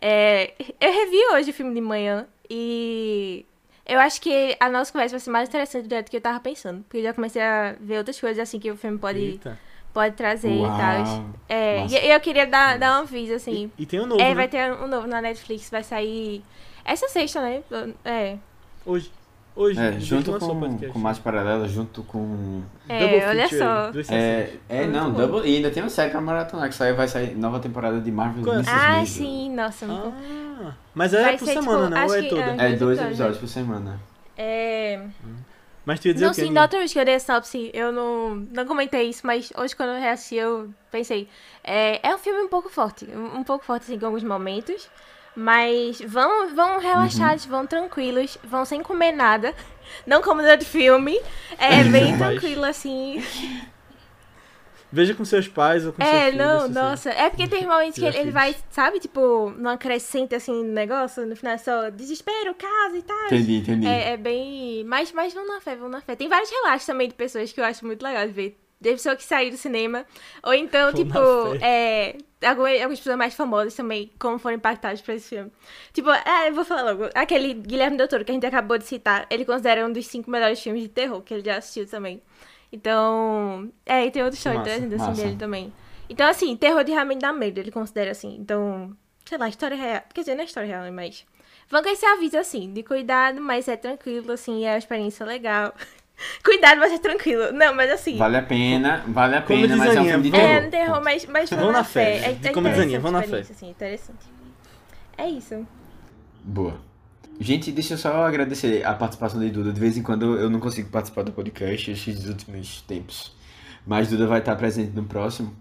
[0.02, 3.46] É, eu revi hoje o filme de manhã e
[3.86, 6.82] eu acho que a nossa conversa vai ser mais interessante do que eu tava pensando.
[6.84, 9.42] Porque eu já comecei a ver outras coisas assim que o filme pode,
[10.00, 10.74] pode trazer Uau.
[10.74, 11.26] e tal.
[11.50, 13.70] É, e eu queria dar, dar um aviso, assim.
[13.78, 14.22] E, e tem um novo.
[14.22, 14.36] É, né?
[14.36, 16.42] vai ter um novo na Netflix, vai sair
[16.86, 17.62] essa sexta, né?
[18.06, 18.38] É.
[18.86, 19.12] Hoje.
[19.56, 22.62] Hoje, é, junto com, com mais paralelo, junto com.
[22.88, 23.92] É, Double olha só.
[24.10, 25.42] É, é não, Double.
[25.50, 28.42] E ainda tem uma série pra maratona que sai, vai sair nova temporada de Marvel
[28.42, 28.62] Qual?
[28.66, 29.86] Ah, sim, nossa.
[29.86, 32.06] Ah, mas é vai por semana, tipo, né?
[32.06, 32.64] Ou é toda?
[32.64, 34.00] É, dois episódios por semana.
[34.38, 35.02] É.
[35.86, 36.42] Mas tu ia dizer não, o quê?
[36.42, 39.52] Sim, da outra vez que eu dei a sinopse, eu não, não comentei isso, mas
[39.58, 41.28] hoje quando eu reassisti, eu pensei.
[41.64, 43.06] É, é um filme um pouco forte.
[43.06, 44.90] Um, pouco forte, assim, em alguns momentos.
[45.36, 47.52] Mas vão, vão relaxados, uhum.
[47.52, 49.54] vão tranquilos, vão sem comer nada.
[50.06, 51.20] Não como durante filme.
[51.58, 53.24] É bem tranquilo, assim.
[54.92, 56.76] Veja com seus pais ou com é, seus não, filhos.
[56.76, 57.10] nossa.
[57.12, 61.26] É porque tem momentos que ele, ele, vai, sabe, tipo, numa crescente assim no negócio,
[61.26, 63.26] no final é só desespero, casa e tal.
[63.28, 63.88] Entendi, entendi.
[63.88, 64.84] É, é bem.
[64.86, 66.16] Mas, mas vão na fé, vão na fé.
[66.16, 69.16] Tem vários relatos também de pessoas que eu acho muito legal de ver de pessoa
[69.16, 70.06] que saiu do cinema.
[70.44, 71.20] Ou então, Vou tipo,
[71.62, 75.52] é, algumas, algumas pessoas mais famosas também, como foram impactadas por esse filme.
[75.94, 77.10] Tipo, é, eu vou falar logo.
[77.14, 80.32] Aquele Guilherme Del Toro, que a gente acabou de citar, ele considera um dos cinco
[80.32, 82.22] melhores filmes de terror que ele já assistiu também.
[82.72, 85.74] Então, é, e tem outro show Massa, interessante assim, dele também.
[86.10, 88.36] Então, assim, terror de realmente dá medo, ele considera assim.
[88.40, 90.02] Então, sei lá, história real.
[90.14, 91.26] Quer dizer, não é história real, né, mas.
[91.70, 95.74] Vão com esse aviso, assim, de cuidado, mas é tranquilo, assim, é uma experiência legal.
[96.44, 97.52] cuidado, mas é tranquilo.
[97.52, 98.18] Não, mas assim.
[98.18, 100.58] Vale a pena, vale a Como pena, mas é um filme de vamos- terror.
[100.58, 102.20] É, no terror, mas, mas vão na fé.
[102.20, 102.30] fé.
[102.44, 102.70] É, é como
[103.02, 103.40] vão na fé.
[103.40, 104.26] Assim, interessante.
[105.18, 105.68] É isso.
[106.44, 106.89] Boa.
[107.40, 109.72] Gente, deixa eu só agradecer a participação de Duda.
[109.72, 113.32] De vez em quando eu não consigo participar do podcast esses últimos tempos.
[113.88, 115.54] Mas Duda vai estar presente no próximo.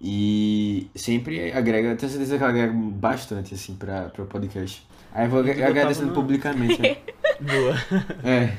[0.00, 4.86] E sempre agrega, tenho certeza que ela agrega bastante, assim, para o podcast.
[5.12, 6.80] Aí eu vou tava agradecendo no- publicamente.
[6.80, 6.96] né?
[7.40, 7.74] Boa.
[8.22, 8.52] É,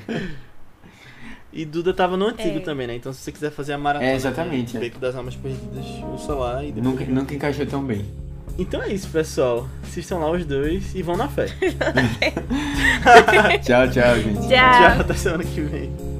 [1.54, 2.60] E Duda tava no antigo É.
[2.60, 2.96] também, né?
[2.96, 4.80] Então se você quiser fazer a maratona É, exatamente, de é.
[4.82, 6.84] Beco das Almas Perdidas, usa lá e depois...
[6.84, 8.06] nunca, nunca encaixou tão bem.
[8.60, 9.70] Então é isso, pessoal.
[9.82, 11.46] Assistam lá os dois e vão na fé.
[13.64, 14.40] Tchau, tchau, gente.
[14.40, 14.50] Tchau.
[14.50, 16.19] Tchau, até semana que vem.